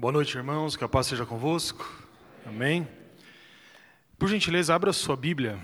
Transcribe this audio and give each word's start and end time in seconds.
Boa 0.00 0.14
noite, 0.14 0.34
irmãos. 0.34 0.76
Que 0.76 0.82
a 0.82 0.88
paz 0.88 1.08
seja 1.08 1.26
convosco. 1.26 1.86
Amém. 2.46 2.88
Por 4.18 4.30
gentileza, 4.30 4.74
abra 4.74 4.94
sua 4.94 5.14
Bíblia 5.14 5.60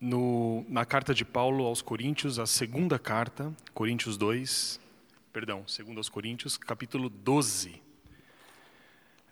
no, 0.00 0.66
na 0.68 0.84
carta 0.84 1.14
de 1.14 1.24
Paulo 1.24 1.64
aos 1.64 1.80
Coríntios, 1.80 2.40
a 2.40 2.46
segunda 2.46 2.98
carta, 2.98 3.52
Coríntios 3.72 4.16
2, 4.16 4.80
perdão, 5.32 5.62
segundo 5.68 5.98
aos 5.98 6.08
Coríntios, 6.08 6.56
capítulo 6.56 7.08
12, 7.08 7.80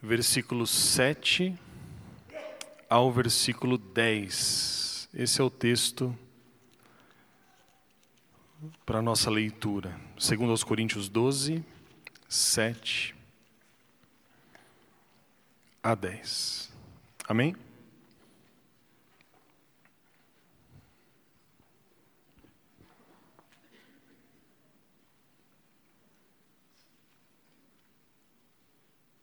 versículo 0.00 0.68
7 0.68 1.59
ao 2.88 3.11
versículo 3.11 3.77
10. 3.77 5.09
Esse 5.12 5.41
é 5.41 5.43
o 5.43 5.50
texto 5.50 6.16
para 8.86 9.00
a 9.00 9.02
nossa 9.02 9.29
leitura. 9.30 10.00
Segundo 10.16 10.50
aos 10.50 10.62
Coríntios 10.62 11.09
12, 11.09 11.64
7 12.29 13.19
a 15.83 15.95
10. 15.95 16.70
Amém? 17.29 17.57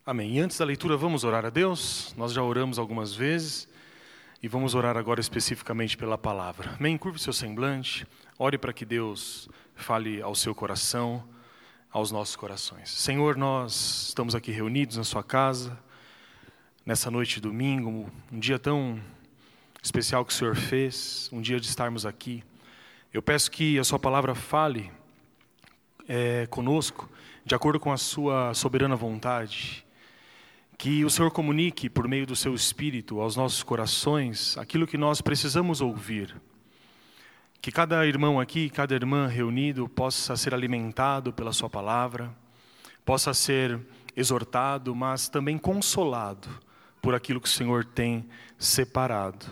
Amém. 0.06 0.38
E 0.38 0.40
antes 0.40 0.58
da 0.58 0.64
leitura, 0.64 0.96
vamos 0.96 1.26
orar 1.26 1.46
a 1.46 1.50
Deus. 1.50 2.14
Nós 2.16 2.32
já 2.32 2.42
oramos 2.42 2.80
algumas 2.80 3.14
vezes 3.14 3.68
e 4.42 4.48
vamos 4.48 4.74
orar 4.74 4.96
agora 4.96 5.20
especificamente 5.20 5.98
pela 5.98 6.18
palavra. 6.18 6.76
Amém. 6.80 6.98
Curve 6.98 7.20
seu 7.20 7.34
semblante, 7.34 8.08
ore 8.40 8.58
para 8.58 8.72
que 8.72 8.86
Deus 8.86 9.50
fale 9.76 10.22
ao 10.22 10.34
seu 10.34 10.56
coração, 10.56 11.22
aos 11.92 12.10
nossos 12.10 12.38
corações. 12.38 12.90
Senhor, 12.90 13.36
nós 13.36 14.08
estamos 14.08 14.34
aqui 14.34 14.50
reunidos 14.50 14.96
na 14.96 15.04
Sua 15.04 15.22
casa, 15.22 15.78
nessa 16.88 17.12
noite 17.12 17.36
de 17.36 17.42
domingo, 17.42 18.10
um 18.32 18.40
dia 18.40 18.58
tão 18.58 18.98
especial 19.84 20.24
que 20.24 20.32
o 20.32 20.34
Senhor 20.34 20.56
fez, 20.56 21.30
um 21.34 21.42
dia 21.42 21.60
de 21.60 21.68
estarmos 21.68 22.06
aqui. 22.06 22.42
Eu 23.14 23.22
peço 23.22 23.52
que 23.52 23.78
a 23.78 23.84
Sua 23.84 24.00
palavra 24.00 24.34
fale 24.34 24.90
é, 26.08 26.48
conosco, 26.48 27.10
de 27.44 27.54
acordo 27.54 27.78
com 27.78 27.92
a 27.92 27.98
Sua 27.98 28.54
soberana 28.54 28.96
vontade 28.96 29.86
que 30.78 31.04
o 31.04 31.10
Senhor 31.10 31.30
comunique 31.30 31.90
por 31.90 32.08
meio 32.08 32.26
do 32.26 32.38
seu 32.38 32.56
Espírito 32.56 33.20
aos 33.20 33.36
nossos 33.36 33.64
corações 33.64 34.58
aquilo 34.58 34.88
que 34.88 34.98
nós 34.98 35.20
precisamos 35.20 35.82
ouvir. 35.82 36.34
Que 37.62 37.70
cada 37.70 38.08
irmão 38.08 38.40
aqui, 38.40 38.70
cada 38.70 38.96
irmã 38.96 39.28
reunido 39.28 39.90
possa 39.90 40.38
ser 40.38 40.54
alimentado 40.54 41.34
pela 41.34 41.52
Sua 41.52 41.70
palavra, 41.70 42.34
possa 43.04 43.34
ser 43.34 43.78
exortado, 44.16 44.96
mas 44.96 45.28
também 45.28 45.58
consolado 45.58 46.66
por 47.08 47.16
aquilo 47.16 47.40
que 47.40 47.48
o 47.48 47.50
Senhor 47.50 47.86
tem 47.86 48.28
separado. 48.60 49.46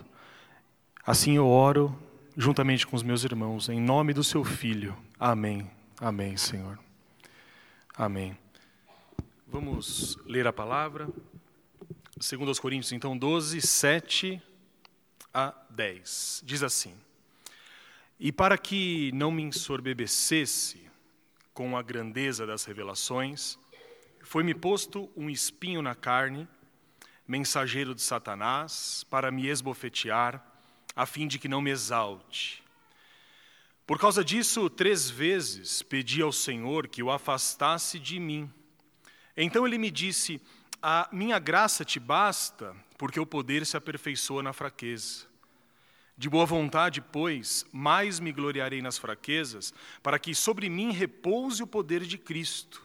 Assim 1.08 1.38
eu 1.38 1.48
oro 1.48 1.98
juntamente 2.36 2.86
com 2.86 2.98
os 2.98 3.02
meus 3.02 3.24
irmãos, 3.24 3.70
em 3.70 3.80
nome 3.80 4.12
do 4.12 4.26
Seu 4.26 4.44
Filho. 4.44 4.94
Amém. 5.18 5.72
Amém, 5.98 6.36
Senhor. 6.36 6.78
Amém. 7.96 8.38
Vamos 9.48 10.18
ler 10.26 10.46
a 10.46 10.52
palavra. 10.52 11.08
Segundo 12.20 12.50
aos 12.50 12.60
Coríntios, 12.60 12.92
então, 12.92 13.18
12, 13.18 13.62
7 13.62 14.42
a 15.34 15.56
10. 15.70 16.42
Diz 16.44 16.62
assim: 16.62 16.94
E 18.20 18.34
para 18.34 18.58
que 18.58 19.14
não 19.14 19.32
me 19.32 19.44
ensorbebecesse 19.44 20.90
com 21.54 21.78
a 21.78 21.82
grandeza 21.82 22.46
das 22.46 22.66
revelações, 22.66 23.58
foi-me 24.24 24.54
posto 24.54 25.10
um 25.16 25.30
espinho 25.30 25.82
na 25.82 25.96
carne, 25.96 26.46
mensageiro 27.28 27.96
de 27.96 28.02
Satanás, 28.02 29.06
para 29.10 29.32
me 29.32 29.48
esbofetear, 29.48 30.46
a 30.96 31.06
fim 31.06 31.28
de 31.28 31.40
que 31.40 31.48
não 31.48 31.62
me 31.62 31.72
exalte. 31.72 32.64
Por 33.86 34.00
causa 34.00 34.24
disso, 34.24 34.70
três 34.70 35.10
vezes 35.10 35.84
pedi 35.84 36.22
ao 36.22 36.32
Senhor 36.32 36.88
que 36.88 37.04
o 37.04 37.12
afastasse 37.12 38.00
de 38.00 38.20
mim. 38.20 38.50
Então 39.38 39.68
ele 39.68 39.78
me 39.78 39.92
disse: 39.92 40.42
A 40.82 41.08
minha 41.12 41.38
graça 41.38 41.86
te 41.86 42.00
basta, 42.00 42.76
porque 42.98 43.20
o 43.20 43.26
poder 43.26 43.66
se 43.66 43.78
aperfeiçoa 43.78 44.42
na 44.42 44.54
fraqueza. 44.54 45.28
De 46.18 46.30
boa 46.30 46.46
vontade, 46.46 47.02
pois, 47.02 47.66
mais 47.72 48.22
me 48.22 48.32
gloriarei 48.32 48.82
nas 48.82 48.98
fraquezas, 48.98 49.74
para 50.02 50.18
que 50.18 50.34
sobre 50.34 50.70
mim 50.70 50.92
repouse 50.92 51.62
o 51.62 51.68
poder 51.68 52.06
de 52.06 52.18
Cristo. 52.18 52.85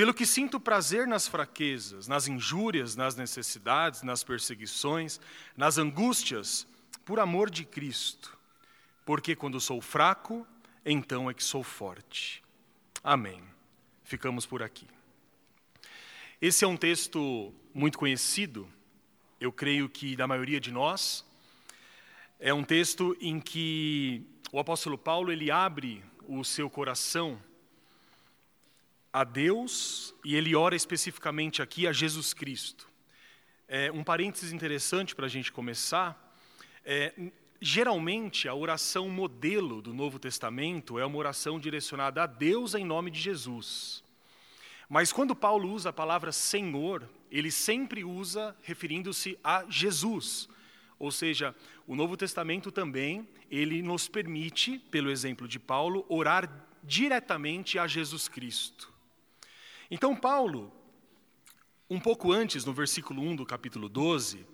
Pelo 0.00 0.14
que 0.14 0.24
sinto 0.24 0.58
prazer 0.58 1.06
nas 1.06 1.28
fraquezas, 1.28 2.08
nas 2.08 2.26
injúrias, 2.26 2.96
nas 2.96 3.16
necessidades, 3.16 4.02
nas 4.02 4.24
perseguições, 4.24 5.20
nas 5.54 5.76
angústias, 5.76 6.66
por 7.04 7.20
amor 7.20 7.50
de 7.50 7.66
Cristo. 7.66 8.34
Porque 9.04 9.36
quando 9.36 9.60
sou 9.60 9.78
fraco, 9.78 10.46
então 10.86 11.28
é 11.28 11.34
que 11.34 11.44
sou 11.44 11.62
forte. 11.62 12.42
Amém. 13.04 13.42
Ficamos 14.02 14.46
por 14.46 14.62
aqui. 14.62 14.88
Esse 16.40 16.64
é 16.64 16.66
um 16.66 16.78
texto 16.78 17.52
muito 17.74 17.98
conhecido, 17.98 18.66
eu 19.38 19.52
creio 19.52 19.86
que 19.86 20.16
da 20.16 20.26
maioria 20.26 20.58
de 20.58 20.72
nós. 20.72 21.26
É 22.38 22.54
um 22.54 22.64
texto 22.64 23.14
em 23.20 23.38
que 23.38 24.26
o 24.50 24.58
apóstolo 24.58 24.96
Paulo 24.96 25.30
ele 25.30 25.50
abre 25.50 26.02
o 26.26 26.42
seu 26.42 26.70
coração 26.70 27.38
a 29.12 29.24
Deus 29.24 30.14
e 30.24 30.36
ele 30.36 30.54
ora 30.54 30.76
especificamente 30.76 31.60
aqui 31.60 31.86
a 31.86 31.92
Jesus 31.92 32.32
Cristo. 32.32 32.88
É, 33.68 33.90
um 33.92 34.02
parênteses 34.02 34.52
interessante 34.52 35.14
para 35.14 35.26
a 35.26 35.28
gente 35.28 35.52
começar. 35.52 36.36
É, 36.84 37.12
geralmente, 37.60 38.48
a 38.48 38.54
oração 38.54 39.08
modelo 39.08 39.82
do 39.82 39.92
Novo 39.92 40.18
Testamento 40.18 40.98
é 40.98 41.04
uma 41.04 41.18
oração 41.18 41.58
direcionada 41.58 42.22
a 42.22 42.26
Deus 42.26 42.74
em 42.74 42.84
nome 42.84 43.10
de 43.10 43.20
Jesus. 43.20 44.02
Mas 44.88 45.12
quando 45.12 45.36
Paulo 45.36 45.70
usa 45.70 45.90
a 45.90 45.92
palavra 45.92 46.32
Senhor, 46.32 47.08
ele 47.30 47.50
sempre 47.50 48.02
usa 48.02 48.56
referindo-se 48.62 49.38
a 49.42 49.64
Jesus. 49.68 50.48
Ou 50.98 51.12
seja, 51.12 51.54
o 51.86 51.94
Novo 51.94 52.16
Testamento 52.16 52.72
também, 52.72 53.28
ele 53.50 53.82
nos 53.82 54.08
permite, 54.08 54.78
pelo 54.90 55.10
exemplo 55.10 55.46
de 55.46 55.58
Paulo, 55.58 56.04
orar 56.08 56.50
diretamente 56.82 57.78
a 57.78 57.86
Jesus 57.86 58.26
Cristo. 58.26 58.92
Então, 59.90 60.14
Paulo, 60.14 60.72
um 61.88 61.98
pouco 61.98 62.30
antes, 62.30 62.64
no 62.64 62.72
versículo 62.72 63.20
1 63.20 63.36
do 63.36 63.44
capítulo 63.44 63.88
12, 63.88 64.46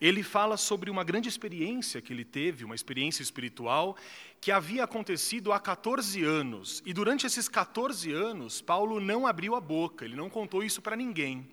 ele 0.00 0.22
fala 0.22 0.56
sobre 0.56 0.90
uma 0.90 1.04
grande 1.04 1.28
experiência 1.28 2.00
que 2.00 2.12
ele 2.12 2.24
teve, 2.24 2.64
uma 2.64 2.74
experiência 2.74 3.22
espiritual, 3.22 3.96
que 4.40 4.50
havia 4.50 4.84
acontecido 4.84 5.52
há 5.52 5.60
14 5.60 6.24
anos. 6.24 6.82
E 6.86 6.94
durante 6.94 7.26
esses 7.26 7.48
14 7.48 8.10
anos, 8.12 8.62
Paulo 8.62 8.98
não 9.00 9.26
abriu 9.26 9.54
a 9.54 9.60
boca, 9.60 10.04
ele 10.04 10.16
não 10.16 10.30
contou 10.30 10.64
isso 10.64 10.80
para 10.80 10.96
ninguém. 10.96 11.46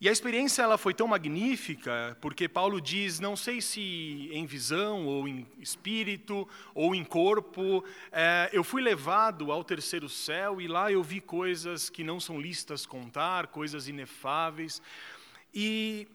E 0.00 0.08
a 0.08 0.12
experiência 0.12 0.62
ela 0.62 0.78
foi 0.78 0.94
tão 0.94 1.08
magnífica, 1.08 2.16
porque 2.20 2.48
Paulo 2.48 2.80
diz, 2.80 3.18
não 3.18 3.34
sei 3.34 3.60
se 3.60 4.30
em 4.32 4.46
visão, 4.46 5.04
ou 5.06 5.26
em 5.26 5.44
espírito, 5.58 6.48
ou 6.72 6.94
em 6.94 7.04
corpo, 7.04 7.84
é, 8.12 8.48
eu 8.52 8.62
fui 8.62 8.80
levado 8.80 9.50
ao 9.50 9.64
terceiro 9.64 10.08
céu 10.08 10.60
e 10.60 10.68
lá 10.68 10.92
eu 10.92 11.02
vi 11.02 11.20
coisas 11.20 11.90
que 11.90 12.04
não 12.04 12.20
são 12.20 12.40
listas 12.40 12.86
contar, 12.86 13.48
coisas 13.48 13.88
inefáveis. 13.88 14.80
E 15.52 16.06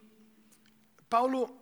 Paulo, 1.10 1.54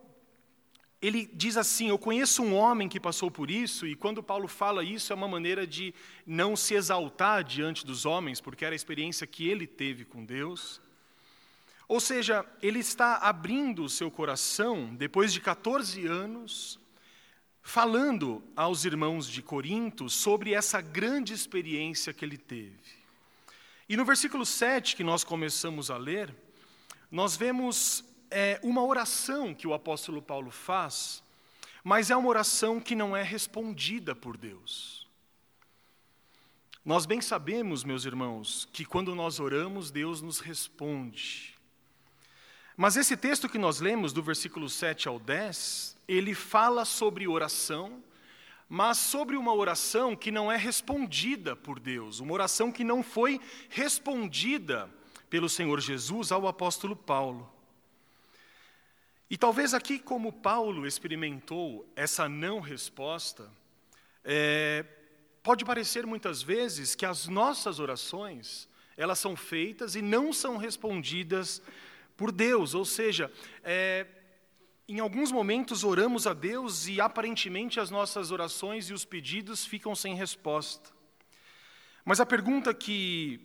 ele 1.00 1.28
diz 1.34 1.56
assim: 1.56 1.88
Eu 1.88 1.98
conheço 1.98 2.40
um 2.40 2.54
homem 2.54 2.88
que 2.88 3.00
passou 3.00 3.32
por 3.32 3.50
isso, 3.50 3.84
e 3.84 3.96
quando 3.96 4.22
Paulo 4.22 4.46
fala 4.46 4.84
isso, 4.84 5.12
é 5.12 5.16
uma 5.16 5.26
maneira 5.26 5.66
de 5.66 5.92
não 6.24 6.54
se 6.54 6.74
exaltar 6.74 7.42
diante 7.42 7.84
dos 7.84 8.06
homens, 8.06 8.40
porque 8.40 8.64
era 8.64 8.74
a 8.74 8.76
experiência 8.76 9.26
que 9.26 9.48
ele 9.48 9.66
teve 9.66 10.04
com 10.04 10.24
Deus. 10.24 10.80
Ou 11.88 12.00
seja, 12.00 12.44
ele 12.62 12.78
está 12.78 13.16
abrindo 13.16 13.84
o 13.84 13.88
seu 13.88 14.10
coração, 14.10 14.94
depois 14.94 15.32
de 15.32 15.40
14 15.40 16.06
anos, 16.06 16.78
falando 17.62 18.42
aos 18.56 18.84
irmãos 18.84 19.28
de 19.28 19.42
Corinto 19.42 20.08
sobre 20.08 20.54
essa 20.54 20.80
grande 20.80 21.32
experiência 21.32 22.12
que 22.12 22.24
ele 22.24 22.38
teve. 22.38 23.02
E 23.88 23.96
no 23.96 24.04
versículo 24.04 24.46
7 24.46 24.96
que 24.96 25.04
nós 25.04 25.22
começamos 25.22 25.90
a 25.90 25.96
ler, 25.96 26.34
nós 27.10 27.36
vemos 27.36 28.04
é 28.32 28.58
uma 28.62 28.82
oração 28.82 29.54
que 29.54 29.66
o 29.66 29.74
apóstolo 29.74 30.22
Paulo 30.22 30.50
faz, 30.50 31.22
mas 31.84 32.10
é 32.10 32.16
uma 32.16 32.28
oração 32.28 32.80
que 32.80 32.94
não 32.94 33.14
é 33.14 33.22
respondida 33.22 34.14
por 34.14 34.36
Deus. 34.36 35.06
Nós 36.84 37.06
bem 37.06 37.20
sabemos, 37.20 37.84
meus 37.84 38.04
irmãos, 38.04 38.66
que 38.72 38.84
quando 38.84 39.14
nós 39.14 39.38
oramos, 39.38 39.90
Deus 39.90 40.22
nos 40.22 40.40
responde. 40.40 41.51
Mas 42.82 42.96
esse 42.96 43.16
texto 43.16 43.48
que 43.48 43.58
nós 43.58 43.78
lemos, 43.78 44.12
do 44.12 44.20
versículo 44.20 44.68
7 44.68 45.06
ao 45.06 45.20
10, 45.20 45.96
ele 46.08 46.34
fala 46.34 46.84
sobre 46.84 47.28
oração, 47.28 48.02
mas 48.68 48.98
sobre 48.98 49.36
uma 49.36 49.54
oração 49.54 50.16
que 50.16 50.32
não 50.32 50.50
é 50.50 50.56
respondida 50.56 51.54
por 51.54 51.78
Deus, 51.78 52.18
uma 52.18 52.32
oração 52.32 52.72
que 52.72 52.82
não 52.82 53.00
foi 53.00 53.40
respondida 53.68 54.90
pelo 55.30 55.48
Senhor 55.48 55.80
Jesus 55.80 56.32
ao 56.32 56.48
apóstolo 56.48 56.96
Paulo. 56.96 57.48
E 59.30 59.38
talvez 59.38 59.74
aqui, 59.74 60.00
como 60.00 60.32
Paulo 60.32 60.84
experimentou 60.84 61.88
essa 61.94 62.28
não 62.28 62.58
resposta, 62.58 63.48
é, 64.24 64.84
pode 65.40 65.64
parecer 65.64 66.04
muitas 66.04 66.42
vezes 66.42 66.96
que 66.96 67.06
as 67.06 67.28
nossas 67.28 67.78
orações 67.78 68.68
elas 68.96 69.20
são 69.20 69.36
feitas 69.36 69.94
e 69.94 70.02
não 70.02 70.32
são 70.32 70.56
respondidas 70.56 71.62
por 72.22 72.30
Deus, 72.30 72.72
ou 72.72 72.84
seja, 72.84 73.32
é, 73.64 74.06
em 74.86 75.00
alguns 75.00 75.32
momentos 75.32 75.82
oramos 75.82 76.24
a 76.24 76.32
Deus 76.32 76.86
e 76.86 77.00
aparentemente 77.00 77.80
as 77.80 77.90
nossas 77.90 78.30
orações 78.30 78.88
e 78.88 78.92
os 78.92 79.04
pedidos 79.04 79.66
ficam 79.66 79.92
sem 79.92 80.14
resposta. 80.14 80.88
Mas 82.04 82.20
a 82.20 82.24
pergunta 82.24 82.72
que 82.72 83.40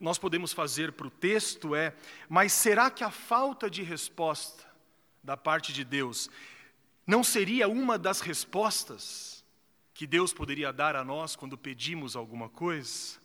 nós 0.00 0.16
podemos 0.16 0.54
fazer 0.54 0.92
para 0.92 1.08
o 1.08 1.10
texto 1.10 1.74
é: 1.74 1.94
mas 2.26 2.54
será 2.54 2.90
que 2.90 3.04
a 3.04 3.10
falta 3.10 3.68
de 3.68 3.82
resposta 3.82 4.64
da 5.22 5.36
parte 5.36 5.70
de 5.70 5.84
Deus 5.84 6.30
não 7.06 7.22
seria 7.22 7.68
uma 7.68 7.98
das 7.98 8.22
respostas 8.22 9.44
que 9.92 10.06
Deus 10.06 10.32
poderia 10.32 10.72
dar 10.72 10.96
a 10.96 11.04
nós 11.04 11.36
quando 11.36 11.58
pedimos 11.58 12.16
alguma 12.16 12.48
coisa? 12.48 13.18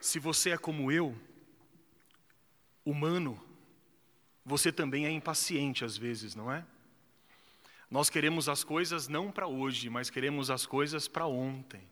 Se 0.00 0.18
você 0.18 0.50
é 0.50 0.58
como 0.58 0.90
eu, 0.90 1.16
humano, 2.84 3.40
você 4.44 4.72
também 4.72 5.06
é 5.06 5.10
impaciente 5.10 5.84
às 5.84 5.96
vezes, 5.96 6.34
não 6.34 6.50
é? 6.50 6.64
Nós 7.90 8.08
queremos 8.08 8.48
as 8.48 8.64
coisas 8.64 9.06
não 9.06 9.30
para 9.30 9.46
hoje, 9.46 9.90
mas 9.90 10.08
queremos 10.08 10.50
as 10.50 10.64
coisas 10.64 11.06
para 11.06 11.26
ontem. 11.26 11.82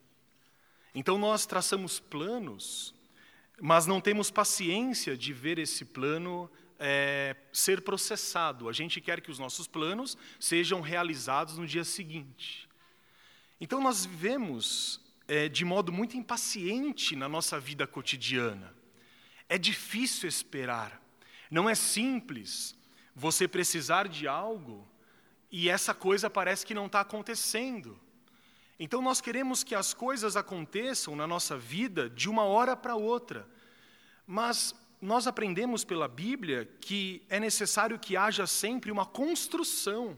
Então 0.94 1.18
nós 1.18 1.46
traçamos 1.46 2.00
planos, 2.00 2.94
mas 3.60 3.86
não 3.86 4.00
temos 4.00 4.30
paciência 4.30 5.16
de 5.16 5.32
ver 5.32 5.58
esse 5.58 5.84
plano 5.84 6.50
é, 6.78 7.36
ser 7.52 7.82
processado. 7.82 8.68
A 8.68 8.72
gente 8.72 9.00
quer 9.00 9.20
que 9.20 9.30
os 9.30 9.38
nossos 9.38 9.66
planos 9.66 10.16
sejam 10.40 10.80
realizados 10.80 11.58
no 11.58 11.66
dia 11.66 11.84
seguinte. 11.84 12.66
Então 13.60 13.80
nós 13.80 14.06
vivemos 14.06 15.00
é, 15.28 15.48
de 15.48 15.64
modo 15.64 15.92
muito 15.92 16.16
impaciente 16.16 17.14
na 17.14 17.28
nossa 17.28 17.60
vida 17.60 17.86
cotidiana. 17.86 18.74
É 19.50 19.58
difícil 19.58 20.28
esperar. 20.28 21.02
Não 21.50 21.68
é 21.68 21.74
simples 21.74 22.72
você 23.16 23.48
precisar 23.48 24.06
de 24.06 24.28
algo 24.28 24.88
e 25.50 25.68
essa 25.68 25.92
coisa 25.92 26.30
parece 26.30 26.64
que 26.64 26.72
não 26.72 26.86
está 26.86 27.00
acontecendo. 27.00 28.00
Então 28.78 29.02
nós 29.02 29.20
queremos 29.20 29.64
que 29.64 29.74
as 29.74 29.92
coisas 29.92 30.36
aconteçam 30.36 31.16
na 31.16 31.26
nossa 31.26 31.58
vida 31.58 32.08
de 32.08 32.30
uma 32.30 32.44
hora 32.44 32.76
para 32.76 32.94
outra. 32.94 33.44
Mas 34.24 34.72
nós 35.02 35.26
aprendemos 35.26 35.84
pela 35.84 36.06
Bíblia 36.06 36.64
que 36.80 37.20
é 37.28 37.40
necessário 37.40 37.98
que 37.98 38.16
haja 38.16 38.46
sempre 38.46 38.92
uma 38.92 39.04
construção 39.04 40.16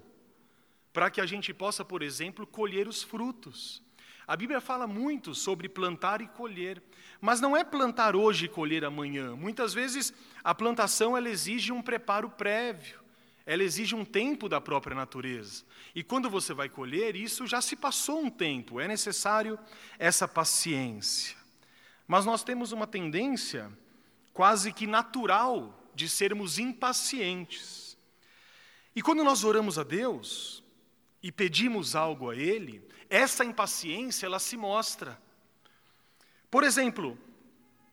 para 0.92 1.10
que 1.10 1.22
a 1.22 1.26
gente 1.26 1.54
possa, 1.54 1.82
por 1.82 2.02
exemplo, 2.02 2.46
colher 2.46 2.86
os 2.86 3.02
frutos. 3.02 3.82
A 4.26 4.36
Bíblia 4.36 4.60
fala 4.60 4.86
muito 4.86 5.34
sobre 5.34 5.70
plantar 5.70 6.20
e 6.20 6.28
colher, 6.28 6.82
mas 7.22 7.40
não 7.40 7.56
é 7.56 7.62
plantar 7.62 8.16
hoje 8.16 8.46
e 8.46 8.48
colher 8.48 8.84
amanhã. 8.84 9.36
Muitas 9.36 9.72
vezes 9.72 10.12
a 10.42 10.52
plantação 10.52 11.16
ela 11.16 11.28
exige 11.28 11.70
um 11.70 11.80
preparo 11.80 12.28
prévio, 12.28 12.98
ela 13.46 13.62
exige 13.62 13.94
um 13.94 14.04
tempo 14.04 14.48
da 14.48 14.60
própria 14.60 14.96
natureza. 14.96 15.62
E 15.94 16.02
quando 16.02 16.28
você 16.28 16.52
vai 16.52 16.68
colher, 16.68 17.14
isso 17.14 17.46
já 17.46 17.60
se 17.60 17.76
passou 17.76 18.20
um 18.20 18.28
tempo, 18.28 18.80
é 18.80 18.88
necessário 18.88 19.56
essa 20.00 20.26
paciência. 20.26 21.36
Mas 22.08 22.26
nós 22.26 22.42
temos 22.42 22.72
uma 22.72 22.88
tendência 22.88 23.70
quase 24.32 24.72
que 24.72 24.88
natural 24.88 25.88
de 25.94 26.08
sermos 26.08 26.58
impacientes. 26.58 27.96
E 28.96 29.00
quando 29.00 29.22
nós 29.22 29.44
oramos 29.44 29.78
a 29.78 29.84
Deus 29.84 30.60
e 31.22 31.30
pedimos 31.30 31.94
algo 31.94 32.30
a 32.30 32.36
Ele, 32.36 32.84
essa 33.08 33.44
impaciência 33.44 34.26
ela 34.26 34.40
se 34.40 34.56
mostra. 34.56 35.16
Por 36.52 36.64
exemplo, 36.64 37.18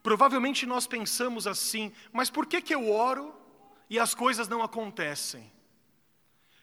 provavelmente 0.04 0.66
nós 0.66 0.86
pensamos 0.86 1.48
assim, 1.48 1.94
mas 2.12 2.30
por 2.30 2.46
que, 2.46 2.62
que 2.62 2.76
eu 2.76 2.92
oro 2.92 3.34
e 3.90 3.98
as 3.98 4.14
coisas 4.14 4.50
não 4.50 4.62
acontecem? 4.62 5.50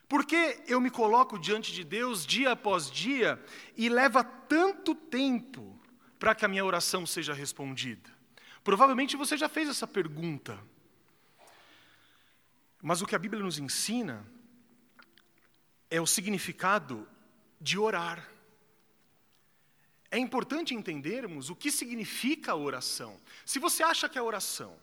Por 0.07 0.27
que 0.27 0.63
eu 0.69 0.79
me 0.79 0.91
coloco 0.91 1.39
diante 1.39 1.73
de 1.73 1.83
Deus 1.83 2.27
dia 2.27 2.53
após 2.53 2.91
dia 2.91 3.43
e 3.75 3.89
leva 3.89 4.23
tanto 4.23 4.95
tempo 4.95 5.81
para 6.19 6.35
que 6.35 6.45
a 6.45 6.49
minha 6.49 6.67
oração 6.67 7.07
seja 7.07 7.33
respondida? 7.33 8.11
Provavelmente 8.63 9.17
você 9.17 9.35
já 9.35 9.49
fez 9.49 9.67
essa 9.67 9.87
pergunta. 9.87 10.63
Mas 12.83 13.01
o 13.01 13.07
que 13.07 13.17
a 13.17 13.19
Bíblia 13.19 13.43
nos 13.43 13.59
ensina 13.59 14.23
é 15.91 15.99
o 15.99 16.07
significado 16.07 17.09
de 17.59 17.79
orar. 17.79 18.36
É 20.11 20.19
importante 20.19 20.75
entendermos 20.75 21.51
o 21.51 21.57
que 21.57 21.71
significa 21.71 22.53
a 22.53 22.57
oração. 22.57 23.21
Se 23.45 23.59
você 23.59 23.83
acha 23.83 24.09
que 24.09 24.19
a 24.19 24.23
oração 24.23 24.77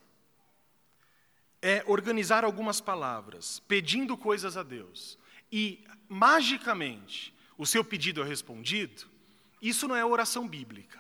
é 1.62 1.84
organizar 1.88 2.44
algumas 2.44 2.82
palavras, 2.82 3.60
pedindo 3.68 4.18
coisas 4.18 4.58
a 4.58 4.64
Deus, 4.64 5.18
e 5.52 5.84
magicamente 6.10 7.34
o 7.58 7.66
seu 7.66 7.84
pedido 7.84 8.22
é 8.22 8.26
respondido, 8.26 9.10
isso 9.62 9.88
não 9.88 9.96
é 9.96 10.04
oração 10.04 10.46
bíblica. 10.48 11.00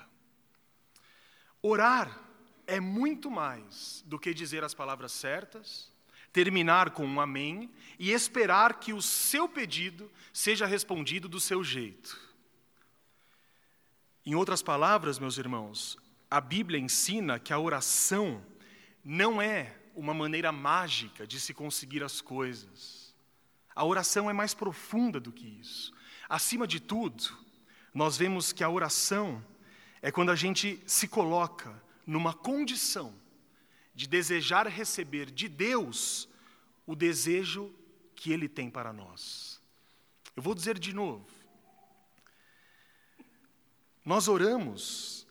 Orar 1.61 2.17
é 2.65 2.79
muito 2.79 3.29
mais 3.29 4.03
do 4.07 4.17
que 4.17 4.33
dizer 4.33 4.63
as 4.63 4.73
palavras 4.73 5.11
certas, 5.11 5.91
terminar 6.31 6.91
com 6.91 7.05
um 7.05 7.19
amém 7.19 7.69
e 7.99 8.11
esperar 8.11 8.79
que 8.79 8.93
o 8.93 9.01
seu 9.01 9.49
pedido 9.49 10.09
seja 10.31 10.65
respondido 10.65 11.27
do 11.27 11.39
seu 11.39 11.61
jeito. 11.61 12.22
Em 14.25 14.35
outras 14.35 14.61
palavras, 14.61 15.19
meus 15.19 15.37
irmãos, 15.37 15.97
a 16.31 16.39
Bíblia 16.39 16.79
ensina 16.79 17.39
que 17.39 17.51
a 17.51 17.59
oração 17.59 18.41
não 19.03 19.41
é 19.41 19.75
uma 19.93 20.13
maneira 20.13 20.49
mágica 20.49 21.27
de 21.27 21.39
se 21.39 21.53
conseguir 21.53 22.01
as 22.03 22.21
coisas. 22.21 23.13
A 23.75 23.83
oração 23.83 24.29
é 24.29 24.33
mais 24.33 24.53
profunda 24.53 25.19
do 25.19 25.31
que 25.31 25.45
isso. 25.45 25.93
Acima 26.29 26.65
de 26.65 26.79
tudo, 26.79 27.37
nós 27.93 28.15
vemos 28.15 28.53
que 28.53 28.63
a 28.63 28.69
oração 28.69 29.43
é 30.01 30.09
quando 30.09 30.31
a 30.31 30.35
gente 30.35 30.81
se 30.85 31.07
coloca 31.07 31.81
numa 32.07 32.33
condição 32.33 33.13
de 33.93 34.07
desejar 34.07 34.67
receber 34.67 35.29
de 35.29 35.49
Deus 35.49 36.29
o 36.85 36.95
desejo 36.95 37.73
que 38.15 38.31
Ele 38.31 38.47
tem 38.47 38.69
para 38.69 38.93
nós. 38.93 39.61
Eu 40.35 40.41
vou 40.41 40.55
dizer 40.55 40.79
de 40.79 40.93
novo. 40.93 41.25
Nós 44.05 44.27
oramos 44.27 45.25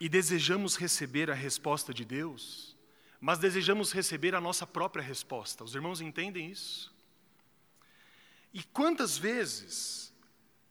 e 0.00 0.08
desejamos 0.08 0.76
receber 0.76 1.30
a 1.30 1.34
resposta 1.34 1.92
de 1.92 2.04
Deus, 2.04 2.76
mas 3.20 3.38
desejamos 3.38 3.92
receber 3.92 4.34
a 4.34 4.40
nossa 4.40 4.66
própria 4.66 5.02
resposta. 5.02 5.64
Os 5.64 5.74
irmãos 5.74 6.00
entendem 6.00 6.50
isso? 6.50 6.94
E 8.54 8.62
quantas 8.62 9.18
vezes 9.18 10.12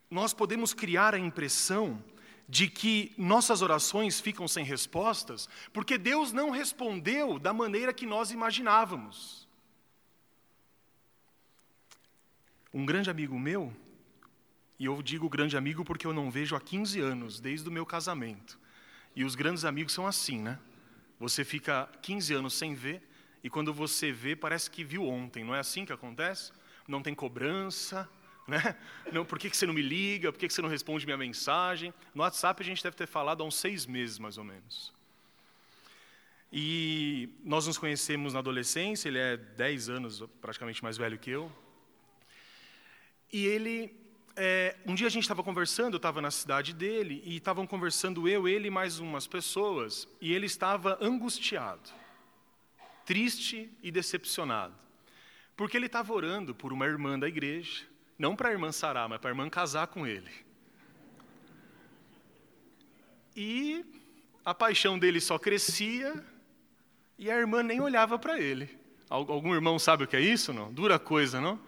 nós 0.10 0.34
podemos 0.34 0.74
criar 0.74 1.14
a 1.14 1.20
impressão 1.20 2.04
de 2.48 2.70
que 2.70 3.14
nossas 3.18 3.62
orações 3.62 4.22
ficam 4.22 4.48
sem 4.48 4.64
respostas, 4.64 5.50
porque 5.74 5.98
Deus 5.98 6.32
não 6.32 6.50
respondeu 6.50 7.38
da 7.38 7.54
maneira 7.54 7.94
que 7.94 8.06
nós 8.06 8.32
imaginávamos. 8.32 9.46
Um 12.74 12.86
grande 12.86 13.10
amigo 13.10 13.38
meu, 13.38 13.74
e 14.80 14.86
eu 14.86 15.02
digo 15.02 15.30
grande 15.30 15.58
amigo 15.58 15.84
porque 15.84 16.06
eu 16.06 16.14
não 16.14 16.30
vejo 16.30 16.56
há 16.56 16.62
15 16.62 17.00
anos, 17.00 17.40
desde 17.40 17.68
o 17.68 17.72
meu 17.72 17.86
casamento. 17.86 18.60
E 19.16 19.24
os 19.24 19.36
grandes 19.36 19.66
amigos 19.66 19.94
são 19.94 20.06
assim, 20.06 20.40
né? 20.40 20.60
Você 21.20 21.44
fica 21.44 21.90
15 22.02 22.34
anos 22.36 22.54
sem 22.54 22.76
ver, 22.76 23.02
e 23.44 23.50
quando 23.50 23.74
você 23.74 24.12
vê, 24.12 24.36
parece 24.36 24.70
que 24.70 24.84
viu 24.84 25.04
ontem, 25.04 25.44
não 25.44 25.56
é 25.56 25.60
assim 25.60 25.86
que 25.86 25.94
acontece? 25.94 26.52
Não 26.88 27.02
tem 27.02 27.16
cobrança, 27.16 28.08
né? 28.48 28.76
Não, 29.12 29.26
por 29.26 29.40
que, 29.40 29.50
que 29.50 29.58
você 29.58 29.66
não 29.66 29.74
me 29.74 29.82
liga? 29.82 30.32
Por 30.32 30.38
que, 30.38 30.48
que 30.48 30.54
você 30.54 30.62
não 30.62 30.70
responde 30.70 31.06
minha 31.06 31.18
mensagem? 31.18 31.94
No 32.14 32.22
WhatsApp 32.22 32.62
a 32.62 32.66
gente 32.66 32.84
deve 32.84 32.96
ter 32.96 33.08
falado 33.08 33.42
há 33.42 33.46
uns 33.46 33.56
seis 33.56 33.86
meses, 33.86 34.20
mais 34.20 34.38
ou 34.38 34.44
menos. 34.44 34.94
E 36.52 37.30
nós 37.44 37.68
nos 37.68 37.78
conhecemos 37.78 38.34
na 38.34 38.40
adolescência, 38.40 39.10
ele 39.10 39.20
é 39.20 39.36
dez 39.36 39.90
anos 39.90 40.24
praticamente 40.40 40.82
mais 40.82 40.98
velho 40.98 41.18
que 41.18 41.30
eu. 41.30 41.52
E 43.32 43.46
ele, 43.46 43.94
é, 44.38 44.76
um 44.86 44.94
dia 44.94 45.08
a 45.08 45.10
gente 45.10 45.24
estava 45.24 45.44
conversando, 45.44 45.96
eu 45.96 45.98
estava 45.98 46.22
na 46.22 46.30
cidade 46.30 46.72
dele, 46.72 47.24
e 47.26 47.38
estavam 47.38 47.66
conversando 47.66 48.30
eu, 48.30 48.48
ele 48.48 48.68
e 48.68 48.72
mais 48.72 49.00
umas 49.00 49.26
pessoas, 49.26 50.08
e 50.22 50.32
ele 50.32 50.46
estava 50.46 50.96
angustiado, 51.02 51.90
triste 53.04 53.70
e 53.82 53.92
decepcionado, 53.92 54.76
porque 55.56 55.76
ele 55.76 55.88
estava 55.88 56.14
orando 56.14 56.54
por 56.54 56.72
uma 56.72 56.86
irmã 56.86 57.18
da 57.18 57.28
igreja, 57.28 57.84
não 58.18 58.36
para 58.36 58.50
a 58.50 58.52
irmã 58.52 58.72
sarar, 58.72 59.10
mas 59.10 59.20
para 59.20 59.32
a 59.32 59.34
irmã 59.34 59.50
casar 59.50 59.88
com 59.88 60.06
ele. 60.06 60.30
E 63.36 63.84
a 64.46 64.54
paixão 64.54 65.00
dele 65.00 65.20
só 65.20 65.40
crescia 65.40 66.24
e 67.18 67.30
a 67.30 67.38
irmã 67.38 67.64
nem 67.64 67.82
olhava 67.82 68.18
para 68.18 68.40
ele. 68.40 68.70
Algum 69.10 69.54
irmão 69.54 69.80
sabe 69.80 70.04
o 70.04 70.08
que 70.08 70.16
é 70.16 70.22
isso, 70.22 70.52
não? 70.52 70.72
Dura 70.72 71.00
coisa, 71.00 71.40
não? 71.40 71.60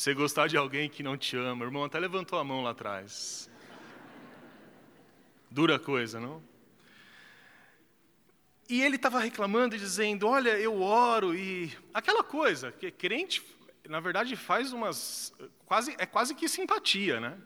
Você 0.00 0.14
gostar 0.14 0.46
de 0.46 0.56
alguém 0.56 0.88
que 0.88 1.02
não 1.02 1.14
te 1.14 1.36
ama. 1.36 1.62
Irmão 1.62 1.84
até 1.84 1.98
levantou 1.98 2.38
a 2.38 2.42
mão 2.42 2.62
lá 2.62 2.70
atrás. 2.70 3.50
Dura 5.50 5.78
coisa, 5.78 6.18
não? 6.18 6.42
E 8.66 8.80
ele 8.80 8.96
estava 8.96 9.20
reclamando 9.20 9.76
e 9.76 9.78
dizendo: 9.78 10.26
Olha, 10.26 10.58
eu 10.58 10.80
oro 10.80 11.34
e. 11.34 11.70
Aquela 11.92 12.24
coisa, 12.24 12.72
que 12.72 12.90
crente, 12.90 13.42
na 13.86 14.00
verdade, 14.00 14.34
faz 14.36 14.72
umas. 14.72 15.34
Quase, 15.66 15.94
é 15.98 16.06
quase 16.06 16.34
que 16.34 16.48
simpatia, 16.48 17.20
né? 17.20 17.36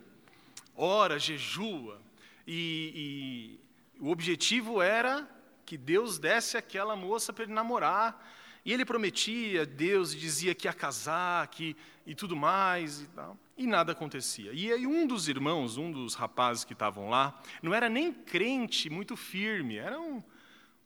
Ora, 0.76 1.18
jejua. 1.18 2.00
E, 2.46 3.58
e 3.98 4.00
o 4.00 4.12
objetivo 4.12 4.80
era 4.80 5.28
que 5.66 5.76
Deus 5.76 6.20
desse 6.20 6.56
aquela 6.56 6.94
moça 6.94 7.32
para 7.32 7.42
ele 7.42 7.52
namorar. 7.52 8.24
E 8.64 8.72
ele 8.72 8.84
prometia 8.84 9.66
Deus 9.66 10.14
e 10.14 10.16
dizia 10.16 10.54
que 10.54 10.66
ia 10.66 10.72
casar, 10.72 11.46
que 11.48 11.76
e 12.06 12.14
tudo 12.14 12.34
mais 12.34 13.02
e 13.02 13.06
tal. 13.08 13.38
E 13.56 13.66
nada 13.66 13.92
acontecia. 13.92 14.52
E 14.52 14.72
aí 14.72 14.86
um 14.86 15.06
dos 15.06 15.28
irmãos, 15.28 15.76
um 15.76 15.92
dos 15.92 16.14
rapazes 16.14 16.64
que 16.64 16.72
estavam 16.72 17.08
lá, 17.08 17.38
não 17.62 17.74
era 17.74 17.88
nem 17.88 18.12
crente 18.12 18.88
muito 18.88 19.16
firme, 19.16 19.76
era 19.76 20.00
um, 20.00 20.22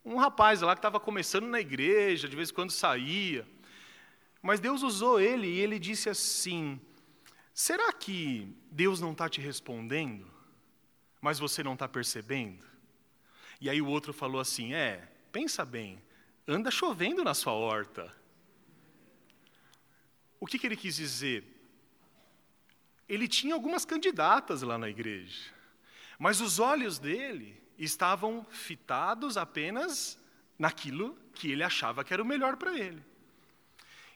um 0.04 0.16
rapaz 0.16 0.61
lá 0.61 0.75
que 0.75 0.80
estava 0.80 0.99
começando 0.99 1.47
na 1.47 1.61
igreja, 1.61 2.28
de 2.28 2.37
vez 2.37 2.50
em 2.50 2.54
quando 2.54 2.70
saía. 2.70 3.47
Mas 4.42 4.61
Deus 4.61 4.82
usou 4.82 5.20
ele 5.20 5.47
e 5.47 5.61
ele 5.61 5.78
disse 5.78 6.08
assim: 6.08 6.80
Será 7.54 7.92
que 7.92 8.54
Deus 8.70 9.00
não 9.00 9.12
está 9.12 9.28
te 9.28 9.40
respondendo, 9.40 10.26
mas 11.20 11.38
você 11.38 11.62
não 11.62 11.75
está 11.75 11.88
percebendo? 11.88 12.64
E 13.61 13.70
aí 13.70 13.80
o 13.80 13.87
outro 13.87 14.12
falou 14.12 14.40
assim: 14.40 14.75
É, 14.75 15.08
pensa 15.32 15.64
bem, 15.64 16.00
anda 16.49 16.71
chovendo 16.71 17.23
na 17.23 17.35
sua 17.35 17.52
horta. 17.52 18.12
O 20.40 20.47
que, 20.47 20.59
que 20.59 20.67
ele 20.67 20.76
quis 20.76 20.97
dizer? 20.97 21.45
Ele 23.07 23.28
tinha 23.28 23.55
algumas 23.55 23.85
candidatas 23.85 24.62
lá 24.62 24.78
na 24.78 24.88
igreja, 24.88 25.52
mas 26.19 26.40
os 26.40 26.59
olhos 26.59 26.99
dele 26.99 27.61
estavam 27.76 28.45
fitados 28.50 29.37
apenas 29.37 30.19
naquilo 30.59 31.17
que 31.35 31.52
ele 31.52 31.62
achava 31.62 32.02
que 32.02 32.12
era 32.12 32.23
o 32.23 32.26
melhor 32.26 32.57
para 32.57 32.76
ele. 32.76 33.02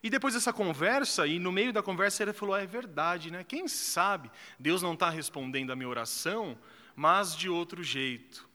E 0.02 0.10
depois 0.10 0.34
dessa 0.34 0.52
conversa, 0.52 1.26
e 1.26 1.38
no 1.38 1.52
meio 1.52 1.72
da 1.72 1.82
conversa 1.82 2.22
ele 2.22 2.32
falou: 2.32 2.54
ah, 2.54 2.62
é 2.62 2.66
verdade, 2.66 3.30
né? 3.30 3.44
Quem 3.44 3.68
sabe 3.68 4.30
Deus 4.58 4.82
não 4.82 4.94
está 4.94 5.08
respondendo 5.08 5.70
a 5.70 5.76
minha 5.76 5.88
oração, 5.88 6.58
mas 6.96 7.36
de 7.36 7.48
outro 7.48 7.82
jeito. 7.82 8.48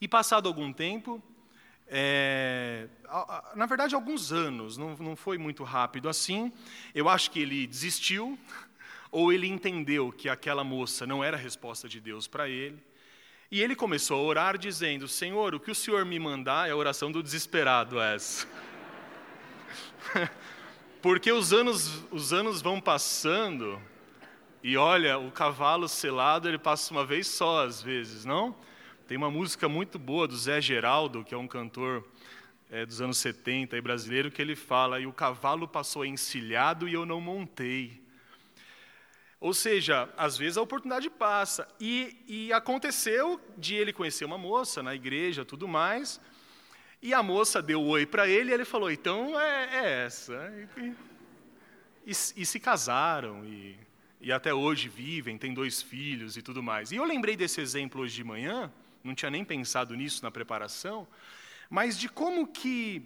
E 0.00 0.06
passado 0.06 0.48
algum 0.48 0.72
tempo, 0.72 1.22
é, 1.94 2.88
na 3.54 3.66
verdade, 3.66 3.94
alguns 3.94 4.32
anos, 4.32 4.78
não, 4.78 4.96
não 4.96 5.14
foi 5.14 5.36
muito 5.36 5.62
rápido 5.62 6.08
assim. 6.08 6.50
Eu 6.94 7.06
acho 7.06 7.30
que 7.30 7.38
ele 7.38 7.66
desistiu, 7.66 8.38
ou 9.12 9.30
ele 9.30 9.46
entendeu 9.46 10.10
que 10.10 10.26
aquela 10.26 10.64
moça 10.64 11.06
não 11.06 11.22
era 11.22 11.36
a 11.36 11.40
resposta 11.40 11.86
de 11.86 12.00
Deus 12.00 12.26
para 12.26 12.48
ele. 12.48 12.82
E 13.50 13.60
ele 13.60 13.76
começou 13.76 14.18
a 14.18 14.22
orar, 14.22 14.56
dizendo: 14.56 15.06
Senhor, 15.06 15.54
o 15.54 15.60
que 15.60 15.70
o 15.70 15.74
Senhor 15.74 16.06
me 16.06 16.18
mandar 16.18 16.66
é 16.66 16.72
a 16.72 16.76
oração 16.76 17.12
do 17.12 17.22
desesperado, 17.22 18.00
essa. 18.00 18.48
Porque 21.02 21.30
os 21.30 21.52
anos, 21.52 22.06
os 22.10 22.32
anos 22.32 22.62
vão 22.62 22.80
passando, 22.80 23.78
e 24.62 24.78
olha, 24.78 25.18
o 25.18 25.30
cavalo 25.30 25.86
selado 25.88 26.48
ele 26.48 26.56
passa 26.56 26.90
uma 26.90 27.04
vez 27.04 27.26
só, 27.26 27.66
às 27.66 27.82
vezes, 27.82 28.24
não? 28.24 28.56
Tem 29.12 29.18
uma 29.18 29.30
música 29.30 29.68
muito 29.68 29.98
boa 29.98 30.26
do 30.26 30.34
Zé 30.34 30.58
Geraldo, 30.58 31.22
que 31.22 31.34
é 31.34 31.36
um 31.36 31.46
cantor 31.46 32.02
é, 32.70 32.86
dos 32.86 33.02
anos 33.02 33.18
70 33.18 33.78
brasileiro, 33.82 34.30
que 34.30 34.40
ele 34.40 34.56
fala: 34.56 34.98
E 34.98 35.06
o 35.06 35.12
cavalo 35.12 35.68
passou 35.68 36.02
encilhado 36.02 36.88
e 36.88 36.94
eu 36.94 37.04
não 37.04 37.20
montei. 37.20 38.02
Ou 39.38 39.52
seja, 39.52 40.08
às 40.16 40.38
vezes 40.38 40.56
a 40.56 40.62
oportunidade 40.62 41.10
passa. 41.10 41.68
E, 41.78 42.24
e 42.26 42.52
aconteceu 42.54 43.38
de 43.58 43.74
ele 43.74 43.92
conhecer 43.92 44.24
uma 44.24 44.38
moça 44.38 44.82
na 44.82 44.94
igreja, 44.94 45.44
tudo 45.44 45.68
mais. 45.68 46.18
E 47.02 47.12
a 47.12 47.22
moça 47.22 47.60
deu 47.60 47.82
oi 47.82 48.06
para 48.06 48.26
ele 48.26 48.50
e 48.50 48.54
ele 48.54 48.64
falou: 48.64 48.90
então 48.90 49.38
é, 49.38 49.68
é 49.74 50.04
essa. 50.06 50.50
E, 50.78 50.94
e, 52.06 52.10
e, 52.10 52.46
se 52.46 52.58
casaram 52.58 53.44
e, 53.44 54.32
até 54.32 54.54
hoje 54.54 54.88
vivem, 54.88 55.36
têm 55.36 55.52
dois 55.52 55.82
filhos 55.82 56.38
e 56.38 56.40
tudo 56.40 56.62
mais. 56.62 56.92
E 56.92 56.96
eu 56.96 57.04
lembrei 57.04 57.36
desse 57.36 57.60
exemplo 57.60 58.00
hoje 58.00 58.14
de 58.14 58.24
manhã, 58.24 58.72
não 59.04 59.14
tinha 59.14 59.30
nem 59.30 59.44
pensado 59.44 59.94
nisso 59.94 60.22
na 60.22 60.30
preparação, 60.30 61.06
mas 61.68 61.98
de 61.98 62.08
como 62.08 62.46
que 62.46 63.02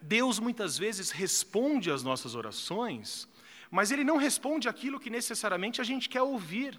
Deus 0.00 0.38
muitas 0.38 0.78
vezes 0.78 1.10
responde 1.10 1.90
às 1.90 2.02
nossas 2.02 2.34
orações, 2.34 3.28
mas 3.70 3.90
Ele 3.90 4.04
não 4.04 4.16
responde 4.16 4.68
aquilo 4.68 5.00
que 5.00 5.10
necessariamente 5.10 5.80
a 5.80 5.84
gente 5.84 6.08
quer 6.08 6.22
ouvir. 6.22 6.78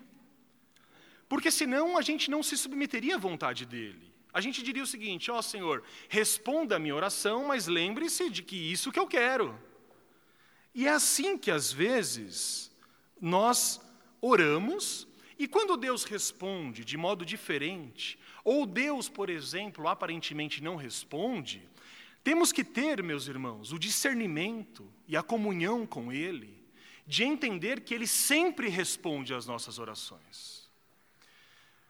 Porque 1.27 1.51
senão 1.51 1.97
a 1.97 2.01
gente 2.01 2.31
não 2.31 2.41
se 2.41 2.57
submeteria 2.57 3.15
à 3.15 3.19
vontade 3.19 3.65
dEle. 3.65 4.11
A 4.33 4.41
gente 4.41 4.63
diria 4.63 4.83
o 4.83 4.87
seguinte: 4.87 5.29
ó 5.29 5.39
oh, 5.39 5.41
Senhor, 5.41 5.83
responda 6.07 6.75
a 6.75 6.79
minha 6.79 6.95
oração, 6.95 7.45
mas 7.45 7.67
lembre-se 7.67 8.29
de 8.29 8.41
que 8.41 8.55
isso 8.55 8.91
que 8.91 8.99
eu 8.99 9.07
quero. 9.07 9.57
E 10.73 10.87
é 10.87 10.91
assim 10.91 11.37
que 11.37 11.51
às 11.51 11.71
vezes 11.71 12.71
nós 13.19 13.81
oramos, 14.21 15.07
e 15.39 15.47
quando 15.47 15.77
Deus 15.77 16.03
responde 16.03 16.83
de 16.83 16.97
modo 16.97 17.25
diferente, 17.25 18.19
ou 18.43 18.65
Deus, 18.65 19.07
por 19.07 19.29
exemplo, 19.29 19.87
aparentemente 19.87 20.61
não 20.61 20.75
responde, 20.75 21.65
temos 22.21 22.51
que 22.51 22.61
ter, 22.61 23.01
meus 23.01 23.29
irmãos, 23.29 23.71
o 23.71 23.79
discernimento 23.79 24.85
e 25.07 25.15
a 25.15 25.23
comunhão 25.23 25.87
com 25.87 26.11
Ele, 26.11 26.61
de 27.07 27.23
entender 27.23 27.79
que 27.79 27.93
Ele 27.93 28.05
sempre 28.05 28.67
responde 28.67 29.33
às 29.33 29.45
nossas 29.45 29.79
orações. 29.79 30.69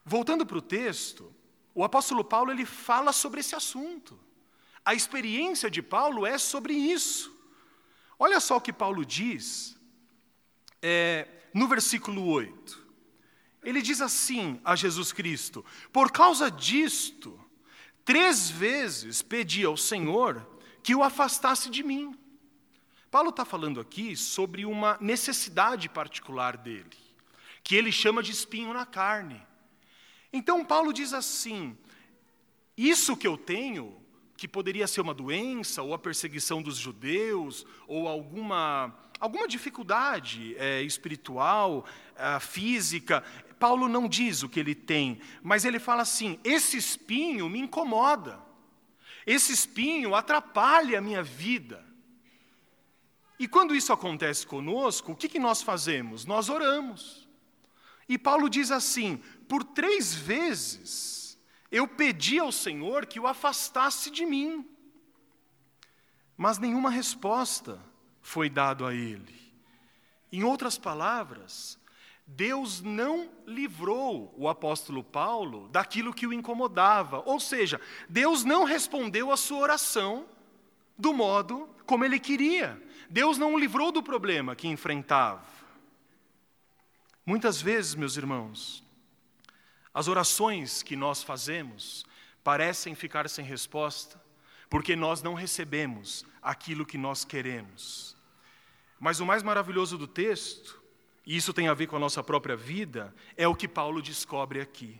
Voltando 0.06 0.46
para 0.46 0.60
o 0.60 0.62
texto, 0.62 1.34
o 1.74 1.84
apóstolo 1.84 2.24
Paulo 2.24 2.52
ele 2.52 2.66
fala 2.66 3.12
sobre 3.12 3.40
esse 3.40 3.56
assunto. 3.56 4.20
A 4.86 4.94
experiência 4.94 5.72
de 5.72 5.82
Paulo 5.82 6.26
é 6.26 6.38
sobre 6.38 6.74
isso. 6.74 7.36
Olha 8.18 8.40
só 8.40 8.58
o 8.58 8.62
que 8.62 8.74
Paulo 8.74 9.04
diz 9.04 9.76
é, 10.82 11.28
no 11.54 11.68
versículo 11.68 12.26
8. 12.28 12.89
Ele 13.64 13.82
diz 13.82 14.02
assim 14.02 14.60
a 14.64 14.76
Jesus 14.76 15.12
Cristo: 15.12 15.66
Por 15.92 16.12
causa 16.12 16.50
disto, 16.50 17.40
três 18.06 18.50
vezes 18.50 19.22
pedi 19.22 19.66
ao 19.66 19.76
Senhor 19.76 20.48
que 20.82 20.96
o 20.96 21.04
afastasse 21.04 21.70
de 21.70 21.84
mim. 21.84 22.18
Paulo 23.12 23.30
está 23.30 23.44
falando 23.44 23.80
aqui 23.80 24.16
sobre 24.16 24.66
uma 24.66 24.98
necessidade 25.02 25.90
particular 25.90 26.56
dele, 26.58 26.90
que 27.64 27.76
ele 27.76 27.92
chama 27.92 28.22
de 28.22 28.32
espinho 28.32 28.74
na 28.74 28.86
carne. 28.86 29.42
Então, 30.32 30.64
Paulo 30.64 30.94
diz 30.94 31.14
assim: 31.14 31.76
Isso 32.78 33.18
que 33.18 33.28
eu 33.28 33.36
tenho, 33.36 34.00
que 34.38 34.48
poderia 34.48 34.88
ser 34.88 35.02
uma 35.02 35.14
doença, 35.14 35.82
ou 35.82 35.94
a 35.94 36.00
perseguição 36.00 36.62
dos 36.62 36.78
judeus, 36.78 37.66
ou 37.88 38.08
alguma, 38.08 38.96
alguma 39.20 39.48
dificuldade 39.48 40.56
é, 40.58 40.84
espiritual, 40.84 41.86
é, 42.16 42.40
física, 42.40 43.24
Paulo 43.60 43.90
não 43.90 44.08
diz 44.08 44.42
o 44.42 44.50
que 44.50 44.60
ele 44.60 44.74
tem, 44.74 45.20
mas 45.44 45.66
ele 45.66 45.80
fala 45.80 46.04
assim: 46.04 46.40
esse 46.44 46.78
espinho 46.78 47.50
me 47.50 47.60
incomoda, 47.60 48.40
esse 49.26 49.52
espinho 49.52 50.16
atrapalha 50.16 50.98
a 50.98 51.02
minha 51.02 51.22
vida. 51.22 51.86
E 53.38 53.48
quando 53.48 53.76
isso 53.76 53.94
acontece 53.94 54.46
conosco, 54.46 55.12
o 55.12 55.16
que, 55.16 55.30
que 55.30 55.40
nós 55.40 55.62
fazemos? 55.62 56.26
Nós 56.26 56.50
oramos. 56.50 57.28
E 58.08 58.18
Paulo 58.18 58.50
diz 58.50 58.72
assim: 58.72 59.22
por 59.48 59.64
três 59.64 60.14
vezes 60.14 61.40
eu 61.72 61.88
pedi 61.88 62.40
ao 62.40 62.52
Senhor 62.52 63.06
que 63.06 63.20
o 63.20 63.28
afastasse 63.28 64.10
de 64.10 64.26
mim, 64.26 64.68
mas 66.36 66.58
nenhuma 66.58 66.90
resposta 66.90 67.80
foi 68.22 68.50
dada 68.50 68.88
a 68.88 68.94
ele. 68.94 69.40
Em 70.32 70.44
outras 70.44 70.78
palavras, 70.78 71.79
Deus 72.36 72.80
não 72.82 73.30
livrou 73.46 74.34
o 74.38 74.48
apóstolo 74.48 75.04
Paulo 75.04 75.68
daquilo 75.70 76.14
que 76.14 76.28
o 76.28 76.34
incomodava. 76.34 77.24
Ou 77.26 77.40
seja, 77.40 77.82
Deus 78.08 78.44
não 78.44 78.64
respondeu 78.64 79.32
a 79.32 79.38
sua 79.38 79.60
oração 79.60 80.28
do 80.98 81.14
modo 81.14 81.68
como 81.86 82.06
ele 82.06 82.20
queria. 82.20 82.82
Deus 83.10 83.38
não 83.38 83.56
o 83.56 83.60
livrou 83.60 83.92
do 83.92 84.04
problema 84.04 84.56
que 84.56 84.68
enfrentava. 84.68 85.44
Muitas 87.26 87.62
vezes, 87.62 87.96
meus 87.96 88.16
irmãos, 88.16 88.84
as 89.94 90.08
orações 90.08 90.84
que 90.84 90.96
nós 90.96 91.24
fazemos 91.24 92.06
parecem 92.44 92.94
ficar 92.96 93.28
sem 93.28 93.44
resposta, 93.44 94.22
porque 94.70 94.96
nós 94.96 95.24
não 95.24 95.34
recebemos 95.34 96.24
aquilo 96.42 96.86
que 96.86 96.98
nós 96.98 97.26
queremos. 97.26 98.16
Mas 99.00 99.20
o 99.20 99.26
mais 99.26 99.42
maravilhoso 99.42 99.98
do 99.98 100.08
texto 100.08 100.79
e 101.30 101.38
isso 101.38 101.54
tem 101.54 101.68
a 101.68 101.76
ver 101.76 101.86
com 101.86 101.96
a 101.96 102.00
nossa 102.00 102.24
própria 102.24 102.56
vida, 102.56 103.14
é 103.38 103.48
o 103.48 103.54
que 103.54 103.68
Paulo 103.68 104.02
descobre 104.02 104.60
aqui. 104.60 105.00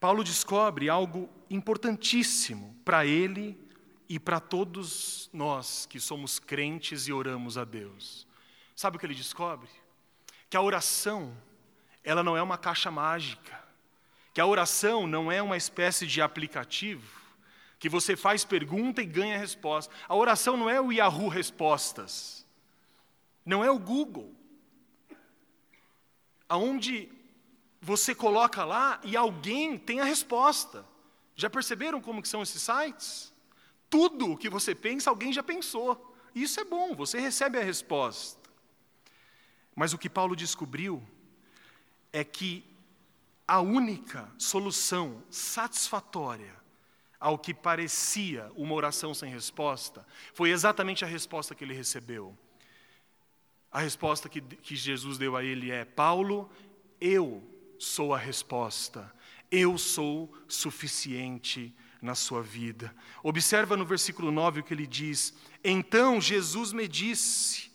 Paulo 0.00 0.24
descobre 0.24 0.88
algo 0.88 1.30
importantíssimo 1.48 2.76
para 2.84 3.06
ele 3.06 3.56
e 4.08 4.18
para 4.18 4.40
todos 4.40 5.30
nós 5.32 5.86
que 5.86 6.00
somos 6.00 6.40
crentes 6.40 7.06
e 7.06 7.12
oramos 7.12 7.56
a 7.56 7.62
Deus. 7.62 8.26
Sabe 8.74 8.96
o 8.96 8.98
que 8.98 9.06
ele 9.06 9.14
descobre? 9.14 9.68
Que 10.50 10.56
a 10.56 10.60
oração, 10.60 11.36
ela 12.02 12.24
não 12.24 12.36
é 12.36 12.42
uma 12.42 12.58
caixa 12.58 12.90
mágica, 12.90 13.64
que 14.34 14.40
a 14.40 14.46
oração 14.46 15.06
não 15.06 15.30
é 15.30 15.40
uma 15.40 15.56
espécie 15.56 16.04
de 16.04 16.20
aplicativo 16.20 17.24
que 17.78 17.88
você 17.88 18.16
faz 18.16 18.44
pergunta 18.44 19.00
e 19.02 19.06
ganha 19.06 19.38
resposta. 19.38 19.94
A 20.08 20.16
oração 20.16 20.56
não 20.56 20.68
é 20.68 20.80
o 20.80 20.90
Yahoo 20.90 21.28
Respostas, 21.28 22.44
não 23.44 23.64
é 23.64 23.70
o 23.70 23.78
Google, 23.78 24.35
aonde 26.48 27.08
você 27.80 28.14
coloca 28.14 28.64
lá 28.64 29.00
e 29.04 29.16
alguém 29.16 29.78
tem 29.78 30.00
a 30.00 30.04
resposta. 30.04 30.84
Já 31.34 31.50
perceberam 31.50 32.00
como 32.00 32.22
que 32.22 32.28
são 32.28 32.42
esses 32.42 32.62
sites? 32.62 33.32
Tudo 33.88 34.32
o 34.32 34.36
que 34.36 34.48
você 34.48 34.74
pensa, 34.74 35.10
alguém 35.10 35.32
já 35.32 35.42
pensou. 35.42 36.16
Isso 36.34 36.60
é 36.60 36.64
bom, 36.64 36.94
você 36.94 37.18
recebe 37.20 37.58
a 37.58 37.62
resposta. 37.62 38.40
Mas 39.74 39.92
o 39.92 39.98
que 39.98 40.08
Paulo 40.08 40.34
descobriu 40.34 41.02
é 42.12 42.24
que 42.24 42.64
a 43.46 43.60
única 43.60 44.28
solução 44.38 45.22
satisfatória 45.30 46.54
ao 47.20 47.38
que 47.38 47.54
parecia 47.54 48.50
uma 48.56 48.74
oração 48.74 49.14
sem 49.14 49.30
resposta 49.30 50.06
foi 50.34 50.50
exatamente 50.50 51.04
a 51.04 51.08
resposta 51.08 51.54
que 51.54 51.64
ele 51.64 51.74
recebeu. 51.74 52.36
A 53.76 53.80
resposta 53.80 54.26
que, 54.26 54.40
que 54.40 54.74
Jesus 54.74 55.18
deu 55.18 55.36
a 55.36 55.44
ele 55.44 55.70
é: 55.70 55.84
Paulo, 55.84 56.50
eu 56.98 57.46
sou 57.78 58.14
a 58.14 58.16
resposta, 58.16 59.14
eu 59.50 59.76
sou 59.76 60.34
suficiente 60.48 61.76
na 62.00 62.14
sua 62.14 62.42
vida. 62.42 62.96
Observa 63.22 63.76
no 63.76 63.84
versículo 63.84 64.32
9 64.32 64.60
o 64.60 64.62
que 64.62 64.72
ele 64.72 64.86
diz: 64.86 65.34
Então 65.62 66.18
Jesus 66.18 66.72
me 66.72 66.88
disse, 66.88 67.70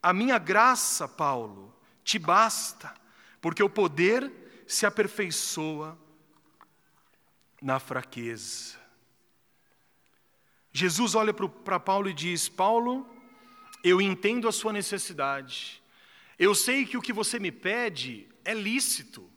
a 0.00 0.12
minha 0.12 0.38
graça, 0.38 1.08
Paulo, 1.08 1.74
te 2.04 2.16
basta, 2.16 2.94
porque 3.40 3.60
o 3.60 3.68
poder 3.68 4.32
se 4.68 4.86
aperfeiçoa 4.86 5.98
na 7.60 7.80
fraqueza. 7.80 8.78
Jesus 10.72 11.16
olha 11.16 11.34
para 11.34 11.80
Paulo 11.80 12.08
e 12.08 12.14
diz: 12.14 12.48
Paulo, 12.48 13.04
eu 13.82 14.00
entendo 14.00 14.48
a 14.48 14.52
sua 14.52 14.72
necessidade, 14.72 15.82
eu 16.38 16.54
sei 16.54 16.86
que 16.86 16.96
o 16.96 17.02
que 17.02 17.12
você 17.12 17.38
me 17.38 17.52
pede 17.52 18.26
é 18.44 18.54
lícito, 18.54 19.30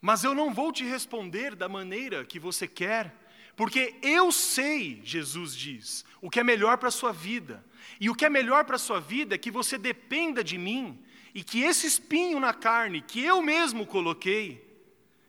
mas 0.00 0.24
eu 0.24 0.34
não 0.34 0.52
vou 0.52 0.72
te 0.72 0.84
responder 0.84 1.54
da 1.54 1.68
maneira 1.68 2.24
que 2.24 2.38
você 2.38 2.66
quer, 2.66 3.14
porque 3.56 3.96
eu 4.02 4.30
sei, 4.30 5.00
Jesus 5.04 5.54
diz, 5.54 6.04
o 6.20 6.30
que 6.30 6.40
é 6.40 6.44
melhor 6.44 6.78
para 6.78 6.88
a 6.88 6.92
sua 6.92 7.12
vida. 7.12 7.64
E 8.00 8.08
o 8.08 8.14
que 8.14 8.24
é 8.24 8.30
melhor 8.30 8.64
para 8.64 8.76
a 8.76 8.78
sua 8.78 9.00
vida 9.00 9.34
é 9.34 9.38
que 9.38 9.50
você 9.50 9.76
dependa 9.76 10.44
de 10.44 10.56
mim 10.56 11.02
e 11.34 11.42
que 11.42 11.62
esse 11.62 11.86
espinho 11.86 12.38
na 12.38 12.54
carne 12.54 13.00
que 13.00 13.22
eu 13.22 13.42
mesmo 13.42 13.86
coloquei 13.86 14.64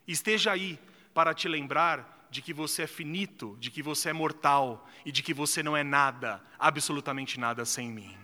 esteja 0.08 0.52
aí 0.52 0.80
para 1.14 1.34
te 1.34 1.48
lembrar 1.48 2.19
de 2.30 2.42
que 2.42 2.54
você 2.54 2.84
é 2.84 2.88
finito, 2.88 3.58
de 3.60 3.72
que 3.72 3.82
você 3.82 4.10
é 4.10 4.14
mortal 4.14 4.88
e 5.06 5.12
de 5.12 5.24
que 5.24 5.34
você 5.34 5.64
não 5.64 5.76
é 5.76 5.84
nada, 5.84 6.42
absolutamente 6.58 7.40
nada 7.40 7.66
sem 7.66 7.92
mim. 7.92 8.18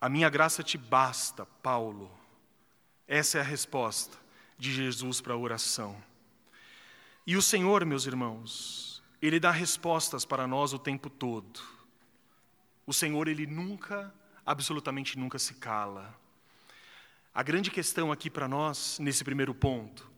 A 0.00 0.08
minha 0.08 0.28
graça 0.28 0.62
te 0.62 0.76
basta, 0.76 1.46
Paulo. 1.62 2.10
Essa 3.08 3.38
é 3.38 3.40
a 3.40 3.44
resposta 3.44 4.18
de 4.58 4.72
Jesus 4.72 5.20
para 5.20 5.34
a 5.34 5.38
oração. 5.38 5.96
E 7.26 7.36
o 7.36 7.42
Senhor, 7.42 7.84
meus 7.84 8.06
irmãos, 8.06 9.02
Ele 9.20 9.40
dá 9.40 9.50
respostas 9.50 10.24
para 10.24 10.46
nós 10.46 10.72
o 10.72 10.78
tempo 10.78 11.08
todo. 11.08 11.60
O 12.86 12.92
Senhor, 12.92 13.26
Ele 13.26 13.46
nunca, 13.46 14.14
absolutamente 14.44 15.18
nunca 15.18 15.38
se 15.38 15.54
cala. 15.54 16.14
A 17.34 17.42
grande 17.42 17.70
questão 17.70 18.12
aqui 18.12 18.30
para 18.30 18.48
nós, 18.48 18.98
nesse 18.98 19.24
primeiro 19.24 19.54
ponto, 19.54 20.10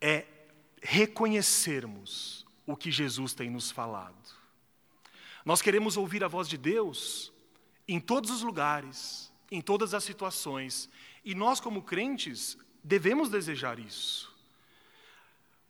é 0.00 0.26
reconhecermos 0.82 2.46
o 2.66 2.76
que 2.76 2.90
Jesus 2.90 3.32
tem 3.34 3.50
nos 3.50 3.70
falado. 3.70 4.16
Nós 5.44 5.62
queremos 5.62 5.96
ouvir 5.96 6.22
a 6.22 6.28
voz 6.28 6.48
de 6.48 6.58
Deus 6.58 7.32
em 7.86 7.98
todos 7.98 8.30
os 8.30 8.42
lugares, 8.42 9.32
em 9.50 9.60
todas 9.60 9.94
as 9.94 10.04
situações, 10.04 10.90
e 11.24 11.34
nós, 11.34 11.58
como 11.58 11.82
crentes, 11.82 12.58
devemos 12.84 13.30
desejar 13.30 13.78
isso. 13.78 14.34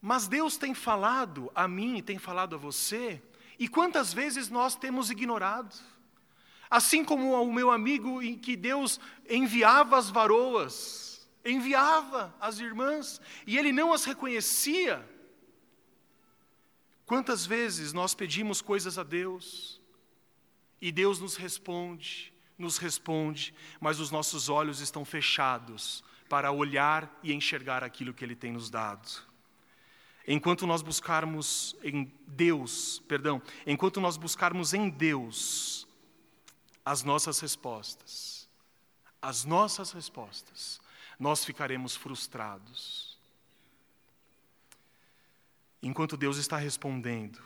Mas 0.01 0.27
Deus 0.27 0.57
tem 0.57 0.75
falado 0.75 1.51
a 1.55 1.67
mim, 1.67 2.03
tem 2.03 2.19
falado 2.19 2.55
a 2.55 2.59
você, 2.59 3.23
e 3.59 3.69
quantas 3.69 4.12
vezes 4.12 4.49
nós 4.49 4.77
temos 4.77 5.11
ignorado? 5.11 5.75
Assim 6.71 7.05
como 7.05 7.41
o 7.41 7.53
meu 7.53 7.71
amigo 7.71 8.23
em 8.23 8.37
que 8.37 8.57
Deus 8.57 9.01
enviava 9.29 9.97
as 9.97 10.11
varoas, 10.11 11.08
enviava 11.44 12.35
as 12.40 12.59
irmãs, 12.59 13.20
e 13.46 13.59
ele 13.59 13.72
não 13.72 13.92
as 13.92 14.05
reconhecia. 14.05 15.07
Quantas 17.07 17.46
vezes 17.46 17.92
nós 17.92 18.14
pedimos 18.14 18.61
coisas 18.61 18.98
a 18.98 19.03
Deus, 19.03 19.81
e 20.81 20.92
Deus 20.92 21.18
nos 21.18 21.37
responde, 21.37 22.33
nos 22.57 22.79
responde, 22.79 23.55
mas 23.81 23.98
os 23.98 24.11
nossos 24.11 24.48
olhos 24.48 24.81
estão 24.81 25.05
fechados 25.05 26.05
para 26.29 26.53
olhar 26.53 27.18
e 27.22 27.33
enxergar 27.33 27.83
aquilo 27.83 28.12
que 28.12 28.24
Ele 28.24 28.37
tem 28.37 28.53
nos 28.53 28.68
dado. 28.68 29.09
Enquanto 30.27 30.66
nós 30.66 30.83
buscarmos 30.83 31.74
em 31.83 32.12
Deus, 32.27 33.03
perdão, 33.09 33.40
enquanto 33.66 34.01
nós 34.01 34.18
buscarmos 34.18 34.74
em 34.74 34.90
Deus 34.90 35.88
as 36.85 37.03
nossas 37.03 37.40
respostas, 37.40 38.46
as 39.22 39.44
nossas 39.44 39.90
respostas, 39.90 40.81
nós 41.18 41.44
ficaremos 41.44 41.96
frustrados. 41.96 43.18
Enquanto 45.83 46.16
Deus 46.16 46.37
está 46.37 46.57
respondendo 46.57 47.40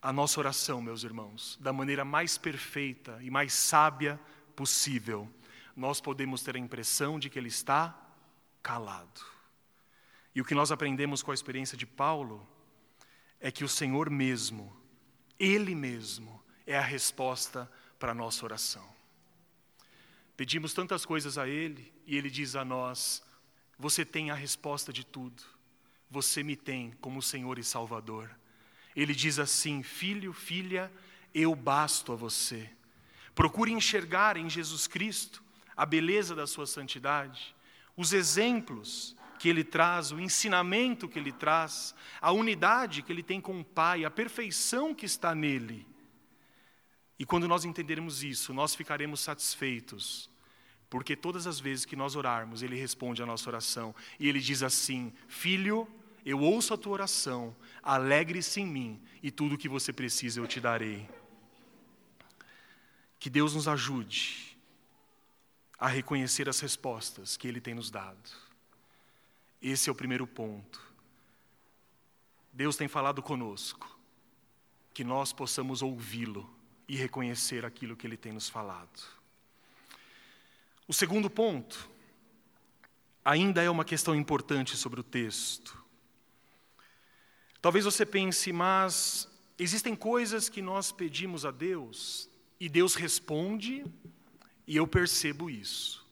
a 0.00 0.12
nossa 0.12 0.38
oração, 0.38 0.80
meus 0.80 1.02
irmãos, 1.02 1.58
da 1.60 1.72
maneira 1.72 2.04
mais 2.04 2.38
perfeita 2.38 3.18
e 3.20 3.30
mais 3.30 3.52
sábia 3.52 4.18
possível, 4.54 5.28
nós 5.76 6.00
podemos 6.00 6.42
ter 6.42 6.56
a 6.56 6.58
impressão 6.58 7.18
de 7.18 7.28
que 7.28 7.38
ele 7.38 7.48
está 7.48 7.96
calado. 8.62 9.20
E 10.34 10.40
o 10.40 10.44
que 10.44 10.54
nós 10.54 10.70
aprendemos 10.70 11.22
com 11.22 11.30
a 11.30 11.34
experiência 11.34 11.76
de 11.76 11.86
Paulo 11.86 12.46
é 13.40 13.50
que 13.50 13.64
o 13.64 13.68
Senhor 13.68 14.10
mesmo, 14.10 14.76
Ele 15.38 15.74
mesmo, 15.74 16.42
é 16.66 16.76
a 16.76 16.82
resposta 16.82 17.70
para 17.98 18.12
a 18.12 18.14
nossa 18.14 18.44
oração. 18.44 18.97
Pedimos 20.38 20.72
tantas 20.72 21.04
coisas 21.04 21.36
a 21.36 21.48
Ele 21.48 21.92
e 22.06 22.16
Ele 22.16 22.30
diz 22.30 22.54
a 22.54 22.64
nós: 22.64 23.24
Você 23.76 24.04
tem 24.04 24.30
a 24.30 24.36
resposta 24.36 24.92
de 24.92 25.04
tudo, 25.04 25.42
você 26.08 26.44
me 26.44 26.54
tem 26.54 26.92
como 27.00 27.20
Senhor 27.20 27.58
e 27.58 27.64
Salvador. 27.64 28.30
Ele 28.94 29.16
diz 29.16 29.40
assim: 29.40 29.82
Filho, 29.82 30.32
filha, 30.32 30.92
eu 31.34 31.56
basto 31.56 32.12
a 32.12 32.14
você. 32.14 32.70
Procure 33.34 33.72
enxergar 33.72 34.36
em 34.36 34.48
Jesus 34.48 34.86
Cristo 34.86 35.42
a 35.76 35.84
beleza 35.84 36.36
da 36.36 36.46
sua 36.46 36.68
santidade, 36.68 37.52
os 37.96 38.12
exemplos 38.12 39.16
que 39.40 39.48
ele 39.48 39.64
traz, 39.64 40.12
o 40.12 40.20
ensinamento 40.20 41.08
que 41.08 41.18
ele 41.18 41.32
traz, 41.32 41.96
a 42.20 42.30
unidade 42.30 43.02
que 43.02 43.10
ele 43.10 43.24
tem 43.24 43.40
com 43.40 43.58
o 43.58 43.64
Pai, 43.64 44.04
a 44.04 44.10
perfeição 44.10 44.94
que 44.94 45.04
está 45.04 45.34
nele. 45.34 45.84
E 47.18 47.26
quando 47.26 47.48
nós 47.48 47.64
entendermos 47.64 48.22
isso, 48.22 48.54
nós 48.54 48.74
ficaremos 48.74 49.20
satisfeitos, 49.20 50.30
porque 50.88 51.16
todas 51.16 51.46
as 51.46 51.58
vezes 51.58 51.84
que 51.84 51.96
nós 51.96 52.14
orarmos, 52.14 52.62
ele 52.62 52.78
responde 52.78 53.22
à 53.22 53.26
nossa 53.26 53.50
oração, 53.50 53.94
e 54.20 54.28
ele 54.28 54.38
diz 54.38 54.62
assim: 54.62 55.12
Filho, 55.26 55.88
eu 56.24 56.40
ouço 56.40 56.72
a 56.72 56.78
tua 56.78 56.92
oração, 56.92 57.56
alegre-se 57.82 58.60
em 58.60 58.66
mim, 58.66 59.02
e 59.22 59.30
tudo 59.30 59.56
o 59.56 59.58
que 59.58 59.68
você 59.68 59.92
precisa 59.92 60.40
eu 60.40 60.46
te 60.46 60.60
darei. 60.60 61.08
Que 63.18 63.28
Deus 63.28 63.54
nos 63.54 63.66
ajude 63.66 64.56
a 65.76 65.88
reconhecer 65.88 66.48
as 66.48 66.60
respostas 66.60 67.36
que 67.36 67.48
Ele 67.48 67.60
tem 67.60 67.74
nos 67.74 67.90
dado. 67.90 68.30
Esse 69.60 69.88
é 69.88 69.92
o 69.92 69.94
primeiro 69.94 70.26
ponto. 70.26 70.80
Deus 72.52 72.76
tem 72.76 72.86
falado 72.86 73.20
conosco, 73.22 73.98
que 74.94 75.02
nós 75.02 75.32
possamos 75.32 75.82
ouvi-lo 75.82 76.57
e 76.88 76.96
reconhecer 76.96 77.64
aquilo 77.64 77.96
que 77.96 78.06
Ele 78.06 78.16
tem 78.16 78.32
nos 78.32 78.48
falado. 78.48 79.02
O 80.86 80.94
segundo 80.94 81.28
ponto, 81.28 81.88
ainda 83.22 83.62
é 83.62 83.68
uma 83.68 83.84
questão 83.84 84.14
importante 84.14 84.74
sobre 84.76 85.00
o 85.00 85.02
texto. 85.02 85.76
Talvez 87.60 87.84
você 87.84 88.06
pense, 88.06 88.52
mas 88.52 89.28
existem 89.58 89.94
coisas 89.94 90.48
que 90.48 90.62
nós 90.62 90.90
pedimos 90.90 91.44
a 91.44 91.50
Deus 91.50 92.30
e 92.58 92.68
Deus 92.68 92.94
responde, 92.94 93.84
e 94.66 94.76
eu 94.76 94.86
percebo 94.86 95.50
isso. 95.50 96.06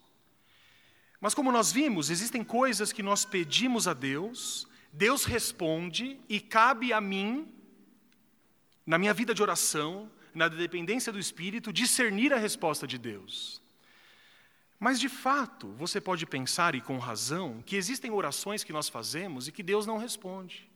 Mas 1.20 1.34
como 1.34 1.50
nós 1.50 1.72
vimos, 1.72 2.10
existem 2.10 2.44
coisas 2.44 2.92
que 2.92 3.02
nós 3.02 3.24
pedimos 3.24 3.88
a 3.88 3.94
Deus, 3.94 4.68
Deus 4.92 5.24
responde 5.24 6.20
e 6.28 6.40
cabe 6.40 6.92
a 6.92 7.00
mim, 7.00 7.52
na 8.84 8.98
minha 8.98 9.14
vida 9.14 9.34
de 9.34 9.42
oração, 9.42 10.10
na 10.36 10.48
dependência 10.48 11.10
do 11.10 11.18
Espírito, 11.18 11.72
discernir 11.72 12.32
a 12.32 12.38
resposta 12.38 12.86
de 12.86 12.98
Deus. 12.98 13.62
Mas 14.78 15.00
de 15.00 15.08
fato, 15.08 15.68
você 15.72 16.00
pode 16.00 16.26
pensar, 16.26 16.74
e 16.74 16.80
com 16.82 16.98
razão, 16.98 17.62
que 17.64 17.76
existem 17.76 18.10
orações 18.10 18.62
que 18.62 18.72
nós 18.72 18.88
fazemos 18.88 19.48
e 19.48 19.52
que 19.52 19.62
Deus 19.62 19.86
não 19.86 19.96
responde. 19.96 20.70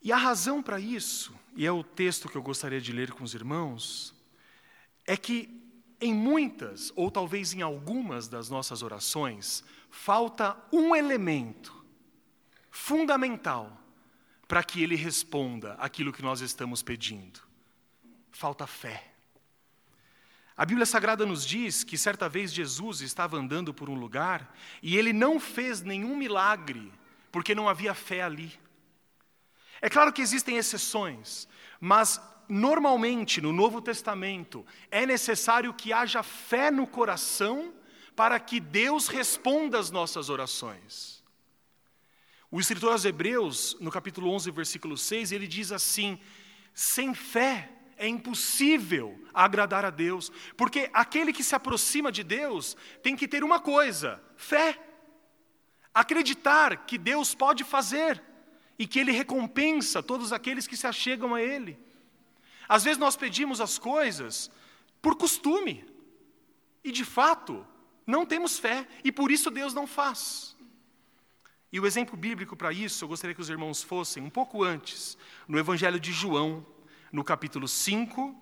E 0.00 0.12
a 0.12 0.16
razão 0.16 0.62
para 0.62 0.78
isso, 0.78 1.34
e 1.56 1.66
é 1.66 1.72
o 1.72 1.82
texto 1.82 2.28
que 2.28 2.36
eu 2.36 2.42
gostaria 2.42 2.80
de 2.80 2.92
ler 2.92 3.10
com 3.12 3.24
os 3.24 3.34
irmãos, 3.34 4.14
é 5.04 5.16
que 5.16 5.60
em 6.00 6.14
muitas, 6.14 6.92
ou 6.94 7.10
talvez 7.10 7.52
em 7.54 7.62
algumas 7.62 8.28
das 8.28 8.48
nossas 8.48 8.82
orações, 8.82 9.64
falta 9.90 10.56
um 10.70 10.94
elemento 10.94 11.84
fundamental 12.70 13.83
para 14.46 14.62
que 14.62 14.82
ele 14.82 14.96
responda 14.96 15.74
aquilo 15.74 16.12
que 16.12 16.22
nós 16.22 16.40
estamos 16.40 16.82
pedindo. 16.82 17.40
Falta 18.30 18.66
fé. 18.66 19.10
A 20.56 20.64
Bíblia 20.64 20.86
Sagrada 20.86 21.26
nos 21.26 21.44
diz 21.44 21.82
que 21.82 21.98
certa 21.98 22.28
vez 22.28 22.52
Jesus 22.52 23.00
estava 23.00 23.36
andando 23.36 23.74
por 23.74 23.90
um 23.90 23.94
lugar 23.94 24.54
e 24.80 24.96
ele 24.96 25.12
não 25.12 25.40
fez 25.40 25.80
nenhum 25.80 26.16
milagre, 26.16 26.92
porque 27.32 27.54
não 27.54 27.68
havia 27.68 27.92
fé 27.92 28.22
ali. 28.22 28.52
É 29.80 29.90
claro 29.90 30.12
que 30.12 30.22
existem 30.22 30.56
exceções, 30.56 31.48
mas 31.80 32.20
normalmente 32.48 33.40
no 33.40 33.52
Novo 33.52 33.82
Testamento 33.82 34.64
é 34.90 35.04
necessário 35.04 35.74
que 35.74 35.92
haja 35.92 36.22
fé 36.22 36.70
no 36.70 36.86
coração 36.86 37.74
para 38.14 38.38
que 38.38 38.60
Deus 38.60 39.08
responda 39.08 39.78
às 39.78 39.90
nossas 39.90 40.28
orações. 40.28 41.23
O 42.54 42.60
escritor 42.60 42.92
aos 42.92 43.04
Hebreus, 43.04 43.76
no 43.80 43.90
capítulo 43.90 44.30
11, 44.30 44.48
versículo 44.52 44.96
6, 44.96 45.32
ele 45.32 45.44
diz 45.44 45.72
assim: 45.72 46.20
sem 46.72 47.12
fé 47.12 47.68
é 47.96 48.06
impossível 48.06 49.20
agradar 49.34 49.84
a 49.84 49.90
Deus, 49.90 50.30
porque 50.56 50.88
aquele 50.92 51.32
que 51.32 51.42
se 51.42 51.56
aproxima 51.56 52.12
de 52.12 52.22
Deus 52.22 52.76
tem 53.02 53.16
que 53.16 53.26
ter 53.26 53.42
uma 53.42 53.58
coisa: 53.58 54.22
fé. 54.36 54.78
Acreditar 55.92 56.86
que 56.86 56.96
Deus 56.96 57.34
pode 57.34 57.64
fazer 57.64 58.22
e 58.78 58.86
que 58.86 59.00
Ele 59.00 59.10
recompensa 59.10 60.00
todos 60.00 60.32
aqueles 60.32 60.68
que 60.68 60.76
se 60.76 60.86
achegam 60.86 61.34
a 61.34 61.42
Ele. 61.42 61.76
Às 62.68 62.84
vezes 62.84 62.98
nós 62.98 63.16
pedimos 63.16 63.60
as 63.60 63.80
coisas 63.80 64.48
por 65.02 65.16
costume, 65.16 65.84
e 66.84 66.92
de 66.92 67.04
fato 67.04 67.66
não 68.06 68.24
temos 68.24 68.60
fé, 68.60 68.86
e 69.02 69.10
por 69.10 69.32
isso 69.32 69.50
Deus 69.50 69.74
não 69.74 69.88
faz. 69.88 70.53
E 71.74 71.80
o 71.80 71.88
exemplo 71.88 72.16
bíblico 72.16 72.56
para 72.56 72.72
isso, 72.72 73.02
eu 73.02 73.08
gostaria 73.08 73.34
que 73.34 73.40
os 73.40 73.48
irmãos 73.48 73.82
fossem 73.82 74.22
um 74.22 74.30
pouco 74.30 74.62
antes, 74.62 75.18
no 75.48 75.58
Evangelho 75.58 75.98
de 75.98 76.12
João, 76.12 76.64
no 77.10 77.24
capítulo 77.24 77.66
5, 77.66 78.32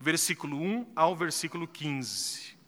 versículo 0.00 0.60
1 0.60 0.90
ao 0.96 1.14
versículo 1.14 1.68
15. 1.68 2.58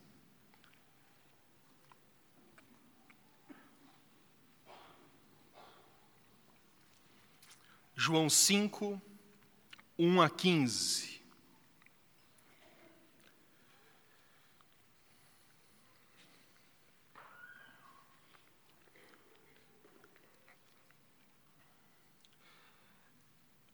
João 7.97 8.31
5, 8.31 9.03
1 9.99 10.23
a 10.23 10.31
15. 10.31 11.14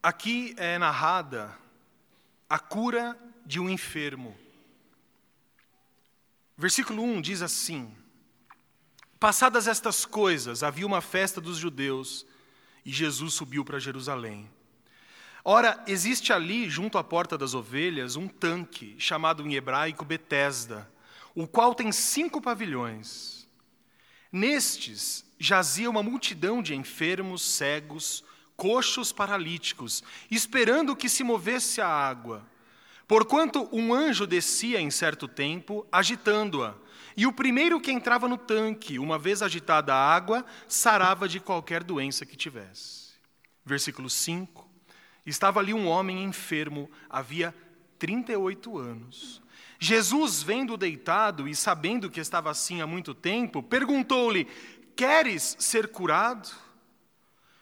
Aqui 0.03 0.55
é 0.57 0.79
narrada 0.79 1.55
a 2.49 2.59
cura 2.59 3.19
de 3.45 3.61
um 3.61 3.69
enfermo. 3.69 4.35
Versículo 6.57 7.03
1 7.03 7.21
diz 7.21 7.43
assim: 7.43 7.95
Passadas 9.19 9.69
estas 9.69 10.07
coisas, 10.07 10.63
havia 10.63 10.87
uma 10.87 11.03
festa 11.03 11.39
dos 11.39 11.59
judeus 11.59 12.25
e 12.83 12.91
Jesus 12.91 13.35
subiu 13.35 13.63
para 13.63 13.79
Jerusalém. 13.79 14.51
Ora, 15.45 15.83
existe 15.87 16.33
ali, 16.33 16.69
junto 16.71 16.97
à 16.97 17.05
porta 17.05 17.37
das 17.37 17.53
ovelhas, 17.53 18.17
um 18.17 18.27
tanque, 18.27 18.97
chamado 18.99 19.47
em 19.47 19.55
hebraico 19.55 20.05
Betesda, 20.05 20.91
o 21.35 21.47
qual 21.47 21.75
tem 21.75 21.93
cinco 21.93 22.41
pavilhões. 22.41 23.47
Nestes 24.33 25.27
jazia 25.39 25.91
uma 25.91 26.03
multidão 26.03 26.63
de 26.63 26.75
enfermos, 26.75 27.43
cegos, 27.43 28.25
coxos, 28.61 29.11
paralíticos, 29.11 30.05
esperando 30.31 30.95
que 30.95 31.09
se 31.09 31.25
movesse 31.25 31.81
a 31.81 31.89
água. 31.89 32.47
Porquanto 33.09 33.67
um 33.73 33.95
anjo 33.95 34.27
descia 34.27 34.79
em 34.79 34.91
certo 34.91 35.27
tempo, 35.27 35.87
agitando-a, 35.91 36.75
e 37.17 37.27
o 37.27 37.33
primeiro 37.33 37.81
que 37.81 37.91
entrava 37.91 38.29
no 38.29 38.37
tanque, 38.37 38.99
uma 38.99 39.19
vez 39.19 39.41
agitada 39.41 39.95
a 39.95 40.15
água, 40.15 40.45
sarava 40.69 41.27
de 41.27 41.41
qualquer 41.41 41.83
doença 41.83 42.27
que 42.27 42.37
tivesse. 42.37 43.15
Versículo 43.65 44.11
5. 44.11 44.69
Estava 45.25 45.59
ali 45.59 45.73
um 45.73 45.89
homem 45.89 46.23
enfermo, 46.23 46.91
havia 47.09 47.55
38 47.99 48.77
anos. 48.77 49.41
Jesus, 49.79 50.43
vendo-o 50.43 50.77
deitado 50.77 51.49
e 51.49 51.57
sabendo 51.57 52.11
que 52.11 52.21
estava 52.21 52.51
assim 52.51 52.83
há 52.83 52.87
muito 52.87 53.15
tempo, 53.15 53.63
perguntou-lhe: 53.63 54.47
Queres 54.95 55.57
ser 55.59 55.89
curado? 55.89 56.51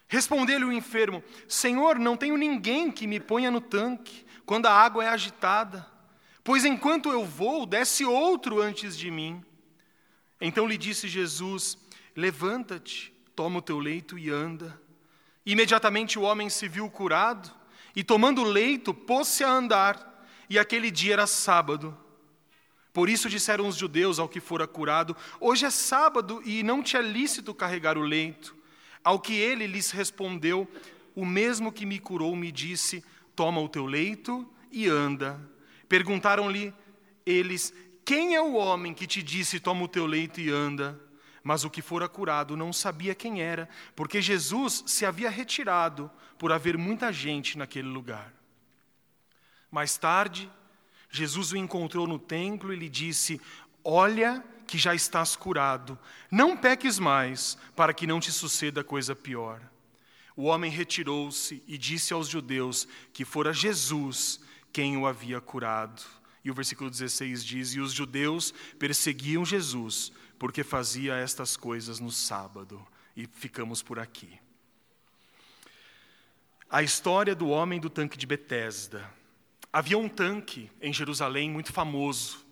Respondeu-lhe 0.09 0.65
o 0.65 0.73
enfermo: 0.73 1.23
Senhor, 1.47 1.99
não 1.99 2.17
tenho 2.17 2.35
ninguém 2.35 2.91
que 2.91 3.05
me 3.05 3.19
ponha 3.19 3.51
no 3.51 3.61
tanque 3.61 4.25
quando 4.43 4.65
a 4.65 4.73
água 4.73 5.05
é 5.05 5.07
agitada. 5.07 5.87
Pois 6.43 6.65
enquanto 6.65 7.11
eu 7.11 7.23
vou, 7.23 7.63
desce 7.65 8.03
outro 8.03 8.59
antes 8.59 8.97
de 8.97 9.11
mim. 9.11 9.45
Então 10.41 10.67
lhe 10.67 10.79
disse 10.79 11.07
Jesus: 11.07 11.77
Levanta-te, 12.15 13.13
toma 13.35 13.59
o 13.59 13.61
teu 13.61 13.77
leito 13.77 14.17
e 14.17 14.31
anda. 14.31 14.81
Imediatamente 15.45 16.17
o 16.17 16.23
homem 16.23 16.49
se 16.49 16.67
viu 16.67 16.89
curado, 16.89 17.51
e 17.95 18.03
tomando 18.03 18.41
o 18.41 18.45
leito, 18.45 18.93
pôs-se 18.93 19.43
a 19.43 19.49
andar, 19.49 20.25
e 20.49 20.57
aquele 20.57 20.89
dia 20.89 21.13
era 21.13 21.27
sábado. 21.27 21.95
Por 22.91 23.09
isso 23.09 23.29
disseram 23.29 23.67
os 23.67 23.75
judeus 23.75 24.17
ao 24.17 24.27
que 24.27 24.39
fora 24.39 24.65
curado: 24.65 25.15
Hoje 25.39 25.65
é 25.65 25.69
sábado 25.69 26.41
e 26.43 26.63
não 26.63 26.81
te 26.81 26.97
é 26.97 27.01
lícito 27.01 27.53
carregar 27.53 27.95
o 27.95 28.01
leito. 28.01 28.57
Ao 29.03 29.19
que 29.19 29.33
ele 29.33 29.67
lhes 29.67 29.91
respondeu: 29.91 30.67
O 31.15 31.25
mesmo 31.25 31.71
que 31.71 31.85
me 31.85 31.99
curou 31.99 32.35
me 32.35 32.51
disse: 32.51 33.03
Toma 33.35 33.61
o 33.61 33.69
teu 33.69 33.85
leito 33.85 34.47
e 34.71 34.87
anda. 34.87 35.39
Perguntaram-lhe 35.87 36.73
eles: 37.25 37.73
Quem 38.05 38.35
é 38.35 38.41
o 38.41 38.53
homem 38.53 38.93
que 38.93 39.07
te 39.07 39.23
disse: 39.23 39.59
Toma 39.59 39.83
o 39.83 39.87
teu 39.87 40.05
leito 40.05 40.39
e 40.39 40.49
anda? 40.49 40.99
Mas 41.43 41.63
o 41.63 41.69
que 41.69 41.81
fora 41.81 42.07
curado 42.07 42.57
não 42.57 42.73
sabia 42.73 43.15
quem 43.15 43.41
era, 43.41 43.67
porque 43.95 44.21
Jesus 44.21 44.83
se 44.85 45.05
havia 45.05 45.29
retirado 45.29 46.11
por 46.37 46.51
haver 46.51 46.77
muita 46.77 47.11
gente 47.13 47.57
naquele 47.57 47.87
lugar. 47.87 48.33
Mais 49.71 49.97
tarde, 49.97 50.51
Jesus 51.09 51.51
o 51.51 51.57
encontrou 51.57 52.05
no 52.07 52.19
templo 52.19 52.73
e 52.73 52.75
lhe 52.75 52.89
disse: 52.89 53.41
Olha 53.83 54.43
que 54.69 54.77
já 54.77 54.93
estás 54.93 55.35
curado, 55.35 55.97
não 56.29 56.55
peques 56.55 56.99
mais, 56.99 57.57
para 57.75 57.93
que 57.93 58.05
não 58.05 58.19
te 58.19 58.31
suceda 58.31 58.83
coisa 58.83 59.15
pior. 59.15 59.59
O 60.35 60.43
homem 60.43 60.71
retirou-se 60.71 61.63
e 61.67 61.77
disse 61.77 62.13
aos 62.13 62.27
judeus 62.27 62.87
que 63.11 63.25
fora 63.25 63.51
Jesus 63.51 64.39
quem 64.71 64.95
o 64.95 65.07
havia 65.07 65.41
curado. 65.41 66.03
E 66.45 66.51
o 66.51 66.53
versículo 66.53 66.89
16 66.89 67.43
diz: 67.43 67.73
E 67.73 67.79
os 67.79 67.91
judeus 67.91 68.53
perseguiam 68.77 69.43
Jesus, 69.43 70.11
porque 70.37 70.63
fazia 70.63 71.15
estas 71.15 71.57
coisas 71.57 71.99
no 71.99 72.11
sábado. 72.11 72.85
E 73.17 73.27
ficamos 73.27 73.81
por 73.81 73.99
aqui. 73.99 74.39
A 76.69 76.83
história 76.83 77.35
do 77.35 77.49
homem 77.49 77.79
do 77.79 77.89
tanque 77.89 78.17
de 78.17 78.27
Betesda. 78.27 79.11
Havia 79.73 79.97
um 79.97 80.07
tanque 80.07 80.71
em 80.79 80.93
Jerusalém 80.93 81.49
muito 81.49 81.73
famoso. 81.73 82.48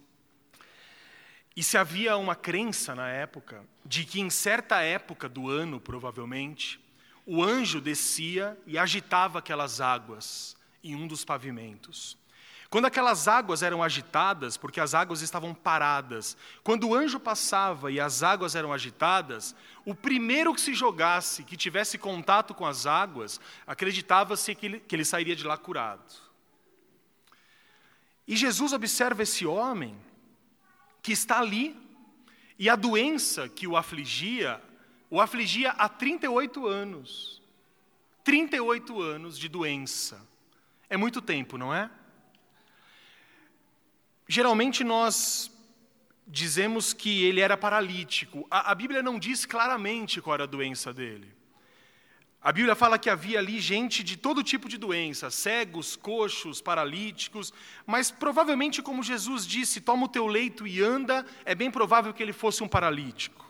E 1.57 1.63
se 1.63 1.75
havia 1.75 2.15
uma 2.17 2.35
crença 2.35 2.93
na 2.93 3.09
época 3.09 3.65
de 3.83 4.05
que 4.05 4.21
em 4.21 4.29
certa 4.29 4.83
época 4.83 5.27
do 5.27 5.49
ano, 5.49 5.79
provavelmente, 5.79 6.79
o 7.25 7.43
anjo 7.43 7.81
descia 7.81 8.55
e 8.67 8.77
agitava 8.77 9.39
aquelas 9.39 9.81
águas 9.81 10.55
em 10.83 10.93
um 10.93 11.07
dos 11.07 11.25
pavimentos. 11.25 12.15
Quando 12.69 12.85
aquelas 12.85 13.27
águas 13.27 13.63
eram 13.63 13.81
agitadas, 13.81 14.55
porque 14.55 14.79
as 14.79 14.93
águas 14.93 15.23
estavam 15.23 15.51
paradas, 15.51 16.37
quando 16.63 16.89
o 16.89 16.93
anjo 16.93 17.19
passava 17.19 17.91
e 17.91 17.99
as 17.99 18.21
águas 18.21 18.53
eram 18.53 18.71
agitadas, 18.71 19.55
o 19.83 19.95
primeiro 19.95 20.53
que 20.53 20.61
se 20.61 20.75
jogasse, 20.75 21.43
que 21.43 21.57
tivesse 21.57 21.97
contato 21.97 22.53
com 22.53 22.67
as 22.67 22.85
águas, 22.85 23.41
acreditava-se 23.65 24.53
que 24.53 24.65
ele, 24.67 24.79
que 24.81 24.95
ele 24.95 25.05
sairia 25.05 25.35
de 25.35 25.43
lá 25.43 25.57
curado. 25.57 26.13
E 28.27 28.35
Jesus 28.35 28.73
observa 28.73 29.23
esse 29.23 29.43
homem 29.43 29.97
que 31.07 31.13
está 31.13 31.39
ali, 31.39 31.73
e 32.59 32.69
a 32.69 32.75
doença 32.75 33.47
que 33.47 33.65
o 33.65 33.77
afligia, 33.77 34.61
o 35.09 35.21
afligia 35.21 35.71
há 35.71 35.87
38 35.87 36.67
anos. 36.67 37.41
38 38.25 39.01
anos 39.01 39.39
de 39.39 39.47
doença. 39.47 40.21
É 40.89 40.97
muito 40.97 41.21
tempo, 41.21 41.57
não 41.57 41.73
é? 41.73 41.89
Geralmente 44.27 44.83
nós 44.83 45.49
dizemos 46.27 46.91
que 46.91 47.23
ele 47.23 47.39
era 47.39 47.55
paralítico. 47.55 48.45
A, 48.51 48.71
a, 48.71 48.75
Bíblia 48.75 49.01
não 49.01 49.17
diz 49.17 49.45
claramente 49.45 50.19
qual 50.19 50.33
era 50.33 50.43
a 50.43 50.45
doença 50.45 50.93
dele. 50.93 51.33
A 52.47 52.51
Bíblia 52.53 52.75
fala 52.75 52.97
que 52.97 53.09
havia 53.09 53.39
ali 53.39 53.59
gente 53.59 54.01
de 54.01 54.15
todo 54.15 54.41
tipo 54.41 54.69
de 54.69 54.77
doença, 54.77 55.29
cegos, 55.29 55.97
coxos, 55.97 56.61
paralíticos, 56.61 57.51
mas 57.85 58.09
provavelmente, 58.09 58.81
como 58.81 59.03
Jesus 59.03 59.45
disse, 59.45 59.81
toma 59.81 60.05
o 60.05 60.07
teu 60.07 60.25
leito 60.27 60.65
e 60.65 60.81
anda, 60.81 61.25
é 61.43 61.53
bem 61.53 61.69
provável 61.69 62.13
que 62.13 62.23
ele 62.23 62.31
fosse 62.31 62.63
um 62.63 62.67
paralítico. 62.69 63.45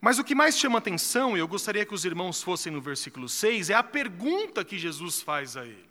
Mas 0.00 0.20
o 0.20 0.24
que 0.24 0.36
mais 0.36 0.56
chama 0.56 0.78
atenção, 0.78 1.36
e 1.36 1.40
eu 1.40 1.48
gostaria 1.48 1.84
que 1.84 1.92
os 1.92 2.04
irmãos 2.04 2.40
fossem 2.40 2.70
no 2.72 2.80
versículo 2.80 3.28
6, 3.28 3.70
é 3.70 3.74
a 3.74 3.82
pergunta 3.82 4.64
que 4.64 4.78
Jesus 4.78 5.20
faz 5.20 5.56
a 5.56 5.66
ele. 5.66 5.90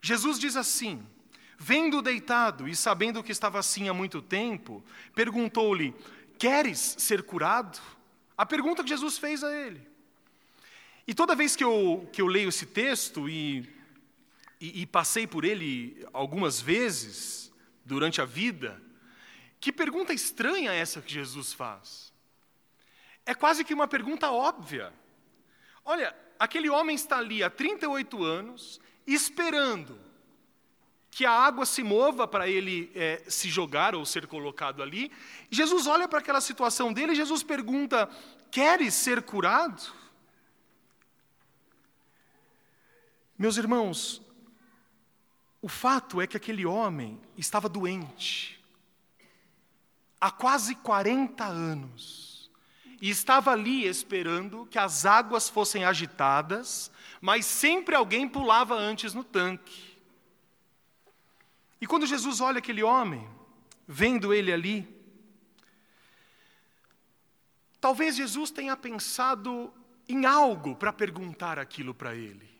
Jesus 0.00 0.38
diz 0.38 0.54
assim: 0.54 1.04
Vendo 1.58 2.00
deitado 2.00 2.68
e 2.68 2.76
sabendo 2.76 3.20
que 3.20 3.32
estava 3.32 3.58
assim 3.58 3.88
há 3.88 3.92
muito 3.92 4.22
tempo, 4.22 4.80
perguntou-lhe: 5.12 5.92
Queres 6.38 6.94
ser 6.98 7.24
curado? 7.24 7.80
A 8.36 8.46
pergunta 8.46 8.84
que 8.84 8.90
Jesus 8.90 9.18
fez 9.18 9.42
a 9.42 9.52
ele. 9.52 9.87
E 11.08 11.14
toda 11.14 11.34
vez 11.34 11.56
que 11.56 11.64
eu, 11.64 12.06
que 12.12 12.20
eu 12.20 12.26
leio 12.26 12.50
esse 12.50 12.66
texto 12.66 13.30
e, 13.30 13.66
e, 14.60 14.82
e 14.82 14.86
passei 14.86 15.26
por 15.26 15.42
ele 15.42 16.06
algumas 16.12 16.60
vezes 16.60 17.50
durante 17.82 18.20
a 18.20 18.26
vida, 18.26 18.78
que 19.58 19.72
pergunta 19.72 20.12
estranha 20.12 20.70
é 20.70 20.76
essa 20.76 21.00
que 21.00 21.10
Jesus 21.10 21.54
faz? 21.54 22.12
É 23.24 23.34
quase 23.34 23.64
que 23.64 23.72
uma 23.72 23.88
pergunta 23.88 24.30
óbvia. 24.30 24.92
Olha, 25.82 26.14
aquele 26.38 26.68
homem 26.68 26.94
está 26.94 27.16
ali 27.16 27.42
há 27.42 27.48
38 27.48 28.22
anos, 28.22 28.78
esperando 29.06 29.98
que 31.10 31.24
a 31.24 31.32
água 31.32 31.64
se 31.64 31.82
mova 31.82 32.28
para 32.28 32.46
ele 32.46 32.92
é, 32.94 33.22
se 33.28 33.48
jogar 33.48 33.94
ou 33.94 34.04
ser 34.04 34.26
colocado 34.26 34.82
ali. 34.82 35.10
Jesus 35.50 35.86
olha 35.86 36.06
para 36.06 36.18
aquela 36.18 36.42
situação 36.42 36.92
dele 36.92 37.12
e 37.12 37.16
Jesus 37.16 37.42
pergunta: 37.42 38.10
Queres 38.50 38.92
ser 38.92 39.22
curado? 39.22 39.96
Meus 43.38 43.56
irmãos, 43.56 44.20
o 45.62 45.68
fato 45.68 46.20
é 46.20 46.26
que 46.26 46.36
aquele 46.36 46.66
homem 46.66 47.20
estava 47.36 47.68
doente 47.68 48.58
há 50.20 50.30
quase 50.30 50.74
40 50.74 51.44
anos 51.44 52.50
e 53.00 53.08
estava 53.08 53.52
ali 53.52 53.86
esperando 53.86 54.66
que 54.66 54.78
as 54.78 55.06
águas 55.06 55.48
fossem 55.48 55.84
agitadas, 55.84 56.90
mas 57.20 57.46
sempre 57.46 57.94
alguém 57.94 58.28
pulava 58.28 58.74
antes 58.74 59.14
no 59.14 59.22
tanque. 59.22 59.96
E 61.80 61.86
quando 61.86 62.06
Jesus 62.06 62.40
olha 62.40 62.58
aquele 62.58 62.82
homem, 62.82 63.28
vendo 63.86 64.34
ele 64.34 64.52
ali, 64.52 64.88
talvez 67.80 68.16
Jesus 68.16 68.50
tenha 68.50 68.76
pensado 68.76 69.72
em 70.08 70.26
algo 70.26 70.74
para 70.74 70.92
perguntar 70.92 71.56
aquilo 71.56 71.94
para 71.94 72.16
ele. 72.16 72.57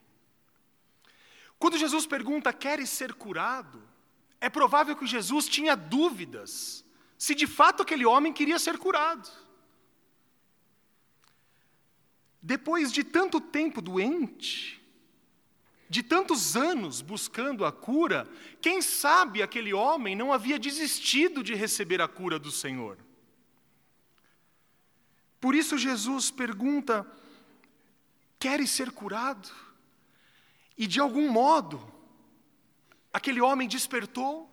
Quando 1.58 1.76
Jesus 1.76 2.06
pergunta, 2.06 2.52
queres 2.52 2.88
ser 2.88 3.14
curado? 3.14 3.82
É 4.40 4.48
provável 4.48 4.94
que 4.94 5.06
Jesus 5.06 5.48
tinha 5.48 5.74
dúvidas 5.74 6.84
se 7.18 7.34
de 7.34 7.48
fato 7.48 7.82
aquele 7.82 8.06
homem 8.06 8.32
queria 8.32 8.58
ser 8.60 8.78
curado. 8.78 9.28
Depois 12.40 12.92
de 12.92 13.02
tanto 13.02 13.40
tempo 13.40 13.82
doente, 13.82 14.80
de 15.90 16.02
tantos 16.02 16.56
anos 16.56 17.00
buscando 17.00 17.64
a 17.64 17.72
cura, 17.72 18.28
quem 18.60 18.80
sabe 18.80 19.42
aquele 19.42 19.74
homem 19.74 20.14
não 20.14 20.32
havia 20.32 20.58
desistido 20.58 21.42
de 21.42 21.54
receber 21.54 22.00
a 22.00 22.06
cura 22.06 22.38
do 22.38 22.52
Senhor. 22.52 22.96
Por 25.40 25.56
isso 25.56 25.76
Jesus 25.76 26.30
pergunta: 26.30 27.04
Queres 28.38 28.70
ser 28.70 28.92
curado? 28.92 29.50
E 30.78 30.86
de 30.86 31.00
algum 31.00 31.28
modo, 31.28 31.92
aquele 33.12 33.40
homem 33.40 33.66
despertou, 33.66 34.48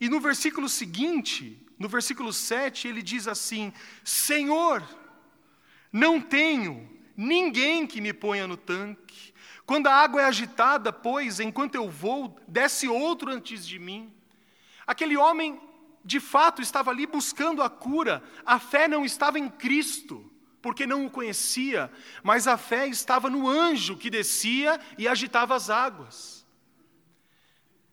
e 0.00 0.08
no 0.08 0.20
versículo 0.20 0.68
seguinte, 0.68 1.66
no 1.78 1.88
versículo 1.88 2.32
7, 2.32 2.86
ele 2.86 3.02
diz 3.02 3.26
assim: 3.26 3.72
Senhor, 4.04 4.82
não 5.92 6.20
tenho 6.20 6.88
ninguém 7.16 7.86
que 7.86 8.00
me 8.00 8.12
ponha 8.12 8.46
no 8.46 8.56
tanque 8.56 9.34
quando 9.66 9.88
a 9.88 9.94
água 9.94 10.22
é 10.22 10.24
agitada, 10.24 10.92
pois, 10.92 11.40
enquanto 11.40 11.74
eu 11.74 11.90
vou, 11.90 12.38
desce 12.46 12.86
outro 12.86 13.32
antes 13.32 13.66
de 13.66 13.80
mim. 13.80 14.14
Aquele 14.86 15.16
homem, 15.16 15.60
de 16.04 16.20
fato, 16.20 16.62
estava 16.62 16.92
ali 16.92 17.04
buscando 17.04 17.60
a 17.60 17.68
cura. 17.68 18.22
A 18.46 18.60
fé 18.60 18.86
não 18.86 19.04
estava 19.04 19.40
em 19.40 19.48
Cristo, 19.48 20.30
porque 20.66 20.84
não 20.84 21.06
o 21.06 21.10
conhecia, 21.10 21.88
mas 22.24 22.48
a 22.48 22.58
fé 22.58 22.88
estava 22.88 23.30
no 23.30 23.48
anjo 23.48 23.96
que 23.96 24.10
descia 24.10 24.80
e 24.98 25.06
agitava 25.06 25.54
as 25.54 25.70
águas. 25.70 26.44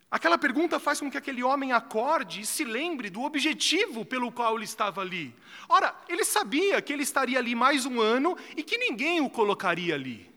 Aquela 0.09 0.39
pergunta 0.39 0.79
faz 0.79 0.99
com 0.99 1.07
que 1.11 1.15
aquele 1.15 1.43
homem 1.43 1.71
acorde 1.71 2.41
e 2.41 2.45
se 2.47 2.63
lembre 2.63 3.11
do 3.11 3.21
objetivo 3.21 4.03
pelo 4.03 4.31
qual 4.31 4.55
ele 4.55 4.65
estava 4.65 5.01
ali. 5.01 5.35
Ora, 5.69 5.95
ele 6.09 6.25
sabia 6.25 6.81
que 6.81 6.91
ele 6.91 7.03
estaria 7.03 7.37
ali 7.37 7.53
mais 7.53 7.85
um 7.85 8.01
ano 8.01 8.35
e 8.57 8.63
que 8.63 8.75
ninguém 8.75 9.21
o 9.21 9.29
colocaria 9.29 9.93
ali. 9.93 10.27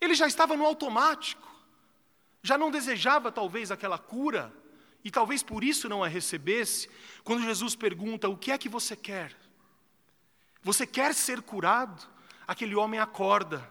Ele 0.00 0.14
já 0.14 0.26
estava 0.26 0.56
no 0.56 0.64
automático, 0.64 1.46
já 2.42 2.56
não 2.56 2.70
desejava 2.70 3.30
talvez 3.30 3.70
aquela 3.70 3.98
cura, 3.98 4.50
e 5.04 5.10
talvez 5.10 5.42
por 5.42 5.62
isso 5.62 5.86
não 5.86 6.02
a 6.02 6.08
recebesse. 6.08 6.88
Quando 7.22 7.42
Jesus 7.42 7.76
pergunta: 7.76 8.26
O 8.26 8.38
que 8.38 8.52
é 8.52 8.56
que 8.56 8.70
você 8.70 8.96
quer? 8.96 9.36
Você 10.62 10.86
quer 10.86 11.14
ser 11.14 11.42
curado? 11.42 12.08
Aquele 12.46 12.74
homem 12.74 12.98
acorda, 12.98 13.68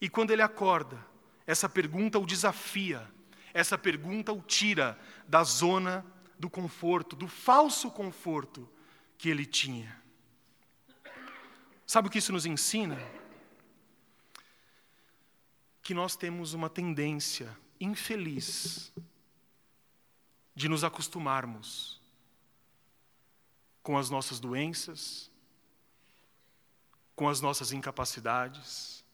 e 0.00 0.08
quando 0.08 0.30
ele 0.30 0.40
acorda, 0.40 0.98
essa 1.46 1.68
pergunta 1.68 2.18
o 2.18 2.24
desafia, 2.24 3.06
essa 3.52 3.76
pergunta 3.76 4.32
o 4.32 4.40
tira 4.40 4.98
da 5.28 5.44
zona 5.44 6.04
do 6.38 6.48
conforto, 6.48 7.14
do 7.14 7.28
falso 7.28 7.90
conforto 7.90 8.66
que 9.18 9.28
ele 9.28 9.44
tinha. 9.44 10.00
Sabe 11.86 12.08
o 12.08 12.10
que 12.10 12.18
isso 12.18 12.32
nos 12.32 12.46
ensina? 12.46 12.98
que 15.90 15.94
nós 15.94 16.14
temos 16.14 16.52
uma 16.54 16.70
tendência 16.70 17.56
infeliz 17.80 18.92
de 20.54 20.68
nos 20.68 20.84
acostumarmos 20.84 22.00
com 23.82 23.96
as 23.96 24.10
nossas 24.10 24.38
doenças, 24.38 25.29
com 27.20 27.28
as 27.28 27.42
nossas 27.42 27.70
incapacidades 27.70 29.04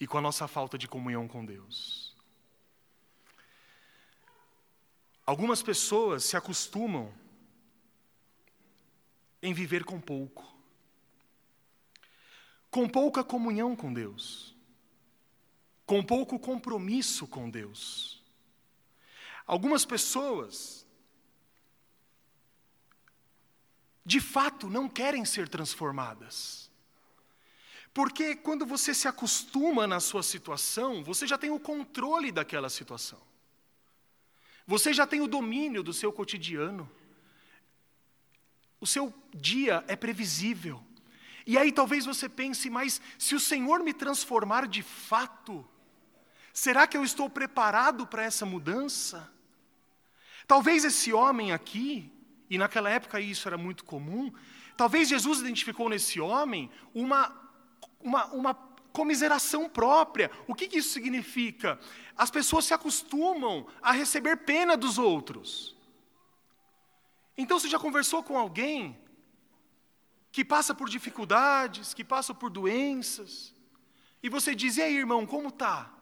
e 0.00 0.08
com 0.08 0.18
a 0.18 0.20
nossa 0.20 0.48
falta 0.48 0.76
de 0.76 0.88
comunhão 0.88 1.28
com 1.28 1.44
Deus. 1.44 2.16
Algumas 5.24 5.62
pessoas 5.62 6.24
se 6.24 6.36
acostumam 6.36 7.14
em 9.40 9.54
viver 9.54 9.84
com 9.84 10.00
pouco, 10.00 10.52
com 12.72 12.88
pouca 12.88 13.22
comunhão 13.22 13.76
com 13.76 13.92
Deus 13.92 14.58
com 15.86 16.02
pouco 16.02 16.40
compromisso 16.40 17.24
com 17.28 17.48
Deus. 17.48 18.20
Algumas 19.46 19.86
pessoas, 19.86 20.84
de 24.04 24.20
fato, 24.20 24.68
não 24.68 24.88
querem 24.88 25.24
ser 25.24 25.48
transformadas. 25.48 26.67
Porque 27.98 28.36
quando 28.36 28.64
você 28.64 28.94
se 28.94 29.08
acostuma 29.08 29.84
na 29.84 29.98
sua 29.98 30.22
situação, 30.22 31.02
você 31.02 31.26
já 31.26 31.36
tem 31.36 31.50
o 31.50 31.58
controle 31.58 32.30
daquela 32.30 32.70
situação. 32.70 33.20
Você 34.68 34.92
já 34.92 35.04
tem 35.04 35.20
o 35.20 35.26
domínio 35.26 35.82
do 35.82 35.92
seu 35.92 36.12
cotidiano. 36.12 36.88
O 38.80 38.86
seu 38.86 39.12
dia 39.34 39.84
é 39.88 39.96
previsível. 39.96 40.80
E 41.44 41.58
aí 41.58 41.72
talvez 41.72 42.04
você 42.04 42.28
pense, 42.28 42.70
mas 42.70 43.00
se 43.18 43.34
o 43.34 43.40
Senhor 43.40 43.82
me 43.82 43.92
transformar 43.92 44.68
de 44.68 44.82
fato, 44.82 45.68
Será 46.52 46.88
que 46.88 46.96
eu 46.96 47.04
estou 47.04 47.30
preparado 47.30 48.04
para 48.04 48.24
essa 48.24 48.44
mudança? 48.44 49.32
Talvez 50.44 50.84
esse 50.84 51.12
homem 51.12 51.52
aqui, 51.52 52.12
e 52.50 52.58
naquela 52.58 52.90
época 52.90 53.20
isso 53.20 53.46
era 53.46 53.56
muito 53.56 53.84
comum, 53.84 54.32
talvez 54.76 55.08
Jesus 55.08 55.38
identificou 55.38 55.88
nesse 55.88 56.18
homem 56.18 56.68
uma, 56.92 57.47
uma, 58.00 58.26
uma 58.26 58.54
comiseração 58.92 59.68
própria. 59.68 60.30
O 60.46 60.54
que, 60.54 60.66
que 60.66 60.78
isso 60.78 60.90
significa? 60.90 61.78
As 62.16 62.30
pessoas 62.30 62.64
se 62.64 62.74
acostumam 62.74 63.66
a 63.80 63.92
receber 63.92 64.38
pena 64.38 64.76
dos 64.76 64.98
outros. 64.98 65.76
Então 67.36 67.58
você 67.58 67.68
já 67.68 67.78
conversou 67.78 68.22
com 68.22 68.36
alguém 68.36 68.98
que 70.32 70.44
passa 70.44 70.74
por 70.74 70.88
dificuldades, 70.88 71.94
que 71.94 72.04
passa 72.04 72.34
por 72.34 72.50
doenças, 72.50 73.54
e 74.20 74.28
você 74.28 74.54
diz: 74.54 74.76
"E 74.76 74.82
aí, 74.82 74.96
irmão, 74.96 75.24
como 75.24 75.52
tá?" 75.52 75.92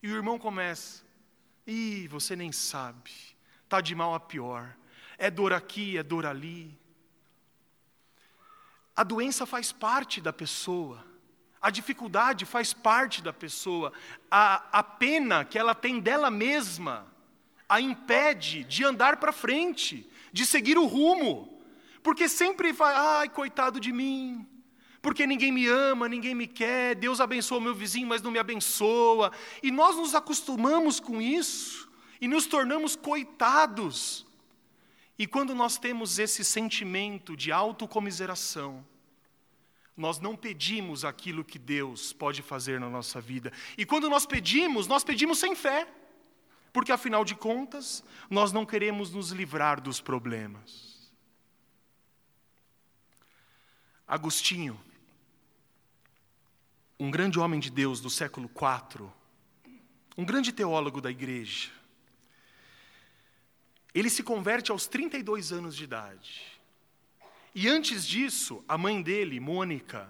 E 0.00 0.08
o 0.08 0.14
irmão 0.14 0.38
começa: 0.38 1.04
"Ih, 1.66 2.06
você 2.06 2.36
nem 2.36 2.52
sabe. 2.52 3.10
Tá 3.68 3.80
de 3.80 3.94
mal 3.94 4.14
a 4.14 4.20
pior. 4.20 4.76
É 5.18 5.30
dor 5.30 5.52
aqui, 5.52 5.98
é 5.98 6.02
dor 6.02 6.24
ali." 6.24 6.78
A 8.94 9.02
doença 9.02 9.44
faz 9.46 9.72
parte 9.72 10.20
da 10.20 10.32
pessoa. 10.32 11.09
A 11.60 11.70
dificuldade 11.70 12.46
faz 12.46 12.72
parte 12.72 13.22
da 13.22 13.32
pessoa. 13.32 13.92
A, 14.30 14.78
a 14.78 14.82
pena 14.82 15.44
que 15.44 15.58
ela 15.58 15.74
tem 15.74 16.00
dela 16.00 16.30
mesma 16.30 17.06
a 17.68 17.80
impede 17.80 18.64
de 18.64 18.82
andar 18.82 19.18
para 19.18 19.30
frente, 19.30 20.04
de 20.32 20.44
seguir 20.44 20.76
o 20.76 20.86
rumo. 20.86 21.62
Porque 22.02 22.28
sempre 22.28 22.72
vai, 22.72 22.94
ai, 22.94 23.28
coitado 23.28 23.78
de 23.78 23.92
mim, 23.92 24.44
porque 25.00 25.26
ninguém 25.26 25.52
me 25.52 25.68
ama, 25.68 26.08
ninguém 26.08 26.34
me 26.34 26.46
quer, 26.46 26.94
Deus 26.94 27.20
abençoa 27.20 27.58
o 27.58 27.60
meu 27.60 27.74
vizinho, 27.74 28.08
mas 28.08 28.22
não 28.22 28.30
me 28.30 28.38
abençoa. 28.38 29.30
E 29.62 29.70
nós 29.70 29.96
nos 29.96 30.14
acostumamos 30.14 30.98
com 30.98 31.22
isso 31.22 31.88
e 32.20 32.26
nos 32.26 32.46
tornamos 32.46 32.96
coitados. 32.96 34.26
E 35.18 35.26
quando 35.26 35.54
nós 35.54 35.78
temos 35.78 36.18
esse 36.18 36.44
sentimento 36.44 37.36
de 37.36 37.52
autocomiseração, 37.52 38.84
nós 40.00 40.18
não 40.18 40.34
pedimos 40.34 41.04
aquilo 41.04 41.44
que 41.44 41.58
Deus 41.58 42.10
pode 42.10 42.40
fazer 42.40 42.80
na 42.80 42.88
nossa 42.88 43.20
vida. 43.20 43.52
E 43.76 43.84
quando 43.84 44.08
nós 44.08 44.24
pedimos, 44.24 44.86
nós 44.86 45.04
pedimos 45.04 45.38
sem 45.38 45.54
fé. 45.54 45.86
Porque 46.72 46.90
afinal 46.90 47.22
de 47.22 47.34
contas, 47.34 48.02
nós 48.30 48.50
não 48.50 48.64
queremos 48.64 49.10
nos 49.10 49.30
livrar 49.30 49.78
dos 49.78 50.00
problemas. 50.00 51.12
Agostinho, 54.06 54.80
um 56.98 57.10
grande 57.10 57.38
homem 57.38 57.60
de 57.60 57.70
Deus 57.70 58.00
do 58.00 58.08
século 58.08 58.50
IV, 58.50 59.06
um 60.16 60.24
grande 60.24 60.50
teólogo 60.50 61.00
da 61.00 61.10
igreja, 61.10 61.70
ele 63.92 64.08
se 64.08 64.22
converte 64.22 64.70
aos 64.70 64.86
32 64.86 65.52
anos 65.52 65.76
de 65.76 65.84
idade. 65.84 66.59
E 67.54 67.68
antes 67.68 68.06
disso, 68.06 68.64
a 68.68 68.78
mãe 68.78 69.02
dele, 69.02 69.40
Mônica, 69.40 70.08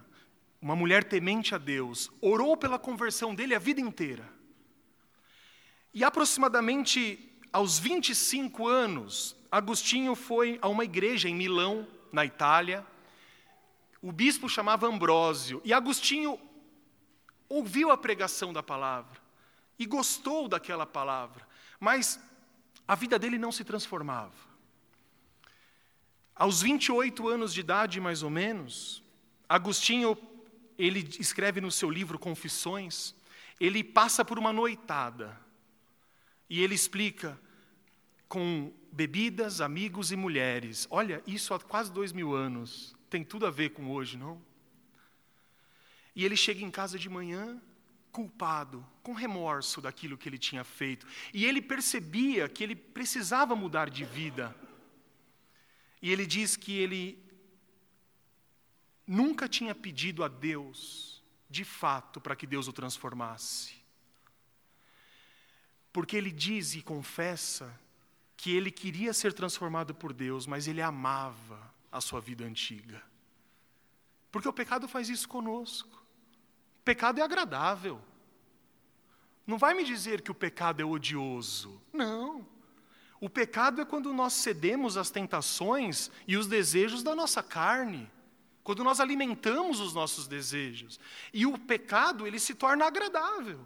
uma 0.61 0.77
mulher 0.77 1.05
temente 1.05 1.55
a 1.55 1.59
Deus, 1.59 2.11
orou 2.21 2.57
pela 2.57 2.79
conversão 2.79 3.35
dele 3.35 3.55
a 3.55 3.59
vida 3.59 3.81
inteira. 3.81 4.29
E 5.95 6.05
aproximadamente 6.05 7.31
aos 7.53 7.79
25 7.79 8.69
anos, 8.69 9.37
Agostinho 9.51 10.15
foi 10.15 10.59
a 10.63 10.69
uma 10.69 10.85
igreja 10.85 11.29
em 11.29 11.35
Milão, 11.35 11.87
na 12.13 12.25
Itália. 12.25 12.87
O 14.03 14.13
bispo 14.13 14.49
chamava 14.49 14.87
Ambrósio, 14.87 15.61
e 15.65 15.73
Agostinho 15.73 16.39
ouviu 17.49 17.91
a 17.91 17.97
pregação 17.97 18.53
da 18.53 18.63
palavra 18.63 19.21
e 19.79 19.87
gostou 19.87 20.47
daquela 20.47 20.87
palavra, 20.87 21.49
mas 21.81 22.21
a 22.87 22.95
vida 22.95 23.19
dele 23.19 23.39
não 23.39 23.51
se 23.51 23.65
transformava. 23.65 24.50
Aos 26.35 26.63
28 26.63 27.29
anos 27.29 27.53
de 27.53 27.61
idade, 27.61 28.01
mais 28.01 28.23
ou 28.23 28.31
menos, 28.31 29.03
Agostinho, 29.49 30.17
ele 30.79 31.09
escreve 31.19 31.61
no 31.61 31.71
seu 31.71 31.91
livro 31.91 32.19
Confissões, 32.19 33.15
ele 33.59 33.85
passa 33.85 34.25
por 34.25 34.39
uma 34.39 34.53
noitada. 34.53 35.39
E 36.49 36.63
ele 36.63 36.75
explica 36.75 37.39
com 38.29 38.73
bebidas, 38.93 39.61
amigos 39.61 40.13
e 40.13 40.17
mulheres. 40.17 40.87
Olha, 40.91 41.23
isso 41.27 41.53
há 41.53 41.61
quase 41.61 41.93
dois 41.93 42.13
mil 42.13 42.35
anos. 42.35 42.97
Tem 43.11 43.25
tudo 43.25 43.45
a 43.45 43.51
ver 43.51 43.71
com 43.71 43.91
hoje, 43.91 44.17
não? 44.17 44.41
E 46.15 46.25
ele 46.25 46.37
chega 46.37 46.65
em 46.65 46.71
casa 46.71 46.99
de 46.99 47.09
manhã, 47.09 47.61
culpado, 48.13 48.87
com 49.03 49.13
remorso 49.13 49.81
daquilo 49.81 50.17
que 50.17 50.29
ele 50.29 50.39
tinha 50.39 50.65
feito. 50.65 51.07
E 51.35 51.45
ele 51.45 51.61
percebia 51.61 52.49
que 52.49 52.65
ele 52.65 52.75
precisava 52.75 53.55
mudar 53.55 53.91
de 53.91 54.05
vida. 54.05 54.55
E 56.01 56.11
ele 56.11 56.27
diz 56.27 56.57
que 56.57 56.79
ele 56.79 57.23
nunca 59.07 59.49
tinha 59.49 59.75
pedido 59.75 60.23
a 60.23 60.29
Deus, 60.29 61.23
de 61.49 61.65
fato, 61.65 62.21
para 62.21 62.37
que 62.37 62.47
Deus 62.47 62.69
o 62.69 62.73
transformasse. 62.73 63.75
Porque 65.93 66.17
ele 66.17 66.31
diz 66.31 66.75
e 66.75 66.83
confessa 66.83 67.79
que 68.37 68.53
ele 68.53 68.71
queria 68.71 69.13
ser 69.13 69.33
transformado 69.33 69.95
por 69.95 70.13
Deus, 70.13 70.47
mas 70.47 70.67
ele 70.67 70.81
amava 70.81 71.75
a 71.91 72.01
sua 72.01 72.21
vida 72.21 72.45
antiga. 72.45 73.03
Porque 74.31 74.49
o 74.49 74.53
pecado 74.53 74.89
faz 74.89 75.09
isso 75.09 75.29
conosco. 75.29 76.03
O 76.81 76.83
pecado 76.85 77.19
é 77.19 77.23
agradável. 77.23 78.01
Não 79.47 79.59
vai 79.59 79.75
me 79.75 79.85
dizer 79.85 80.23
que 80.23 80.31
o 80.31 80.35
pecado 80.35 80.81
é 80.81 80.85
odioso. 80.85 81.83
Não. 81.93 82.47
O 83.21 83.29
pecado 83.29 83.83
é 83.83 83.85
quando 83.85 84.13
nós 84.15 84.33
cedemos 84.33 84.97
às 84.97 85.11
tentações 85.11 86.11
e 86.27 86.39
os 86.39 86.47
desejos 86.47 87.03
da 87.03 87.15
nossa 87.15 87.43
carne, 87.43 88.11
quando 88.65 88.83
nós 88.83 88.99
alimentamos 88.99 89.79
os 89.79 89.93
nossos 89.93 90.27
desejos. 90.27 90.99
E 91.33 91.45
o 91.45 91.59
pecado, 91.59 92.27
ele 92.27 92.39
se 92.39 92.55
torna 92.55 92.87
agradável. 92.87 93.61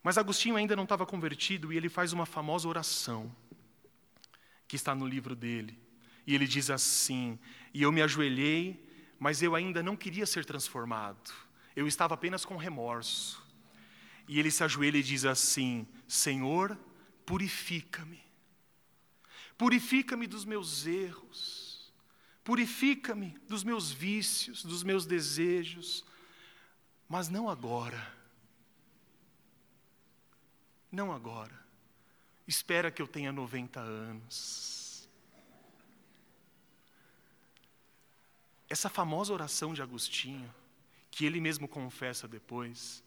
Mas 0.00 0.16
Agostinho 0.16 0.54
ainda 0.54 0.76
não 0.76 0.84
estava 0.84 1.04
convertido 1.04 1.72
e 1.72 1.76
ele 1.76 1.88
faz 1.88 2.12
uma 2.12 2.24
famosa 2.24 2.68
oração, 2.68 3.34
que 4.68 4.76
está 4.76 4.94
no 4.94 5.06
livro 5.06 5.34
dele. 5.34 5.76
E 6.24 6.36
ele 6.36 6.46
diz 6.46 6.70
assim: 6.70 7.36
E 7.74 7.82
eu 7.82 7.90
me 7.90 8.00
ajoelhei, 8.00 8.88
mas 9.18 9.42
eu 9.42 9.56
ainda 9.56 9.82
não 9.82 9.96
queria 9.96 10.24
ser 10.24 10.44
transformado, 10.44 11.32
eu 11.74 11.88
estava 11.88 12.14
apenas 12.14 12.44
com 12.44 12.56
remorso. 12.56 13.44
E 14.28 14.38
ele 14.38 14.50
se 14.50 14.62
ajoelha 14.62 14.98
e 14.98 15.02
diz 15.02 15.24
assim: 15.24 15.86
Senhor, 16.06 16.78
purifica-me. 17.28 18.24
Purifica-me 19.58 20.26
dos 20.26 20.46
meus 20.46 20.86
erros. 20.86 21.92
Purifica-me 22.42 23.36
dos 23.46 23.62
meus 23.62 23.90
vícios, 23.90 24.64
dos 24.64 24.82
meus 24.82 25.04
desejos. 25.04 26.06
Mas 27.06 27.28
não 27.28 27.50
agora. 27.50 28.16
Não 30.90 31.12
agora. 31.12 31.52
Espera 32.46 32.90
que 32.90 33.02
eu 33.02 33.06
tenha 33.06 33.30
90 33.30 33.78
anos. 33.78 35.06
Essa 38.70 38.88
famosa 38.88 39.34
oração 39.34 39.74
de 39.74 39.82
Agostinho, 39.82 40.50
que 41.10 41.26
ele 41.26 41.42
mesmo 41.42 41.68
confessa 41.68 42.26
depois, 42.26 43.04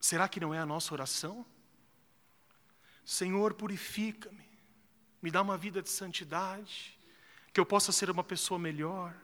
será 0.00 0.28
que 0.28 0.40
não 0.40 0.52
é 0.52 0.58
a 0.58 0.66
nossa 0.66 0.92
oração? 0.92 1.46
Senhor, 3.06 3.54
purifica-me, 3.54 4.44
me 5.22 5.30
dá 5.30 5.40
uma 5.40 5.56
vida 5.56 5.80
de 5.80 5.88
santidade, 5.88 6.98
que 7.52 7.60
eu 7.60 7.64
possa 7.64 7.92
ser 7.92 8.10
uma 8.10 8.24
pessoa 8.24 8.58
melhor, 8.58 9.14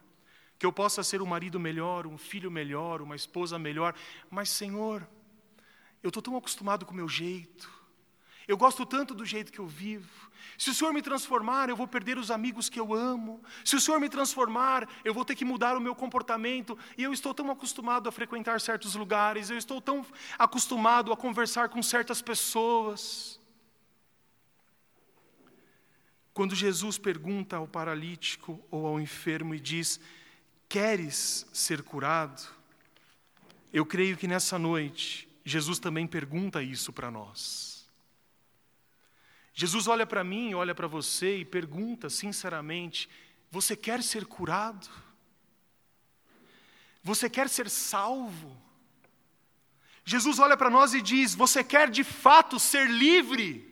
que 0.56 0.64
eu 0.64 0.72
possa 0.72 1.02
ser 1.02 1.20
um 1.20 1.26
marido 1.26 1.58
melhor, 1.58 2.06
um 2.06 2.16
filho 2.16 2.48
melhor, 2.48 3.02
uma 3.02 3.16
esposa 3.16 3.58
melhor, 3.58 3.92
mas, 4.30 4.48
Senhor, 4.50 5.04
eu 6.00 6.08
estou 6.08 6.22
tão 6.22 6.36
acostumado 6.36 6.86
com 6.86 6.92
o 6.92 6.96
meu 6.96 7.08
jeito, 7.08 7.68
eu 8.46 8.56
gosto 8.56 8.86
tanto 8.86 9.14
do 9.14 9.24
jeito 9.24 9.50
que 9.50 9.58
eu 9.58 9.66
vivo. 9.66 10.30
Se 10.56 10.70
o 10.70 10.74
Senhor 10.74 10.92
me 10.92 11.02
transformar, 11.02 11.68
eu 11.68 11.74
vou 11.76 11.88
perder 11.88 12.18
os 12.18 12.30
amigos 12.30 12.68
que 12.68 12.78
eu 12.78 12.94
amo. 12.94 13.42
Se 13.64 13.74
o 13.74 13.80
Senhor 13.80 13.98
me 13.98 14.08
transformar, 14.08 14.88
eu 15.04 15.12
vou 15.12 15.24
ter 15.24 15.34
que 15.34 15.44
mudar 15.44 15.76
o 15.76 15.80
meu 15.80 15.94
comportamento. 15.94 16.78
E 16.96 17.02
eu 17.02 17.12
estou 17.12 17.34
tão 17.34 17.50
acostumado 17.50 18.08
a 18.08 18.12
frequentar 18.12 18.60
certos 18.60 18.94
lugares, 18.94 19.50
eu 19.50 19.58
estou 19.58 19.80
tão 19.80 20.06
acostumado 20.38 21.12
a 21.12 21.16
conversar 21.16 21.68
com 21.68 21.82
certas 21.82 22.22
pessoas. 22.22 23.41
Quando 26.34 26.54
Jesus 26.54 26.96
pergunta 26.96 27.56
ao 27.56 27.68
paralítico 27.68 28.64
ou 28.70 28.86
ao 28.86 29.00
enfermo 29.00 29.54
e 29.54 29.60
diz: 29.60 30.00
Queres 30.68 31.46
ser 31.52 31.82
curado? 31.82 32.42
Eu 33.72 33.84
creio 33.84 34.16
que 34.16 34.26
nessa 34.26 34.58
noite, 34.58 35.28
Jesus 35.44 35.78
também 35.78 36.06
pergunta 36.06 36.62
isso 36.62 36.92
para 36.92 37.10
nós. 37.10 37.86
Jesus 39.54 39.86
olha 39.86 40.06
para 40.06 40.24
mim, 40.24 40.54
olha 40.54 40.74
para 40.74 40.86
você 40.86 41.38
e 41.38 41.44
pergunta 41.44 42.08
sinceramente: 42.08 43.08
Você 43.50 43.76
quer 43.76 44.02
ser 44.02 44.24
curado? 44.24 44.88
Você 47.04 47.28
quer 47.28 47.48
ser 47.48 47.68
salvo? 47.68 48.56
Jesus 50.04 50.38
olha 50.38 50.56
para 50.56 50.70
nós 50.70 50.94
e 50.94 51.02
diz: 51.02 51.34
Você 51.34 51.62
quer 51.62 51.90
de 51.90 52.02
fato 52.02 52.58
ser 52.58 52.88
livre? 52.88 53.71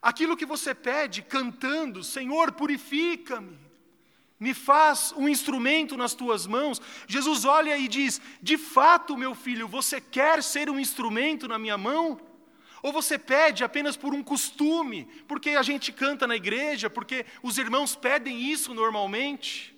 Aquilo 0.00 0.36
que 0.36 0.46
você 0.46 0.74
pede 0.74 1.22
cantando, 1.22 2.04
Senhor, 2.04 2.52
purifica-me, 2.52 3.58
me 4.38 4.54
faz 4.54 5.12
um 5.16 5.28
instrumento 5.28 5.96
nas 5.96 6.14
tuas 6.14 6.46
mãos. 6.46 6.80
Jesus 7.06 7.44
olha 7.44 7.76
e 7.76 7.88
diz: 7.88 8.20
De 8.40 8.56
fato, 8.56 9.16
meu 9.16 9.34
filho, 9.34 9.66
você 9.66 10.00
quer 10.00 10.42
ser 10.42 10.70
um 10.70 10.78
instrumento 10.78 11.48
na 11.48 11.58
minha 11.58 11.76
mão? 11.76 12.20
Ou 12.80 12.92
você 12.92 13.18
pede 13.18 13.64
apenas 13.64 13.96
por 13.96 14.14
um 14.14 14.22
costume, 14.22 15.08
porque 15.26 15.50
a 15.50 15.62
gente 15.62 15.90
canta 15.90 16.28
na 16.28 16.36
igreja, 16.36 16.88
porque 16.88 17.26
os 17.42 17.58
irmãos 17.58 17.96
pedem 17.96 18.40
isso 18.40 18.72
normalmente? 18.72 19.76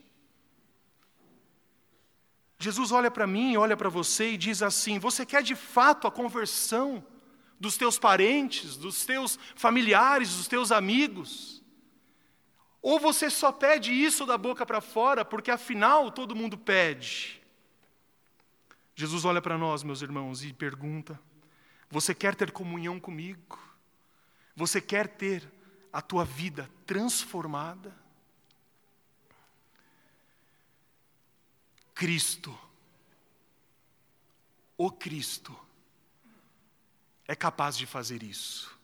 Jesus 2.59 2.93
olha 2.93 3.11
para 3.11 3.27
mim, 3.27 3.57
olha 3.57 3.75
para 3.75 3.89
você 3.89 4.33
e 4.33 4.37
diz 4.37 4.63
assim: 4.63 4.99
Você 4.99 5.25
quer 5.25 5.43
de 5.43 5.55
fato 5.55 6.07
a 6.07 6.11
conversão 6.13 7.03
dos 7.61 7.77
teus 7.77 7.99
parentes, 7.99 8.77
dos 8.77 9.05
teus 9.05 9.39
familiares, 9.55 10.35
dos 10.35 10.49
teus 10.49 10.73
amigos? 10.73 11.63
Ou 12.81 12.99
você 12.99 13.29
só 13.29 13.53
pede 13.53 13.93
isso 13.93 14.25
da 14.25 14.39
boca 14.39 14.65
para 14.65 14.81
fora, 14.81 15.23
porque 15.23 15.51
afinal 15.51 16.11
todo 16.11 16.35
mundo 16.35 16.57
pede? 16.57 17.43
Jesus 18.95 19.27
olha 19.27 19.43
para 19.43 19.59
nós, 19.59 19.83
meus 19.83 20.01
irmãos, 20.01 20.43
e 20.43 20.53
pergunta: 20.55 21.21
Você 21.91 22.15
quer 22.15 22.35
ter 22.35 22.51
comunhão 22.51 22.99
comigo? 22.99 23.59
Você 24.57 24.81
quer 24.81 25.07
ter 25.07 25.47
a 25.93 26.01
tua 26.01 26.25
vida 26.25 26.71
transformada? 26.87 27.95
Cristo, 31.95 32.59
o 34.79 34.91
Cristo, 34.91 35.55
é 37.31 37.37
capaz 37.37 37.79
de 37.79 37.87
fazer 37.87 38.25
isso. 38.25 38.77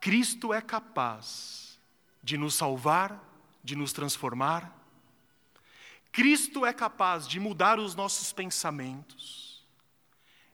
Cristo 0.00 0.52
é 0.52 0.60
capaz 0.60 1.78
de 2.20 2.36
nos 2.36 2.54
salvar, 2.54 3.16
de 3.62 3.76
nos 3.76 3.92
transformar. 3.92 4.76
Cristo 6.10 6.66
é 6.66 6.72
capaz 6.72 7.28
de 7.28 7.38
mudar 7.38 7.78
os 7.78 7.94
nossos 7.94 8.32
pensamentos, 8.32 9.64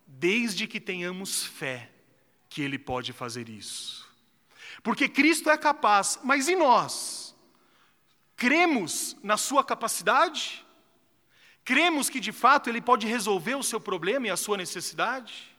desde 0.06 0.66
que 0.66 0.78
tenhamos 0.78 1.42
fé 1.42 1.90
que 2.50 2.60
Ele 2.60 2.78
pode 2.78 3.14
fazer 3.14 3.48
isso. 3.48 4.06
Porque 4.82 5.08
Cristo 5.08 5.48
é 5.48 5.56
capaz, 5.56 6.20
mas 6.22 6.48
e 6.48 6.54
nós? 6.54 7.34
Cremos 8.36 9.16
na 9.22 9.38
sua 9.38 9.64
capacidade? 9.64 10.66
Cremos 11.64 12.10
que 12.10 12.20
de 12.20 12.30
fato 12.30 12.68
ele 12.68 12.82
pode 12.82 13.06
resolver 13.06 13.54
o 13.54 13.62
seu 13.62 13.80
problema 13.80 14.26
e 14.26 14.30
a 14.30 14.36
sua 14.36 14.58
necessidade? 14.58 15.56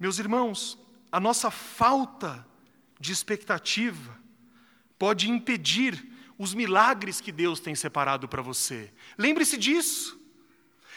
Meus 0.00 0.18
irmãos, 0.18 0.78
a 1.12 1.20
nossa 1.20 1.50
falta 1.50 2.46
de 2.98 3.12
expectativa 3.12 4.18
pode 4.98 5.30
impedir 5.30 6.10
os 6.38 6.54
milagres 6.54 7.20
que 7.20 7.30
Deus 7.30 7.60
tem 7.60 7.74
separado 7.74 8.26
para 8.26 8.40
você. 8.40 8.90
Lembre-se 9.18 9.58
disso. 9.58 10.18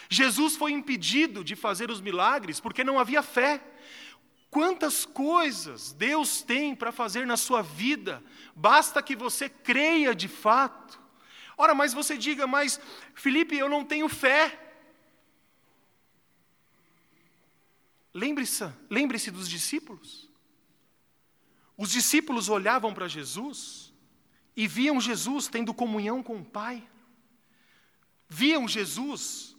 Jesus 0.08 0.56
foi 0.56 0.72
impedido 0.72 1.44
de 1.44 1.54
fazer 1.54 1.90
os 1.90 2.00
milagres 2.00 2.60
porque 2.60 2.82
não 2.82 2.98
havia 2.98 3.22
fé. 3.22 3.62
Quantas 4.48 5.04
coisas 5.04 5.92
Deus 5.92 6.40
tem 6.40 6.74
para 6.74 6.90
fazer 6.90 7.26
na 7.26 7.36
sua 7.36 7.60
vida, 7.60 8.24
basta 8.56 9.02
que 9.02 9.14
você 9.14 9.50
creia 9.50 10.14
de 10.14 10.28
fato. 10.28 10.98
Ora, 11.58 11.74
mas 11.74 11.92
você 11.92 12.16
diga, 12.16 12.46
mas 12.46 12.80
Felipe, 13.14 13.54
eu 13.54 13.68
não 13.68 13.84
tenho 13.84 14.08
fé. 14.08 14.63
Lembre-se, 18.14 18.72
lembre-se 18.88 19.30
dos 19.32 19.48
discípulos. 19.48 20.30
Os 21.76 21.90
discípulos 21.90 22.48
olhavam 22.48 22.94
para 22.94 23.08
Jesus 23.08 23.92
e 24.56 24.68
viam 24.68 25.00
Jesus 25.00 25.48
tendo 25.48 25.74
comunhão 25.74 26.22
com 26.22 26.36
o 26.36 26.44
Pai. 26.44 26.86
Viam 28.28 28.68
Jesus 28.68 29.56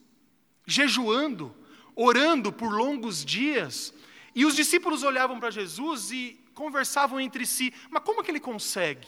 jejuando, 0.65 1.53
orando 1.95 2.51
por 2.51 2.71
longos 2.73 3.23
dias, 3.23 3.93
e 4.33 4.45
os 4.45 4.55
discípulos 4.55 5.03
olhavam 5.03 5.39
para 5.39 5.51
Jesus 5.51 6.11
e 6.11 6.39
conversavam 6.53 7.19
entre 7.19 7.45
si: 7.45 7.73
mas 7.89 8.03
como 8.03 8.23
que 8.23 8.31
ele 8.31 8.39
consegue? 8.39 9.07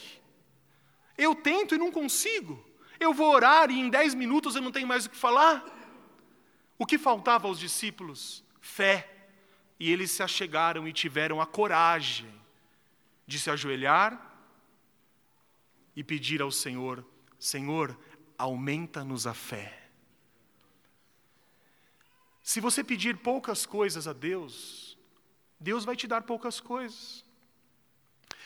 Eu 1.18 1.34
tento 1.34 1.74
e 1.74 1.78
não 1.78 1.92
consigo. 1.92 2.64
Eu 3.00 3.14
vou 3.14 3.34
orar 3.34 3.72
e 3.72 3.80
em 3.80 3.90
dez 3.90 4.14
minutos 4.14 4.56
eu 4.56 4.62
não 4.62 4.72
tenho 4.72 4.88
mais 4.88 5.06
o 5.06 5.10
que 5.10 5.18
falar. 5.18 5.66
O 6.78 6.86
que 6.86 6.98
faltava 6.98 7.48
aos 7.48 7.60
discípulos? 7.60 8.44
Fé. 8.60 9.17
E 9.80 9.92
eles 9.92 10.12
se 10.12 10.24
achegaram 10.24 10.88
e 10.88 10.94
tiveram 10.94 11.40
a 11.40 11.46
coragem 11.46 12.34
de 13.26 13.40
se 13.40 13.50
ajoelhar 13.50 14.24
e 15.96 16.04
pedir 16.04 16.42
ao 16.42 16.52
Senhor: 16.52 17.06
Senhor, 17.40 17.98
aumenta-nos 18.38 19.28
a 19.28 19.34
fé. 19.34 19.90
Se 22.42 22.62
você 22.62 22.84
pedir 22.84 23.18
poucas 23.18 23.66
coisas 23.66 24.08
a 24.08 24.14
Deus, 24.14 24.98
Deus 25.60 25.84
vai 25.84 25.96
te 25.96 26.08
dar 26.08 26.22
poucas 26.22 26.60
coisas. 26.60 27.26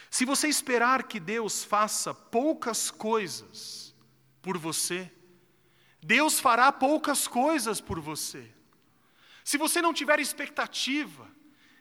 Se 0.10 0.26
você 0.26 0.48
esperar 0.48 1.04
que 1.04 1.20
Deus 1.20 1.64
faça 1.64 2.14
poucas 2.14 2.90
coisas 2.90 3.96
por 4.42 4.58
você, 4.58 5.10
Deus 6.02 6.40
fará 6.40 6.72
poucas 6.72 7.28
coisas 7.28 7.80
por 7.80 8.00
você. 8.00 8.52
Se 9.44 9.58
você 9.58 9.82
não 9.82 9.94
tiver 9.94 10.20
expectativa 10.20 11.28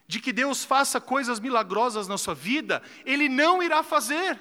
de 0.07 0.19
que 0.19 0.33
Deus 0.33 0.63
faça 0.63 0.99
coisas 0.99 1.39
milagrosas 1.39 2.07
na 2.07 2.17
sua 2.17 2.33
vida, 2.33 2.81
Ele 3.05 3.29
não 3.29 3.61
irá 3.61 3.81
fazer. 3.81 4.39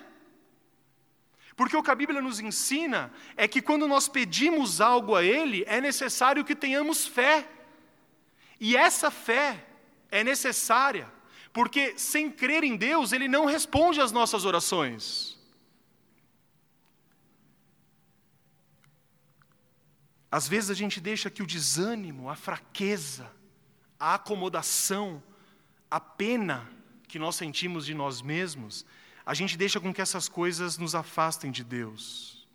Porque 1.56 1.76
o 1.76 1.82
que 1.82 1.90
a 1.90 1.94
Bíblia 1.94 2.22
nos 2.22 2.40
ensina 2.40 3.12
é 3.36 3.46
que 3.46 3.60
quando 3.60 3.86
nós 3.86 4.08
pedimos 4.08 4.80
algo 4.80 5.14
a 5.14 5.22
Ele, 5.22 5.64
é 5.66 5.80
necessário 5.80 6.44
que 6.44 6.56
tenhamos 6.56 7.06
fé. 7.06 7.46
E 8.58 8.76
essa 8.76 9.10
fé 9.10 9.66
é 10.10 10.24
necessária, 10.24 11.10
porque 11.52 11.98
sem 11.98 12.30
crer 12.30 12.64
em 12.64 12.76
Deus, 12.76 13.12
Ele 13.12 13.28
não 13.28 13.44
responde 13.44 14.00
às 14.00 14.12
nossas 14.12 14.44
orações. 14.44 15.39
Às 20.30 20.46
vezes 20.46 20.70
a 20.70 20.74
gente 20.74 21.00
deixa 21.00 21.28
que 21.28 21.42
o 21.42 21.46
desânimo, 21.46 22.30
a 22.30 22.36
fraqueza, 22.36 23.30
a 23.98 24.14
acomodação, 24.14 25.22
a 25.90 25.98
pena 25.98 26.70
que 27.08 27.18
nós 27.18 27.34
sentimos 27.34 27.84
de 27.84 27.94
nós 27.94 28.22
mesmos, 28.22 28.86
a 29.26 29.34
gente 29.34 29.56
deixa 29.56 29.80
com 29.80 29.92
que 29.92 30.00
essas 30.00 30.28
coisas 30.28 30.78
nos 30.78 30.94
afastem 30.94 31.50
de 31.50 31.64
Deus. 31.64 32.48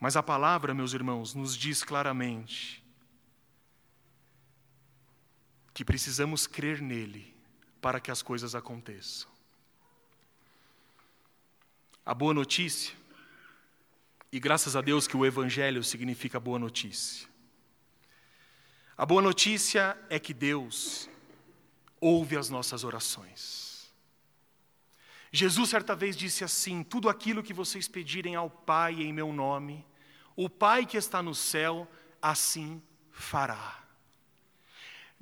Mas 0.00 0.16
a 0.16 0.22
palavra, 0.22 0.74
meus 0.74 0.94
irmãos, 0.94 1.34
nos 1.34 1.56
diz 1.56 1.84
claramente 1.84 2.82
que 5.72 5.84
precisamos 5.84 6.46
crer 6.46 6.80
nele 6.80 7.34
para 7.80 8.00
que 8.00 8.10
as 8.10 8.22
coisas 8.22 8.54
aconteçam. 8.54 9.30
A 12.04 12.12
boa 12.12 12.34
notícia, 12.34 12.94
e 14.32 14.40
graças 14.40 14.74
a 14.74 14.80
Deus 14.80 15.06
que 15.06 15.16
o 15.16 15.26
Evangelho 15.26 15.84
significa 15.84 16.40
boa 16.40 16.58
notícia. 16.58 17.28
A 18.96 19.06
boa 19.06 19.20
notícia 19.20 19.96
é 20.08 20.18
que 20.18 20.32
Deus 20.32 21.08
ouve 22.00 22.36
as 22.36 22.48
nossas 22.48 22.82
orações. 22.82 23.92
Jesus 25.30 25.70
certa 25.70 25.94
vez 25.94 26.16
disse 26.16 26.42
assim: 26.42 26.82
Tudo 26.82 27.08
aquilo 27.08 27.42
que 27.42 27.52
vocês 27.52 27.86
pedirem 27.86 28.34
ao 28.34 28.50
Pai 28.50 29.02
em 29.02 29.12
meu 29.12 29.32
nome, 29.32 29.86
o 30.34 30.48
Pai 30.48 30.86
que 30.86 30.96
está 30.96 31.22
no 31.22 31.34
céu 31.34 31.86
assim 32.20 32.82
fará 33.10 33.82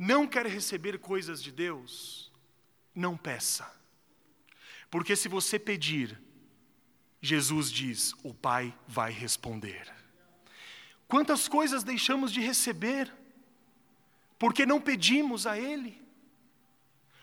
não 0.03 0.27
quer 0.27 0.47
receber 0.47 0.99
coisas 0.99 1.43
de 1.43 1.53
Deus, 1.53 2.33
não 2.95 3.19
peça. 3.19 3.71
Porque 4.91 5.15
se 5.15 5.29
você 5.29 5.59
pedir, 5.59 6.19
Jesus 7.21 7.71
diz: 7.71 8.15
o 8.23 8.33
Pai 8.33 8.77
vai 8.87 9.13
responder. 9.13 9.93
Quantas 11.07 11.49
coisas 11.49 11.83
deixamos 11.83 12.33
de 12.33 12.41
receber, 12.41 13.13
porque 14.39 14.65
não 14.65 14.81
pedimos 14.81 15.47
a 15.47 15.59
Ele? 15.59 16.01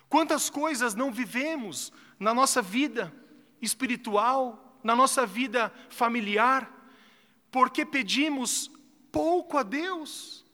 Quantas 0.09 0.49
coisas 0.49 0.93
não 0.93 1.11
vivemos 1.11 1.91
na 2.19 2.33
nossa 2.33 2.61
vida 2.61 3.13
espiritual, 3.61 4.79
na 4.83 4.95
nossa 4.95 5.25
vida 5.25 5.73
familiar, 5.89 6.71
porque 7.51 7.85
pedimos 7.85 8.69
pouco 9.11 9.57
a 9.57 9.63
Deus? 9.63 10.45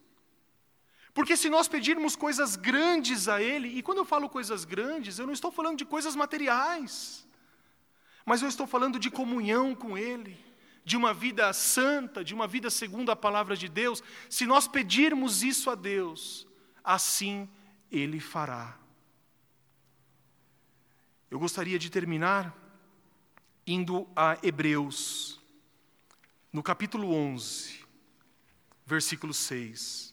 Porque 1.13 1.37
se 1.37 1.49
nós 1.49 1.67
pedirmos 1.67 2.15
coisas 2.15 2.55
grandes 2.55 3.27
a 3.27 3.41
Ele, 3.41 3.67
e 3.67 3.83
quando 3.83 3.99
eu 3.99 4.05
falo 4.05 4.27
coisas 4.27 4.65
grandes, 4.65 5.19
eu 5.19 5.27
não 5.27 5.33
estou 5.33 5.51
falando 5.51 5.77
de 5.77 5.85
coisas 5.85 6.15
materiais, 6.15 7.27
mas 8.25 8.41
eu 8.41 8.47
estou 8.47 8.65
falando 8.65 8.99
de 8.99 9.09
comunhão 9.09 9.75
com 9.75 9.97
Ele, 9.97 10.37
de 10.85 10.95
uma 10.95 11.13
vida 11.13 11.51
santa, 11.53 12.23
de 12.23 12.33
uma 12.33 12.47
vida 12.47 12.69
segundo 12.69 13.11
a 13.11 13.15
palavra 13.15 13.55
de 13.55 13.67
Deus. 13.67 14.03
Se 14.29 14.45
nós 14.45 14.67
pedirmos 14.67 15.43
isso 15.43 15.69
a 15.69 15.75
Deus, 15.75 16.47
assim 16.83 17.49
Ele 17.91 18.19
fará. 18.19 18.77
Eu 21.29 21.39
gostaria 21.39 21.79
de 21.79 21.89
terminar 21.89 22.55
indo 23.65 24.07
a 24.15 24.37
Hebreus, 24.43 25.41
no 26.51 26.61
capítulo 26.61 27.11
11, 27.13 27.83
versículo 28.85 29.33
6. 29.33 30.12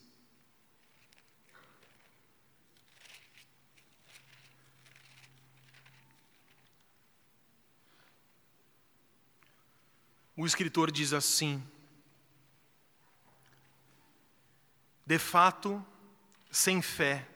O 10.41 10.47
escritor 10.47 10.91
diz 10.91 11.13
assim: 11.13 11.63
De 15.05 15.19
fato, 15.19 15.85
sem 16.51 16.81
fé 16.81 17.29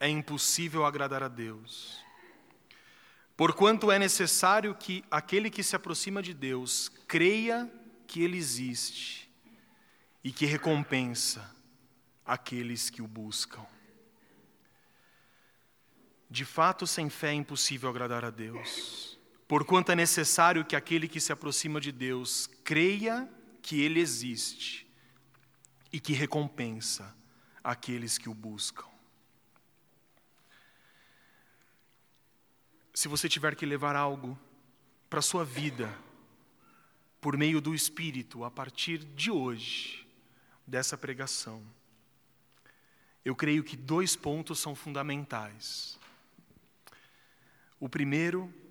é 0.00 0.08
impossível 0.08 0.86
agradar 0.86 1.22
a 1.22 1.28
Deus. 1.28 2.02
Porquanto 3.36 3.92
é 3.92 3.98
necessário 3.98 4.74
que 4.74 5.04
aquele 5.10 5.50
que 5.50 5.62
se 5.62 5.76
aproxima 5.76 6.22
de 6.22 6.32
Deus 6.32 6.90
creia 7.06 7.70
que 8.06 8.22
Ele 8.22 8.38
existe 8.38 9.30
e 10.24 10.32
que 10.32 10.46
recompensa 10.46 11.54
aqueles 12.24 12.88
que 12.88 13.02
o 13.02 13.06
buscam. 13.06 13.66
De 16.30 16.46
fato, 16.46 16.86
sem 16.86 17.10
fé 17.10 17.28
é 17.28 17.34
impossível 17.34 17.90
agradar 17.90 18.24
a 18.24 18.30
Deus. 18.30 19.15
Porquanto 19.48 19.92
é 19.92 19.96
necessário 19.96 20.64
que 20.64 20.74
aquele 20.74 21.06
que 21.06 21.20
se 21.20 21.32
aproxima 21.32 21.80
de 21.80 21.92
Deus 21.92 22.48
creia 22.64 23.28
que 23.62 23.80
Ele 23.80 24.00
existe 24.00 24.86
e 25.92 26.00
que 26.00 26.12
recompensa 26.12 27.14
aqueles 27.62 28.18
que 28.18 28.28
o 28.28 28.34
buscam. 28.34 28.86
Se 32.92 33.08
você 33.08 33.28
tiver 33.28 33.54
que 33.54 33.66
levar 33.66 33.94
algo 33.94 34.38
para 35.08 35.20
a 35.20 35.22
sua 35.22 35.44
vida, 35.44 35.96
por 37.20 37.36
meio 37.36 37.60
do 37.60 37.74
Espírito, 37.74 38.44
a 38.44 38.50
partir 38.50 38.98
de 38.98 39.30
hoje, 39.30 40.06
dessa 40.66 40.96
pregação, 40.96 41.62
eu 43.24 43.34
creio 43.34 43.62
que 43.62 43.76
dois 43.76 44.16
pontos 44.16 44.58
são 44.58 44.74
fundamentais. 44.74 45.98
O 47.78 47.88
primeiro 47.88 48.52
é 48.62 48.65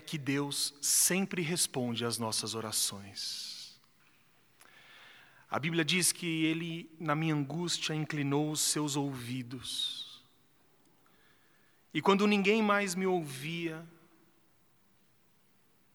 que 0.00 0.16
Deus 0.16 0.74
sempre 0.80 1.42
responde 1.42 2.04
às 2.04 2.18
nossas 2.18 2.54
orações. 2.54 3.80
A 5.50 5.58
Bíblia 5.58 5.84
diz 5.84 6.12
que 6.12 6.44
Ele, 6.44 6.90
na 6.98 7.14
minha 7.14 7.34
angústia, 7.34 7.94
inclinou 7.94 8.50
os 8.50 8.60
seus 8.60 8.96
ouvidos 8.96 10.02
e 11.94 12.00
quando 12.00 12.26
ninguém 12.26 12.62
mais 12.62 12.94
me 12.94 13.06
ouvia, 13.06 13.86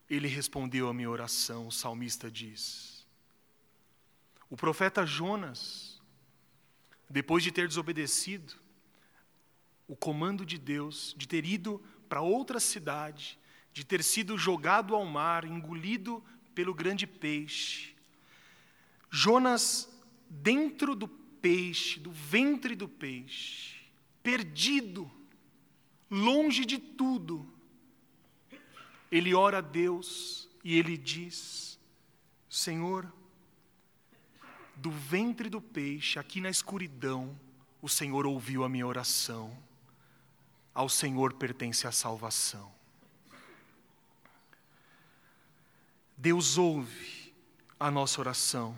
ele 0.09 0.27
respondeu 0.27 0.88
a 0.88 0.93
minha 0.93 1.09
oração, 1.09 1.67
o 1.67 1.71
salmista 1.71 2.29
diz. 2.29 3.05
O 4.49 4.55
profeta 4.55 5.05
Jonas, 5.05 5.99
depois 7.09 7.43
de 7.43 7.51
ter 7.51 7.67
desobedecido 7.67 8.53
o 9.88 9.95
comando 9.95 10.45
de 10.45 10.57
Deus, 10.57 11.15
de 11.17 11.27
ter 11.27 11.45
ido 11.45 11.83
para 12.07 12.21
outra 12.21 12.59
cidade, 12.59 13.39
de 13.78 13.86
ter 13.86 14.03
sido 14.03 14.39
jogado 14.39 14.95
ao 14.95 15.05
mar, 15.05 15.45
engolido 15.45 16.23
pelo 16.55 16.73
grande 16.73 17.05
peixe, 17.05 17.93
Jonas, 19.07 19.88
dentro 20.28 20.95
do 20.95 21.07
peixe, 21.07 21.99
do 21.99 22.09
ventre 22.09 22.75
do 22.75 22.89
peixe, 22.89 23.75
perdido, 24.23 25.11
longe 26.09 26.65
de 26.65 26.80
tudo, 26.80 27.47
ele 29.11 29.36
ora 29.36 29.59
a 29.59 29.61
Deus 29.61 30.49
e 30.63 30.75
ele 30.75 30.97
diz: 30.97 31.80
Senhor, 32.49 33.13
do 34.75 34.89
ventre 34.89 35.51
do 35.51 35.61
peixe, 35.61 36.17
aqui 36.17 36.41
na 36.41 36.49
escuridão, 36.49 37.39
o 37.80 37.88
Senhor 37.88 38.25
ouviu 38.25 38.63
a 38.63 38.69
minha 38.69 38.88
oração, 38.88 39.55
ao 40.73 40.89
Senhor 40.89 41.34
pertence 41.34 41.86
a 41.86 41.91
salvação. 41.91 42.75
Deus 46.18 46.57
ouve 46.57 47.34
a 47.80 47.91
nossa 47.91 48.20
oração 48.20 48.78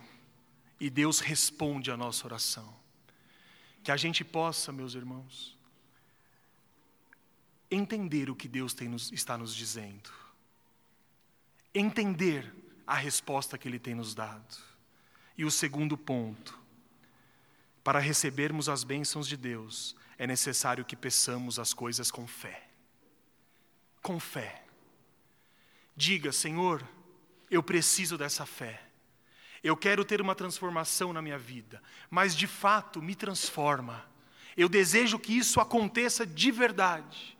e 0.78 0.90
Deus 0.90 1.22
responde 1.22 1.90
a 1.90 1.96
nossa 1.96 2.28
oração. 2.28 2.78
Que 3.82 3.92
a 3.92 3.98
gente 3.98 4.26
possa, 4.26 4.74
meus 4.74 4.94
irmãos, 4.94 5.58
entender 7.72 8.30
o 8.30 8.36
que 8.36 8.48
Deus 8.48 8.76
nos, 8.76 9.12
está 9.14 9.38
nos 9.38 9.56
dizendo, 9.56 10.10
entender 11.74 12.54
a 12.86 12.96
resposta 12.96 13.58
que 13.58 13.68
Ele 13.68 13.80
tem 13.80 13.96
nos 13.96 14.14
dado. 14.14 14.58
E 15.38 15.46
o 15.46 15.52
segundo 15.52 15.98
ponto, 15.98 16.60
para 17.84 18.00
recebermos 18.00 18.68
as 18.68 18.84
bênçãos 18.84 19.28
de 19.28 19.38
Deus, 19.38 19.96
é 20.18 20.28
necessário 20.28 20.84
que 20.84 20.96
peçamos 20.96 21.58
as 21.58 21.74
coisas 21.74 22.12
com 22.12 22.28
fé. 22.28 22.68
Com 24.02 24.20
fé. 24.20 24.66
Diga, 25.96 26.34
Senhor, 26.34 26.86
eu 27.50 27.64
preciso 27.64 28.18
dessa 28.18 28.46
fé. 28.46 28.82
Eu 29.64 29.76
quero 29.76 30.06
ter 30.06 30.22
uma 30.22 30.36
transformação 30.36 31.12
na 31.12 31.22
minha 31.22 31.38
vida, 31.38 31.82
mas 32.10 32.36
de 32.36 32.48
fato 32.48 33.02
me 33.02 33.16
transforma. 33.16 34.06
Eu 34.56 34.68
desejo 34.68 35.20
que 35.20 35.38
isso 35.38 35.60
aconteça 35.60 36.26
de 36.26 36.52
verdade. 36.52 37.38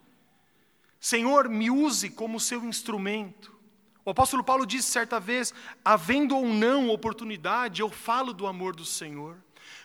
Senhor, 0.98 1.48
me 1.48 1.70
use 1.70 2.10
como 2.10 2.38
seu 2.38 2.64
instrumento. 2.64 3.58
O 4.04 4.10
apóstolo 4.10 4.44
Paulo 4.44 4.66
disse 4.66 4.90
certa 4.90 5.18
vez: 5.18 5.52
havendo 5.84 6.36
ou 6.36 6.46
não 6.46 6.88
oportunidade, 6.88 7.80
eu 7.80 7.90
falo 7.90 8.32
do 8.32 8.46
amor 8.46 8.74
do 8.74 8.84
Senhor. 8.84 9.36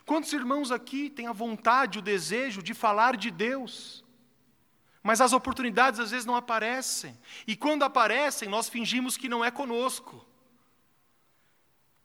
Quantos 0.05 0.31
irmãos 0.33 0.71
aqui 0.71 1.09
têm 1.09 1.27
a 1.27 1.33
vontade, 1.33 1.99
o 1.99 2.01
desejo 2.01 2.61
de 2.61 2.73
falar 2.73 3.17
de 3.17 3.31
Deus? 3.31 4.04
Mas 5.05 5.21
as 5.21 5.33
oportunidades 5.33 5.99
às 5.99 6.09
vezes 6.09 6.25
não 6.25 6.35
aparecem. 6.35 7.15
E 7.45 7.55
quando 7.55 7.83
aparecem, 7.83 8.49
nós 8.49 8.67
fingimos 8.67 9.15
que 9.15 9.29
não 9.29 9.45
é 9.45 9.51
conosco. 9.51 10.25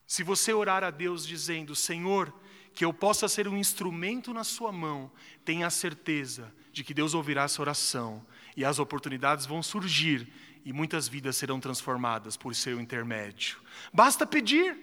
Se 0.06 0.22
você 0.22 0.52
orar 0.52 0.84
a 0.84 0.90
Deus 0.90 1.26
dizendo: 1.26 1.74
Senhor, 1.74 2.30
que 2.74 2.84
eu 2.84 2.92
possa 2.92 3.26
ser 3.26 3.48
um 3.48 3.56
instrumento 3.56 4.34
na 4.34 4.44
Sua 4.44 4.70
mão, 4.70 5.10
tenha 5.46 5.66
a 5.66 5.70
certeza 5.70 6.54
de 6.74 6.84
que 6.84 6.92
Deus 6.92 7.14
ouvirá 7.14 7.44
essa 7.44 7.62
oração 7.62 8.22
e 8.54 8.66
as 8.66 8.78
oportunidades 8.78 9.46
vão 9.46 9.62
surgir 9.62 10.30
e 10.62 10.70
muitas 10.70 11.08
vidas 11.08 11.38
serão 11.38 11.58
transformadas 11.58 12.36
por 12.36 12.54
seu 12.54 12.78
intermédio. 12.78 13.62
Basta 13.90 14.26
pedir. 14.26 14.76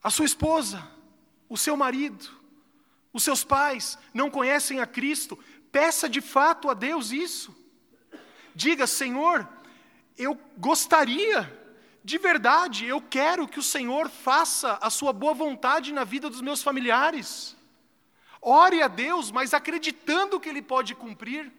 A 0.00 0.10
sua 0.10 0.26
esposa, 0.26 0.88
o 1.48 1.56
seu 1.56 1.76
marido, 1.76 2.30
os 3.14 3.22
seus 3.22 3.44
pais 3.44 3.96
não 4.12 4.28
conhecem 4.28 4.80
a 4.80 4.86
Cristo, 4.86 5.38
peça 5.70 6.08
de 6.08 6.20
fato 6.20 6.68
a 6.68 6.74
Deus 6.74 7.12
isso. 7.12 7.56
Diga, 8.54 8.86
Senhor, 8.86 9.48
eu 10.18 10.38
gostaria, 10.58 11.50
de 12.04 12.18
verdade, 12.18 12.86
eu 12.86 13.00
quero 13.00 13.46
que 13.46 13.60
o 13.60 13.62
Senhor 13.62 14.10
faça 14.10 14.78
a 14.82 14.90
sua 14.90 15.12
boa 15.12 15.32
vontade 15.32 15.92
na 15.92 16.02
vida 16.02 16.28
dos 16.28 16.40
meus 16.40 16.62
familiares. 16.62 17.56
Ore 18.42 18.82
a 18.82 18.88
Deus, 18.88 19.30
mas 19.30 19.54
acreditando 19.54 20.38
que 20.38 20.48
Ele 20.48 20.60
pode 20.60 20.94
cumprir. 20.94 21.50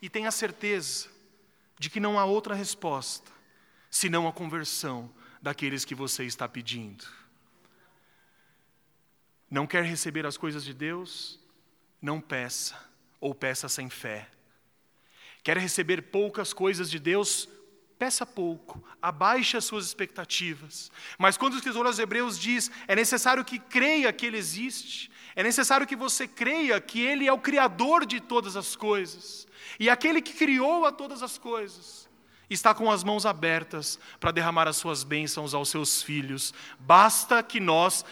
E 0.00 0.08
tenha 0.08 0.30
certeza 0.30 1.08
de 1.78 1.90
que 1.90 2.00
não 2.00 2.18
há 2.18 2.24
outra 2.24 2.54
resposta 2.54 3.30
senão 3.90 4.26
a 4.26 4.32
conversão 4.32 5.10
daqueles 5.40 5.84
que 5.84 5.94
você 5.94 6.24
está 6.24 6.48
pedindo. 6.48 7.04
Não 9.52 9.66
quer 9.66 9.84
receber 9.84 10.24
as 10.24 10.38
coisas 10.38 10.64
de 10.64 10.72
Deus? 10.72 11.38
Não 12.00 12.22
peça, 12.22 12.74
ou 13.20 13.34
peça 13.34 13.68
sem 13.68 13.90
fé. 13.90 14.26
Quer 15.44 15.58
receber 15.58 16.04
poucas 16.04 16.54
coisas 16.54 16.90
de 16.90 16.98
Deus? 16.98 17.46
Peça 17.98 18.24
pouco, 18.24 18.82
abaixe 19.00 19.58
as 19.58 19.66
suas 19.66 19.84
expectativas. 19.84 20.90
Mas 21.18 21.36
quando 21.36 21.52
o 21.52 21.56
escritor 21.56 21.84
aos 21.84 21.98
Hebreus 21.98 22.38
diz, 22.38 22.70
é 22.88 22.96
necessário 22.96 23.44
que 23.44 23.58
creia 23.58 24.10
que 24.10 24.24
Ele 24.24 24.38
existe, 24.38 25.10
é 25.36 25.42
necessário 25.42 25.86
que 25.86 25.94
você 25.94 26.26
creia 26.26 26.80
que 26.80 27.02
Ele 27.02 27.26
é 27.26 27.32
o 27.32 27.38
Criador 27.38 28.06
de 28.06 28.20
todas 28.20 28.56
as 28.56 28.74
coisas, 28.74 29.46
e 29.78 29.90
aquele 29.90 30.22
que 30.22 30.32
criou 30.32 30.86
a 30.86 30.90
todas 30.90 31.22
as 31.22 31.36
coisas, 31.36 32.08
está 32.48 32.74
com 32.74 32.90
as 32.90 33.04
mãos 33.04 33.26
abertas 33.26 33.98
para 34.18 34.30
derramar 34.30 34.66
as 34.66 34.76
suas 34.76 35.04
bênçãos 35.04 35.52
aos 35.52 35.68
seus 35.68 36.02
filhos. 36.02 36.52
Basta 36.78 37.42
que 37.42 37.60
nós 37.60 38.04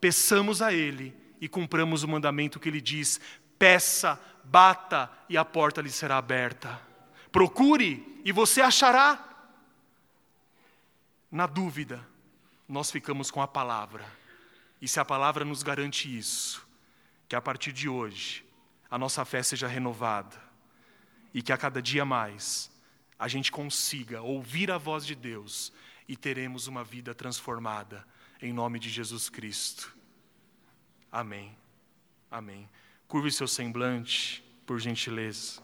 peçamos 0.00 0.62
a 0.62 0.72
Ele 0.72 1.14
e 1.40 1.48
cumpramos 1.48 2.02
o 2.02 2.08
mandamento 2.08 2.58
que 2.60 2.68
Ele 2.68 2.80
diz: 2.80 3.20
peça, 3.58 4.20
bata 4.44 5.10
e 5.28 5.36
a 5.36 5.44
porta 5.44 5.80
lhe 5.80 5.90
será 5.90 6.16
aberta. 6.16 6.80
Procure 7.30 8.20
e 8.24 8.32
você 8.32 8.60
achará. 8.60 9.24
Na 11.30 11.46
dúvida, 11.46 12.06
nós 12.66 12.90
ficamos 12.90 13.30
com 13.30 13.42
a 13.42 13.48
palavra. 13.48 14.04
E 14.80 14.88
se 14.88 15.00
a 15.00 15.04
palavra 15.04 15.44
nos 15.44 15.62
garante 15.62 16.16
isso, 16.16 16.66
que 17.28 17.36
a 17.36 17.40
partir 17.40 17.72
de 17.72 17.88
hoje 17.88 18.44
a 18.90 18.96
nossa 18.96 19.24
fé 19.24 19.42
seja 19.42 19.66
renovada 19.66 20.40
e 21.34 21.42
que 21.42 21.52
a 21.52 21.58
cada 21.58 21.82
dia 21.82 22.04
mais 22.04 22.70
a 23.18 23.28
gente 23.28 23.50
consiga 23.50 24.22
ouvir 24.22 24.70
a 24.70 24.78
voz 24.78 25.04
de 25.04 25.14
Deus 25.14 25.72
e 26.06 26.16
teremos 26.16 26.66
uma 26.66 26.84
vida 26.84 27.14
transformada 27.14 28.06
em 28.40 28.52
nome 28.52 28.78
de 28.78 28.88
Jesus 28.88 29.28
Cristo. 29.28 29.96
Amém. 31.10 31.56
Amém. 32.30 32.68
Curve 33.06 33.32
seu 33.32 33.48
semblante, 33.48 34.44
por 34.66 34.78
gentileza. 34.78 35.62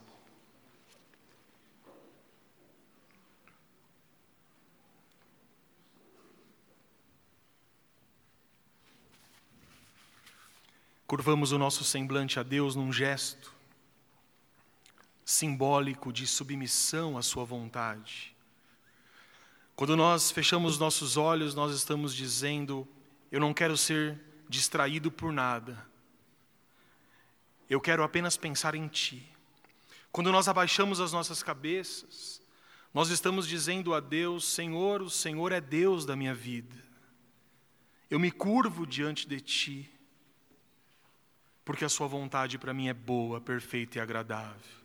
Curvamos 11.07 11.53
o 11.53 11.59
nosso 11.59 11.85
semblante 11.85 12.41
a 12.41 12.43
Deus 12.43 12.75
num 12.75 12.93
gesto 12.93 13.55
simbólico 15.25 16.13
de 16.13 16.27
submissão 16.27 17.17
à 17.17 17.23
Sua 17.23 17.45
vontade. 17.45 18.34
Quando 19.77 19.97
nós 19.97 20.31
fechamos 20.31 20.79
nossos 20.79 21.17
olhos, 21.17 21.55
nós 21.55 21.75
estamos 21.75 22.15
dizendo: 22.15 22.87
Eu 23.31 23.41
não 23.41 23.53
quero 23.53 23.77
ser 23.77 24.21
distraído 24.49 25.11
por 25.11 25.33
nada, 25.33 25.85
eu 27.69 27.81
quero 27.81 28.03
apenas 28.03 28.37
pensar 28.37 28.75
em 28.75 28.87
Ti. 28.87 29.29
Quando 30.13 30.31
nós 30.31 30.47
abaixamos 30.47 31.01
as 31.01 31.13
nossas 31.13 31.43
cabeças, 31.43 32.41
nós 32.93 33.09
estamos 33.09 33.49
dizendo 33.49 33.95
a 33.95 34.01
Deus: 34.01 34.47
Senhor, 34.47 35.03
o 35.03 35.11
Senhor 35.11 35.51
é 35.51 35.61
Deus 35.61 36.07
da 36.07 36.15
minha 36.15 36.35
vida. 36.35 36.77
Eu 38.09 38.21
me 38.21 38.31
curvo 38.31 38.87
diante 38.87 39.27
de 39.27 39.41
Ti, 39.41 39.91
porque 41.65 41.85
a 41.85 41.89
Sua 41.89 42.07
vontade 42.07 42.59
para 42.59 42.73
mim 42.73 42.87
é 42.87 42.95
boa, 42.95 43.41
perfeita 43.41 43.99
e 43.99 44.01
agradável. 44.01 44.85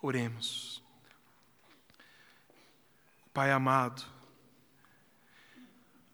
Oremos. 0.00 0.82
Pai 3.34 3.52
amado, 3.52 4.02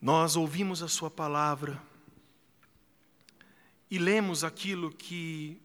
nós 0.06 0.36
ouvimos 0.36 0.84
a 0.84 0.88
Sua 0.88 1.10
palavra 1.10 1.82
e 3.90 3.98
lemos 3.98 4.44
aquilo 4.44 4.92
que 4.92 5.60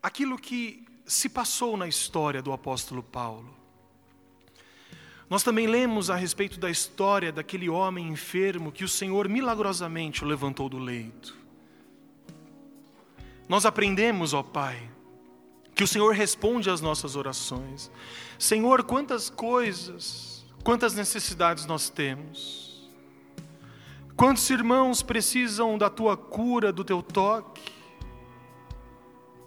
aquilo 0.00 0.38
que 0.38 0.86
se 1.04 1.28
passou 1.28 1.76
na 1.76 1.88
história 1.88 2.40
do 2.40 2.52
apóstolo 2.52 3.02
Paulo. 3.02 3.52
Nós 5.28 5.42
também 5.42 5.66
lemos 5.66 6.08
a 6.08 6.14
respeito 6.14 6.60
da 6.60 6.70
história 6.70 7.32
daquele 7.32 7.68
homem 7.68 8.06
enfermo 8.06 8.70
que 8.70 8.84
o 8.84 8.88
Senhor 8.88 9.28
milagrosamente 9.28 10.22
o 10.22 10.28
levantou 10.28 10.68
do 10.68 10.78
leito. 10.78 11.36
Nós 13.48 13.66
aprendemos, 13.66 14.32
ó 14.32 14.44
Pai, 14.44 14.88
que 15.74 15.82
o 15.82 15.88
Senhor 15.88 16.14
responde 16.14 16.70
às 16.70 16.80
nossas 16.80 17.16
orações. 17.16 17.90
Senhor, 18.38 18.84
quantas 18.84 19.28
coisas, 19.28 20.46
quantas 20.62 20.94
necessidades 20.94 21.66
nós 21.66 21.90
temos. 21.90 22.67
Quantos 24.18 24.50
irmãos 24.50 25.00
precisam 25.00 25.78
da 25.78 25.88
tua 25.88 26.16
cura, 26.16 26.72
do 26.72 26.82
teu 26.82 27.00
toque? 27.00 27.62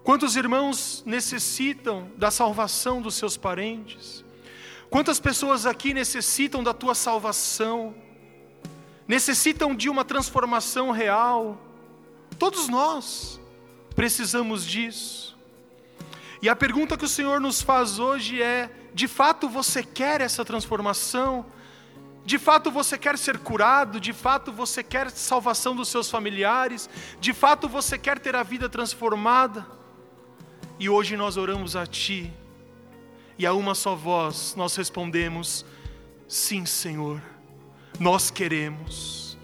Quantos 0.02 0.38
irmãos 0.38 1.04
necessitam 1.06 2.10
da 2.16 2.32
salvação 2.32 3.02
dos 3.02 3.16
seus 3.16 3.36
parentes? 3.36 4.24
Quantas 4.90 5.20
pessoas 5.20 5.66
aqui 5.66 5.94
necessitam 5.94 6.64
da 6.64 6.74
tua 6.74 6.96
salvação? 6.96 7.94
Necessitam 9.06 9.76
de 9.76 9.90
uma 9.90 10.06
transformação 10.06 10.92
real? 10.92 11.62
Todos 12.40 12.70
nós 12.70 13.42
precisamos 13.94 14.66
disso. 14.66 15.38
E 16.42 16.48
a 16.48 16.56
pergunta 16.56 16.96
que 16.96 17.04
o 17.04 17.10
Senhor 17.10 17.42
nos 17.42 17.62
faz 17.62 18.00
hoje 18.00 18.42
é: 18.42 18.72
de 18.94 19.10
fato 19.10 19.50
você 19.50 19.84
quer 19.84 20.22
essa 20.22 20.46
transformação? 20.46 21.46
De 22.24 22.38
fato 22.38 22.70
você 22.70 22.98
quer 22.98 23.18
ser 23.18 23.40
curado? 23.40 24.00
De 24.00 24.14
fato 24.14 24.52
você 24.52 24.84
quer 24.84 25.10
salvação 25.10 25.76
dos 25.76 25.90
seus 25.90 26.10
familiares? 26.10 26.90
De 27.20 27.34
fato 27.34 27.68
você 27.68 27.98
quer 27.98 28.20
ter 28.20 28.36
a 28.36 28.44
vida 28.44 28.70
transformada? 28.70 29.66
E 30.80 30.90
hoje 30.90 31.18
nós 31.18 31.38
oramos 31.38 31.76
a 31.76 31.86
Ti, 31.86 32.34
e 33.38 33.46
a 33.46 33.54
uma 33.54 33.76
só 33.76 33.96
voz 33.96 34.56
nós 34.56 34.76
respondemos: 34.76 35.66
Sim, 36.28 36.66
Senhor, 36.66 37.22
nós 38.00 38.32
queremos 38.32 39.38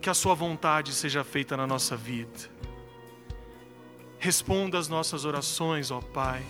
que 0.00 0.10
a 0.10 0.14
Sua 0.14 0.34
vontade 0.34 0.92
seja 0.92 1.22
feita 1.22 1.56
na 1.56 1.66
nossa 1.66 1.96
vida. 1.96 2.50
Responda 4.18 4.78
as 4.78 4.88
nossas 4.88 5.24
orações, 5.24 5.90
ó 5.90 6.00
Pai. 6.00 6.44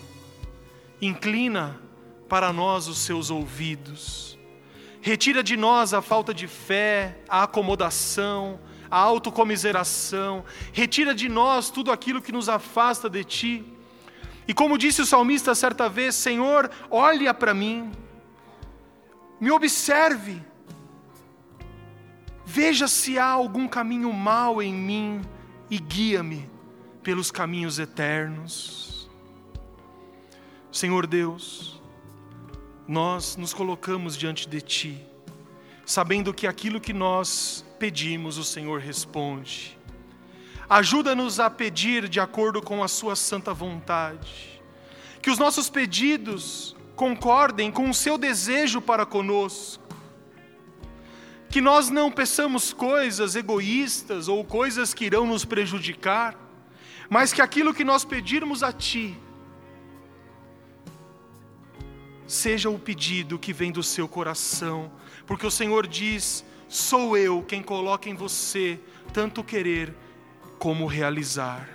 Inclina 1.01 1.81
para 2.29 2.53
nós 2.53 2.87
os 2.87 2.99
seus 2.99 3.31
ouvidos. 3.31 4.39
Retira 5.03 5.43
de 5.43 5.57
nós 5.57 5.93
a 5.93 6.01
falta 6.01 6.33
de 6.33 6.47
fé, 6.47 7.19
a 7.29 7.43
acomodação, 7.43 8.61
a 8.89 8.97
autocomiseração. 8.99 10.45
Retira 10.73 11.13
de 11.13 11.29
nós 11.29 11.71
tudo 11.71 11.91
aquilo 11.91 12.23
que 12.23 12.31
nos 12.31 12.49
afasta 12.49 13.11
de 13.11 13.25
Ti. 13.25 13.65
E 14.47 14.55
como 14.55 14.79
disse 14.79 15.03
o 15.03 15.07
salmista 15.07 15.57
certa 15.57 15.89
vez: 15.89 16.15
Senhor, 16.15 16.71
olha 16.89 17.35
para 17.35 17.53
mim, 17.53 17.91
me 19.41 19.51
observe, 19.51 20.41
veja 22.45 22.87
se 22.87 23.19
há 23.19 23.27
algum 23.27 23.67
caminho 23.67 24.13
mau 24.13 24.63
em 24.63 24.73
mim 24.73 25.21
e 25.69 25.79
guia-me 25.81 26.49
pelos 27.03 27.31
caminhos 27.33 27.81
eternos. 27.81 29.11
Senhor 30.71 31.07
Deus, 31.07 31.72
nós 32.93 33.39
nos 33.39 33.55
colocamos 33.55 34.19
diante 34.19 34.47
de 34.47 34.61
Ti, 34.61 35.03
sabendo 35.87 36.35
que 36.35 36.47
aquilo 36.47 36.79
que 36.79 36.93
nós 36.93 37.65
pedimos, 37.79 38.37
o 38.37 38.45
Senhor 38.45 38.81
responde. 38.81 39.79
Ajuda-nos 40.69 41.41
a 41.41 41.49
pedir 41.49 42.07
de 42.07 42.21
acordo 42.21 42.61
com 42.61 42.85
a 42.85 42.89
Sua 42.89 43.17
santa 43.17 43.55
vontade, 43.55 44.61
que 45.23 45.31
os 45.31 45.39
nossos 45.39 45.71
pedidos 45.71 46.77
concordem 46.95 47.73
com 47.73 47.89
o 47.89 47.95
Seu 47.95 48.19
desejo 48.19 48.79
para 48.79 49.07
conosco, 49.07 49.83
que 51.49 51.63
nós 51.63 51.89
não 51.89 52.13
peçamos 52.13 52.75
coisas 52.75 53.35
egoístas 53.35 54.29
ou 54.29 54.45
coisas 54.45 54.93
que 54.93 55.07
irão 55.07 55.27
nos 55.27 55.47
prejudicar, 55.47 56.37
mas 57.09 57.33
que 57.33 57.41
aquilo 57.41 57.73
que 57.73 57.85
nós 57.85 58.05
pedirmos 58.05 58.63
a 58.63 58.71
Ti, 58.71 59.19
seja 62.33 62.71
o 62.71 62.79
pedido 62.79 63.39
que 63.39 63.53
vem 63.53 63.71
do 63.71 63.83
seu 63.83 64.09
coração, 64.09 64.91
porque 65.27 65.47
o 65.47 65.51
Senhor 65.51 65.87
diz: 65.87 66.45
sou 66.67 67.17
eu 67.17 67.43
quem 67.43 67.63
coloca 67.63 68.09
em 68.09 68.15
você 68.15 68.81
tanto 69.13 69.45
querer 69.45 69.95
como 70.59 70.87
realizar. 70.87 71.69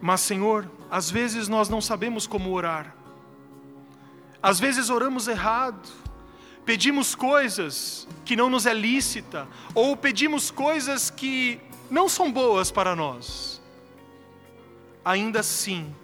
Mas, 0.00 0.20
Senhor, 0.22 0.68
às 0.90 1.08
vezes 1.08 1.46
nós 1.46 1.68
não 1.68 1.80
sabemos 1.80 2.26
como 2.26 2.50
orar, 2.50 2.96
às 4.42 4.58
vezes 4.58 4.90
oramos 4.90 5.28
errado, 5.28 5.88
pedimos 6.64 7.14
coisas 7.14 8.08
que 8.24 8.34
não 8.34 8.50
nos 8.50 8.66
é 8.66 8.74
lícita, 8.74 9.46
ou 9.72 9.96
pedimos 9.96 10.50
coisas 10.50 11.10
que 11.10 11.60
não 11.88 12.08
são 12.08 12.32
boas 12.32 12.72
para 12.72 12.96
nós, 12.96 13.62
ainda 15.04 15.38
assim, 15.40 15.94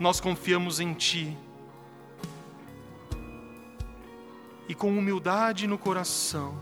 nós 0.00 0.18
confiamos 0.18 0.80
em 0.80 0.94
Ti. 0.94 1.36
E 4.68 4.74
com 4.74 4.96
humildade 4.96 5.66
no 5.66 5.76
coração, 5.76 6.58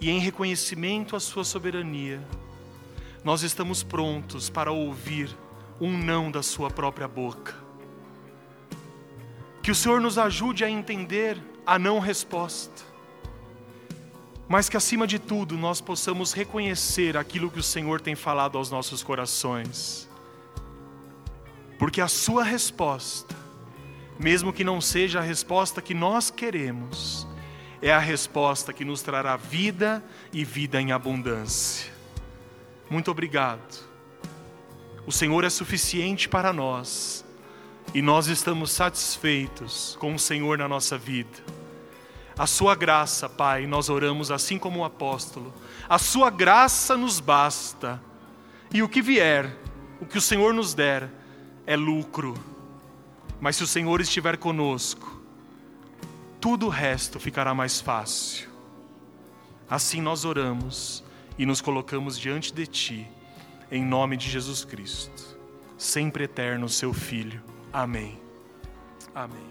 e 0.00 0.10
em 0.10 0.20
reconhecimento 0.20 1.16
à 1.16 1.20
Sua 1.20 1.42
soberania, 1.42 2.22
nós 3.24 3.42
estamos 3.42 3.82
prontos 3.82 4.48
para 4.48 4.70
ouvir 4.70 5.36
um 5.80 5.96
não 5.96 6.30
da 6.30 6.42
Sua 6.42 6.70
própria 6.70 7.08
boca. 7.08 7.56
Que 9.62 9.70
o 9.70 9.74
Senhor 9.74 10.00
nos 10.00 10.18
ajude 10.18 10.62
a 10.64 10.70
entender 10.70 11.42
a 11.66 11.78
não 11.78 11.98
resposta 11.98 12.88
mas 14.48 14.66
que 14.66 14.78
acima 14.78 15.06
de 15.06 15.18
tudo 15.18 15.58
nós 15.58 15.78
possamos 15.78 16.32
reconhecer 16.32 17.18
aquilo 17.18 17.50
que 17.50 17.60
o 17.60 17.62
Senhor 17.62 18.00
tem 18.00 18.14
falado 18.14 18.56
aos 18.56 18.70
nossos 18.70 19.02
corações. 19.02 20.07
Porque 21.78 22.00
a 22.00 22.08
Sua 22.08 22.42
resposta, 22.42 23.34
mesmo 24.18 24.52
que 24.52 24.64
não 24.64 24.80
seja 24.80 25.20
a 25.20 25.22
resposta 25.22 25.80
que 25.80 25.94
nós 25.94 26.30
queremos, 26.30 27.26
é 27.80 27.92
a 27.92 27.98
resposta 27.98 28.72
que 28.72 28.84
nos 28.84 29.02
trará 29.02 29.36
vida 29.36 30.04
e 30.32 30.44
vida 30.44 30.80
em 30.80 30.90
abundância. 30.90 31.92
Muito 32.90 33.10
obrigado. 33.10 33.86
O 35.06 35.12
Senhor 35.12 35.44
é 35.44 35.50
suficiente 35.50 36.28
para 36.28 36.52
nós 36.52 37.24
e 37.94 38.02
nós 38.02 38.26
estamos 38.26 38.70
satisfeitos 38.70 39.96
com 40.00 40.14
o 40.14 40.18
Senhor 40.18 40.58
na 40.58 40.68
nossa 40.68 40.98
vida. 40.98 41.38
A 42.38 42.46
sua 42.46 42.74
graça, 42.74 43.28
Pai, 43.28 43.66
nós 43.66 43.88
oramos 43.88 44.30
assim 44.30 44.58
como 44.58 44.80
o 44.80 44.84
apóstolo. 44.84 45.52
A 45.88 45.98
sua 45.98 46.30
graça 46.30 46.96
nos 46.96 47.20
basta. 47.20 48.00
E 48.72 48.82
o 48.82 48.88
que 48.88 49.02
vier, 49.02 49.56
o 50.00 50.06
que 50.06 50.18
o 50.18 50.20
Senhor 50.20 50.52
nos 50.54 50.74
der, 50.74 51.10
é 51.68 51.76
lucro. 51.76 52.32
Mas 53.38 53.56
se 53.56 53.62
o 53.62 53.66
Senhor 53.66 54.00
estiver 54.00 54.38
conosco, 54.38 55.20
tudo 56.40 56.64
o 56.64 56.70
resto 56.70 57.20
ficará 57.20 57.54
mais 57.54 57.78
fácil. 57.78 58.48
Assim 59.68 60.00
nós 60.00 60.24
oramos 60.24 61.04
e 61.36 61.44
nos 61.44 61.60
colocamos 61.60 62.18
diante 62.18 62.54
de 62.54 62.66
Ti, 62.66 63.10
em 63.70 63.84
nome 63.84 64.16
de 64.16 64.30
Jesus 64.30 64.64
Cristo, 64.64 65.38
sempre 65.76 66.24
eterno, 66.24 66.70
Seu 66.70 66.94
Filho. 66.94 67.42
Amém. 67.70 68.18
Amém. 69.14 69.47